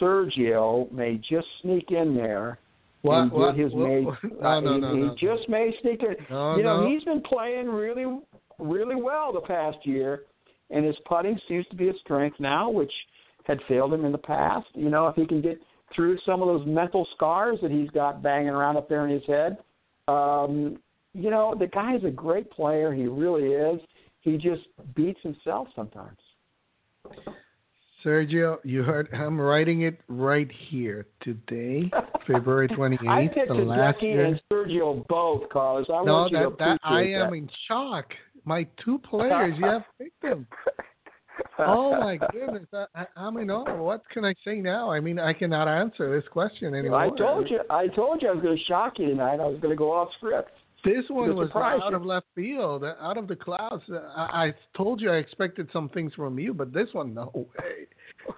[0.00, 2.58] Sergio may just sneak in there
[3.02, 4.06] what, and what, his what, mate.
[4.40, 5.14] No, uh, no, he, no, he no.
[5.18, 6.16] just may sneak in.
[6.30, 6.90] No, you know, no.
[6.90, 8.20] he's been playing really,
[8.58, 10.22] really well the past year,
[10.70, 12.92] and his putting seems to be a strength now, which
[13.44, 14.66] had failed him in the past.
[14.72, 15.60] You know, if he can get
[15.94, 19.22] through some of those mental scars that he's got banging around up there in his
[19.26, 19.58] head,
[20.08, 20.78] um,
[21.12, 22.92] you know, the guy is a great player.
[22.92, 23.80] He really is.
[24.20, 24.62] He just
[24.94, 26.18] beats himself sometimes.
[28.04, 31.90] Sergio, you heard I'm writing it right here today,
[32.26, 33.08] February 28th.
[33.08, 34.26] I the last year.
[34.26, 35.86] and Sergio both, Carlos.
[35.88, 37.36] I no, want that, you to that I am that.
[37.36, 38.06] in shock.
[38.44, 40.46] My two players, you have picked them.
[41.58, 42.66] oh my goodness!
[42.94, 44.90] I, I, mean, oh, what can I say now?
[44.90, 46.98] I mean, I cannot answer this question anymore.
[46.98, 49.40] I told you, I told you I was going to shock you tonight.
[49.40, 50.50] I was going to go off script.
[50.84, 51.96] This one was out you.
[51.96, 53.82] of left field, uh, out of the clouds.
[53.90, 57.30] Uh, I, I told you I expected some things from you, but this one, no
[57.34, 57.86] way,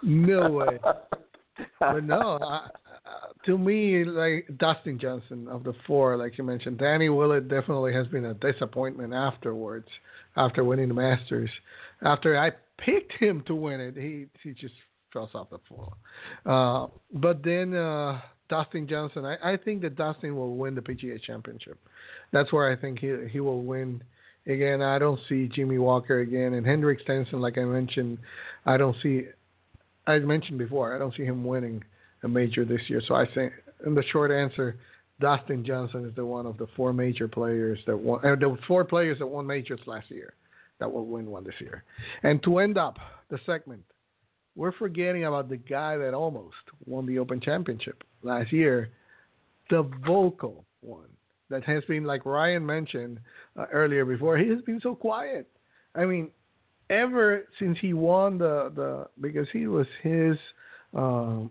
[0.03, 0.79] no way.
[1.81, 2.69] but no, I,
[3.07, 7.93] uh, to me, like Dustin Johnson of the four, like you mentioned, Danny Willett definitely
[7.93, 9.89] has been a disappointment afterwards,
[10.37, 11.51] after winning the Masters.
[12.03, 14.75] After I picked him to win it, he he just
[15.13, 15.93] fell off the floor.
[16.45, 21.21] Uh, but then uh, Dustin Johnson, I, I think that Dustin will win the PGA
[21.23, 21.79] Championship.
[22.33, 24.03] That's where I think he he will win.
[24.47, 28.19] Again, I don't see Jimmy Walker again, and Henrik Stenson, like I mentioned,
[28.65, 29.25] I don't see.
[30.07, 31.83] I mentioned before, I don't see him winning
[32.23, 33.03] a major this year.
[33.09, 33.53] So I think,
[33.85, 34.77] in the short answer,
[35.21, 38.85] Dustin Johnson is the one of the four major players that won, uh, the four
[38.85, 40.35] players that won majors last year
[40.79, 41.85] that will win one this year.
[42.23, 42.97] And to end up
[43.31, 43.83] the segment,
[44.55, 48.91] we're forgetting about the guy that almost won the Open Championship last year,
[49.71, 51.09] the vocal one
[51.51, 53.21] that has been, like Ryan mentioned
[53.59, 55.47] uh, earlier before, he has been so quiet.
[55.95, 56.31] I mean,
[56.91, 60.37] ever since he won the, the because he was his
[60.95, 61.51] um,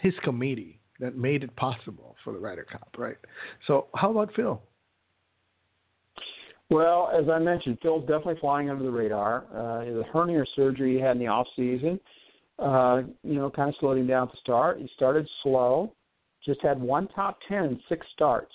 [0.00, 3.16] his committee that made it possible for the Ryder Cup, right?
[3.66, 4.60] So, how about Phil?
[6.70, 9.44] Well, as I mentioned, Phil's definitely flying under the radar.
[9.50, 11.98] Uh, the hernia surgery he had in the off season,
[12.58, 14.78] uh, you know, kind of slowed him down to start.
[14.78, 15.92] He started slow,
[16.44, 18.52] just had one top ten six starts.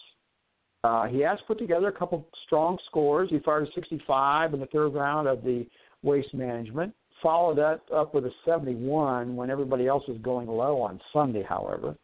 [0.84, 3.30] Uh, he has put together a couple strong scores.
[3.30, 5.66] He fired a 65 in the third round of the
[6.02, 6.94] waste management.
[7.22, 11.96] Followed that up with a 71 when everybody else was going low on Sunday, however.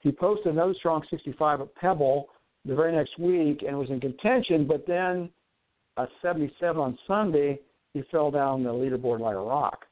[0.00, 2.26] He posted another strong 65 at Pebble
[2.64, 5.30] the very next week and was in contention, but then
[5.96, 7.58] a 77 on Sunday,
[7.94, 9.86] he fell down the leaderboard like a rock.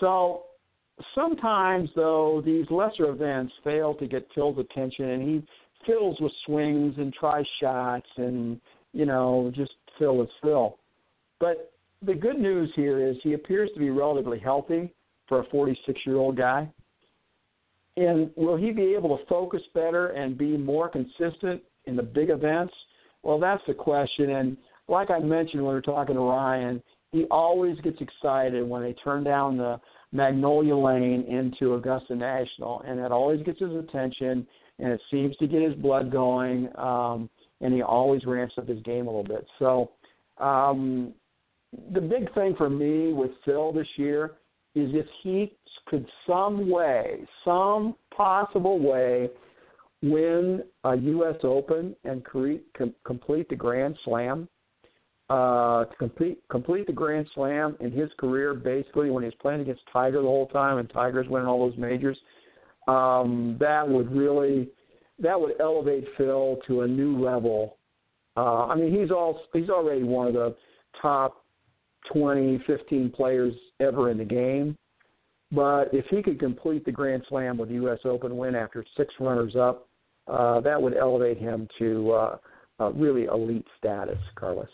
[0.00, 0.44] So
[1.14, 5.46] sometimes, though, these lesser events fail to get Phil's attention, and he
[5.86, 8.60] fills with swings and tries shots and,
[8.92, 10.78] you know, just fill is Phil.
[11.40, 11.72] But
[12.04, 14.92] the good news here is he appears to be relatively healthy
[15.28, 16.68] for a 46 year old guy.
[17.96, 22.30] And will he be able to focus better and be more consistent in the big
[22.30, 22.74] events?
[23.22, 24.30] Well, that's the question.
[24.30, 24.56] And
[24.88, 26.82] like I mentioned when we were talking to Ryan,
[27.12, 29.78] he always gets excited when they turn down the
[30.12, 34.46] Magnolia Lane into Augusta National, and that always gets his attention,
[34.78, 37.28] and it seems to get his blood going, um,
[37.60, 39.46] and he always ramps up his game a little bit.
[39.58, 39.90] So,
[40.38, 41.14] um,
[41.94, 44.32] the big thing for me with Phil this year
[44.74, 45.52] is if he
[45.86, 49.28] could some way, some possible way,
[50.02, 51.36] win a U.S.
[51.42, 54.48] Open and create, com- complete the Grand Slam.
[55.30, 59.62] Uh, to complete complete the Grand Slam in his career, basically when he was playing
[59.62, 62.18] against Tiger the whole time, and Tiger's winning all those majors,
[62.86, 64.68] um, that would really
[65.20, 67.78] that would elevate Phil to a new level.
[68.36, 70.56] Uh, I mean, he's all he's already one of the
[71.00, 71.44] top
[72.12, 74.76] 20, 15 players ever in the game.
[75.50, 77.98] But if he could complete the Grand Slam with the U.S.
[78.04, 79.88] Open win after six runners up,
[80.28, 82.36] uh, that would elevate him to uh,
[82.80, 84.68] uh, really elite status, Carlos.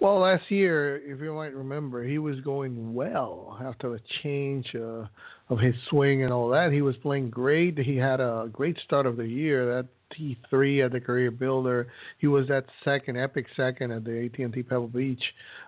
[0.00, 5.06] Well, last year, if you might remember, he was going well after the change uh,
[5.48, 6.72] of his swing and all that.
[6.72, 7.78] He was playing great.
[7.78, 9.66] He had a great start of the year.
[9.66, 9.86] That
[10.18, 11.88] T3 at the Career Builder.
[12.18, 15.22] He was that second, epic second at the AT&T Pebble Beach,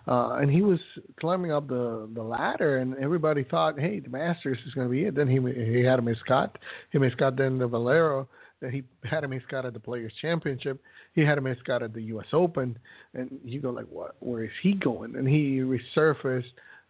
[0.07, 0.79] uh, and he was
[1.21, 2.79] climbing up the the ladder.
[2.79, 5.15] And everybody thought, hey, the Masters is going to be it.
[5.15, 6.51] Then he he had a miscut.
[6.93, 8.29] He miscut then the Valero.
[8.63, 10.81] That he had a miscut at the Players Championship.
[11.15, 12.27] He had a miscut at the U.S.
[12.33, 12.79] Open,
[13.13, 14.17] and you go like, what?
[14.21, 15.15] Where is he going?
[15.15, 16.45] And he resurfaced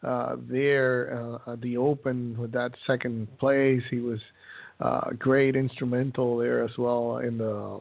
[0.04, 3.82] uh, there uh, at the Open with that second place.
[3.90, 4.20] He was
[4.80, 7.80] uh, great instrumental there as well in the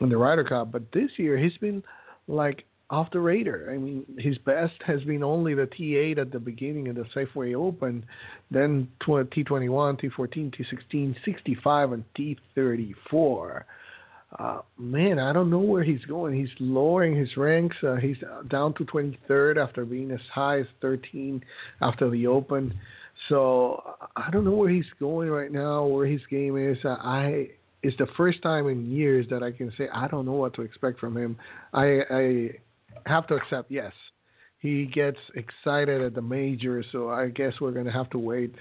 [0.00, 0.72] in the Ryder Cup.
[0.72, 1.82] But this year he's been
[2.28, 3.72] like off the radar.
[3.72, 7.54] I mean, his best has been only the T8 at the beginning of the Safeway
[7.54, 8.04] Open,
[8.50, 13.64] then T21, T14, T16, 65, and T34.
[14.38, 16.34] uh, man, I don't know where he's going.
[16.34, 17.76] He's lowering his ranks.
[17.82, 18.18] Uh, he's
[18.48, 21.42] down to 23rd after being as high as 13
[21.80, 22.74] after the Open.
[23.28, 26.78] So I don't know where he's going right now, where his game is.
[26.84, 27.48] I
[27.82, 30.62] it's the first time in years that I can say I don't know what to
[30.62, 31.36] expect from him.
[31.72, 32.50] I, I
[33.06, 33.92] have to accept yes,
[34.58, 38.54] he gets excited at the majors, so I guess we're gonna have to wait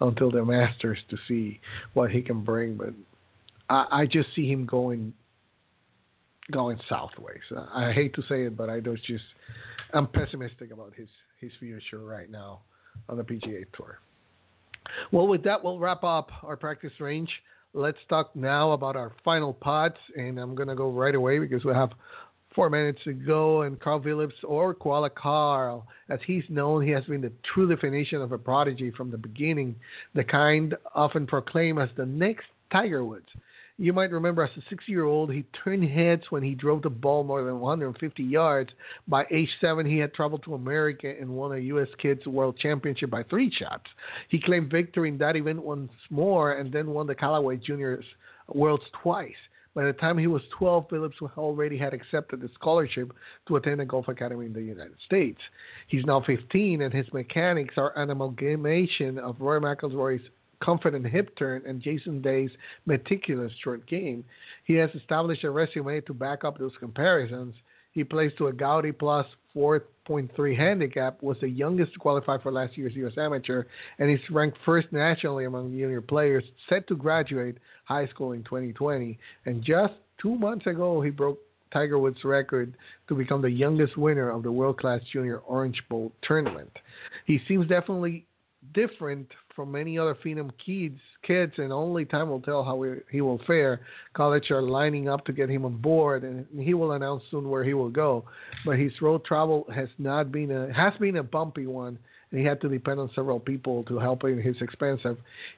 [0.00, 1.60] until the Masters to see
[1.94, 2.76] what he can bring.
[2.76, 2.94] But
[3.68, 5.12] I, I just see him going
[6.50, 7.40] going southways.
[7.74, 9.24] I hate to say it, but I don't just
[9.92, 11.08] I'm pessimistic about his
[11.40, 12.60] his future right now
[13.08, 13.98] on the PGA Tour.
[15.12, 17.30] Well, with that, we'll wrap up our practice range.
[17.72, 21.72] Let's talk now about our final pods, and I'm gonna go right away because we
[21.72, 21.90] have
[22.54, 23.62] four minutes to go.
[23.62, 28.20] And Karl Vilips, or Koala Karl, as he's known, he has been the true definition
[28.20, 29.76] of a prodigy from the beginning,
[30.14, 33.28] the kind often proclaimed as the next Tiger Woods.
[33.80, 36.90] You might remember as a six year old, he turned heads when he drove the
[36.90, 38.68] ball more than 150 yards.
[39.08, 41.88] By age seven, he had traveled to America and won a U.S.
[41.96, 43.86] Kids World Championship by three shots.
[44.28, 48.04] He claimed victory in that event once more and then won the Callaway Juniors
[48.48, 49.32] Worlds twice.
[49.74, 53.14] By the time he was 12, Vilips already had accepted a scholarship
[53.48, 55.40] to attend a golf academy in the United States.
[55.88, 60.28] He's now 15, and his mechanics are an amalgamation of Rory McIlroy's
[60.60, 62.50] confident hip turn and Jason Day's
[62.86, 64.24] meticulous short game.
[64.64, 67.54] He has established a resume to back up those comparisons.
[67.92, 69.26] He plays to a Goody plus
[69.56, 73.14] 4.3 handicap, was the youngest to qualify for last year's U.S.
[73.16, 73.64] Amateur,
[73.98, 79.18] and is ranked first nationally among junior players, set to graduate high school in 2020.
[79.46, 81.40] And just two months ago, he broke
[81.72, 82.74] Tiger Woods' record
[83.08, 86.70] to become the youngest winner of the World Class Junior Orange Bowl tournament.
[87.26, 88.26] He seems definitely
[88.74, 93.20] different from many other Phenom kids, kids, and only time will tell how he, he
[93.20, 93.80] will fare.
[94.14, 97.64] College are lining up to get him on board, and he will announce soon where
[97.64, 98.24] he will go.
[98.64, 101.98] But his road travel has not been a has been a bumpy one,
[102.30, 105.00] and he had to depend on several people to help him his expense.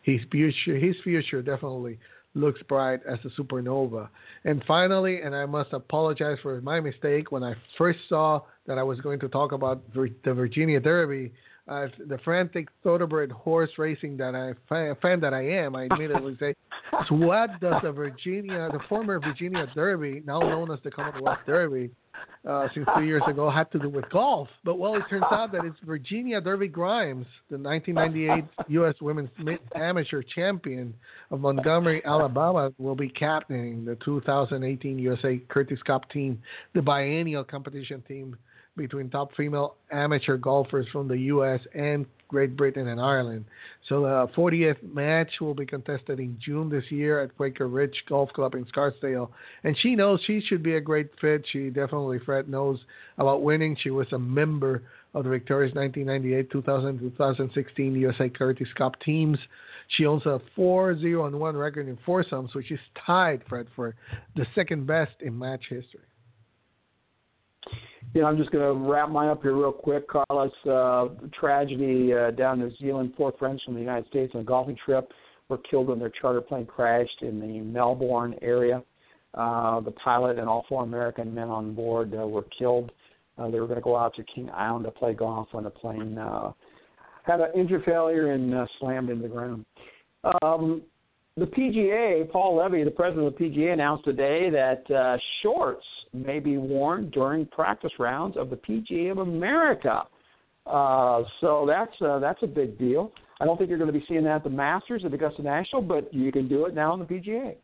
[0.02, 1.98] His future, his future definitely
[2.34, 4.08] looks bright as a supernova.
[4.44, 8.82] And finally, and I must apologize for my mistake when I first saw that I
[8.82, 11.32] was going to talk about the Virginia Derby
[11.68, 16.54] uh, the frantic thoroughbred horse racing that I fan that I am, I immediately say,
[17.08, 21.90] so what does the Virginia, the former Virginia Derby, now known as the Commonwealth Derby,
[22.48, 24.48] uh, since two years ago, had to do with golf?
[24.64, 28.94] But well, it turns out that it's Virginia Derby Grimes, the 1998 U.S.
[29.00, 29.30] Women's
[29.76, 30.92] Amateur Champion
[31.30, 36.42] of Montgomery, Alabama, will be captaining the 2018 USA Curtis Cup team,
[36.74, 38.36] the biennial competition team
[38.76, 41.60] between top female amateur golfers from the U.S.
[41.74, 43.44] and Great Britain and Ireland.
[43.88, 48.30] So the 40th match will be contested in June this year at Quaker Ridge Golf
[48.32, 49.30] Club in Scarsdale.
[49.64, 51.44] And she knows she should be a great fit.
[51.52, 52.78] She definitely, Fred, knows
[53.18, 53.76] about winning.
[53.82, 54.82] She was a member
[55.12, 59.38] of the victorious 1998, 2000, 2016 USA Curtis Cup teams.
[59.88, 63.94] She owns a 4-0 1 record in foursomes, which is tied, Fred, for
[64.36, 66.00] the second best in match history
[68.14, 70.04] you know, I'm just going to wrap mine up here real quick.
[70.08, 71.08] Carlos, uh,
[71.38, 73.14] tragedy uh, down in New Zealand.
[73.16, 75.10] Four friends from the United States on a golfing trip
[75.48, 78.82] were killed when their charter plane crashed in the Melbourne area.
[79.34, 82.92] Uh, the pilot and all four American men on board uh, were killed.
[83.38, 85.70] Uh, they were going to go out to King Island to play golf when the
[85.70, 86.52] plane uh,
[87.24, 89.64] had an engine failure and uh, slammed into the ground.
[90.42, 90.82] Um,
[91.36, 96.38] the PGA, Paul Levy, the president of the PGA, announced today that uh, shorts may
[96.38, 100.02] be worn during practice rounds of the PGA of America.
[100.66, 103.12] Uh, so that's uh, that's a big deal.
[103.40, 105.82] I don't think you're going to be seeing that at the Masters at Augusta National,
[105.82, 107.56] but you can do it now in the PGA.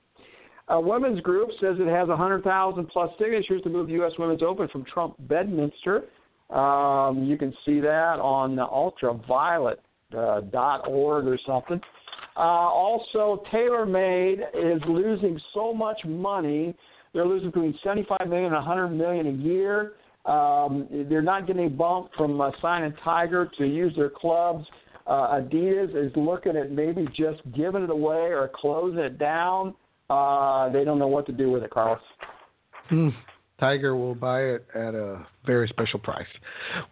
[0.71, 4.13] A women's group says it has 100,000 plus signatures to move the U.S.
[4.19, 6.05] Women's Open from Trump Bedminster.
[6.51, 9.79] Um, you can see that on ultraviolet.org
[10.15, 11.81] uh, or something.
[12.39, 16.73] Uh, also, TaylorMade is losing so much money.
[17.13, 19.95] They're losing between 75 million and 100 million a year.
[20.25, 24.65] Um, they're not getting a bump from uh, signing Tiger to use their clubs.
[25.09, 29.75] Uh, Adidas is looking at maybe just giving it away or closing it down.
[30.09, 31.99] Uh, they don't know what to do with it, Carlos.
[32.89, 33.09] Hmm.
[33.59, 36.27] Tiger will buy it at a very special price.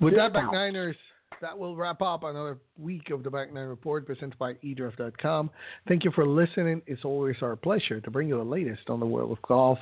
[0.00, 0.96] With that, back Niners
[1.40, 5.50] that will wrap up another week of the Back Nine Report presented by eDraft.com.
[5.88, 6.82] Thank you for listening.
[6.86, 9.78] It's always our pleasure to bring you the latest on the world of golf.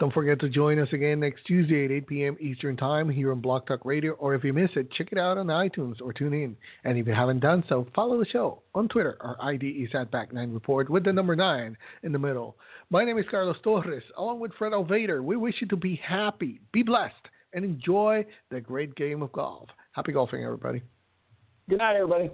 [0.00, 2.36] Don't forget to join us again next Tuesday at 8 p.m.
[2.40, 4.12] Eastern Time here on Blog Talk Radio.
[4.12, 6.56] Or if you miss it, check it out on iTunes or tune in.
[6.84, 9.16] And if you haven't done so, follow the show on Twitter.
[9.20, 12.56] Our ID is at Back Nine Report with the number nine in the middle.
[12.90, 15.22] My name is Carlos Torres, along with Fred Altvater.
[15.22, 17.14] We wish you to be happy, be blessed,
[17.52, 19.68] and enjoy the great game of golf.
[19.92, 20.82] Happy golfing, everybody.
[21.68, 22.30] Good night, everybody.